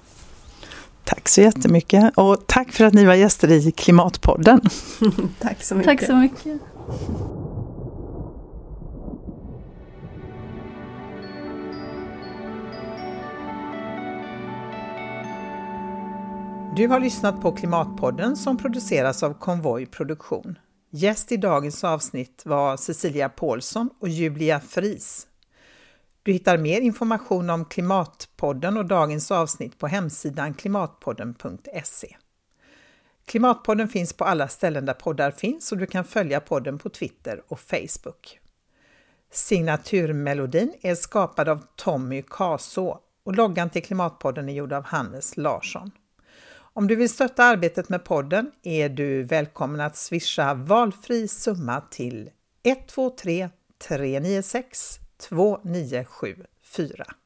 Tack 1.03 1.29
så 1.29 1.41
jättemycket 1.41 2.17
och 2.17 2.47
tack 2.47 2.71
för 2.71 2.83
att 2.83 2.93
ni 2.93 3.05
var 3.05 3.13
gäster 3.13 3.51
i 3.51 3.71
Klimatpodden. 3.71 4.61
tack 5.39 5.63
så 5.63 5.75
mycket. 5.75 5.99
Tack 5.99 6.07
så 6.07 6.15
mycket. 6.15 6.61
Du 16.75 16.87
har 16.87 16.99
lyssnat 16.99 17.41
på 17.41 17.51
Klimatpodden 17.51 18.35
som 18.35 18.57
produceras 18.57 19.23
av 19.23 19.33
Konvoj 19.33 19.85
Produktion. 19.85 20.57
Gäst 20.91 21.31
i 21.31 21.37
dagens 21.37 21.83
avsnitt 21.83 22.41
var 22.45 22.77
Cecilia 22.77 23.29
Paulsson 23.29 23.89
och 23.99 24.09
Julia 24.09 24.59
Fris. 24.59 25.27
Du 26.25 26.31
hittar 26.31 26.57
mer 26.57 26.81
information 26.81 27.49
om 27.49 27.65
Klimatpodden 27.65 28.77
och 28.77 28.85
dagens 28.85 29.31
avsnitt 29.31 29.77
på 29.77 29.87
hemsidan 29.87 30.53
klimatpodden.se. 30.53 32.15
Klimatpodden 33.25 33.87
finns 33.87 34.13
på 34.13 34.25
alla 34.25 34.47
ställen 34.47 34.85
där 34.85 34.93
poddar 34.93 35.31
finns 35.31 35.71
och 35.71 35.77
du 35.77 35.85
kan 35.85 36.05
följa 36.05 36.39
podden 36.39 36.77
på 36.77 36.89
Twitter 36.89 37.43
och 37.47 37.59
Facebook. 37.59 38.39
Signaturmelodin 39.31 40.73
är 40.81 40.95
skapad 40.95 41.49
av 41.49 41.63
Tommy 41.75 42.21
Kaså 42.29 42.99
och 43.23 43.35
loggan 43.35 43.69
till 43.69 43.83
Klimatpodden 43.83 44.49
är 44.49 44.53
gjord 44.53 44.73
av 44.73 44.83
Hannes 44.83 45.37
Larsson. 45.37 45.91
Om 46.55 46.87
du 46.87 46.95
vill 46.95 47.09
stötta 47.09 47.43
arbetet 47.43 47.89
med 47.89 48.03
podden 48.03 48.51
är 48.63 48.89
du 48.89 49.23
välkommen 49.23 49.81
att 49.81 49.97
swisha 49.97 50.53
valfri 50.53 51.27
summa 51.27 51.81
till 51.91 52.29
123 52.63 53.49
396 53.87 54.99
2974. 55.31 57.22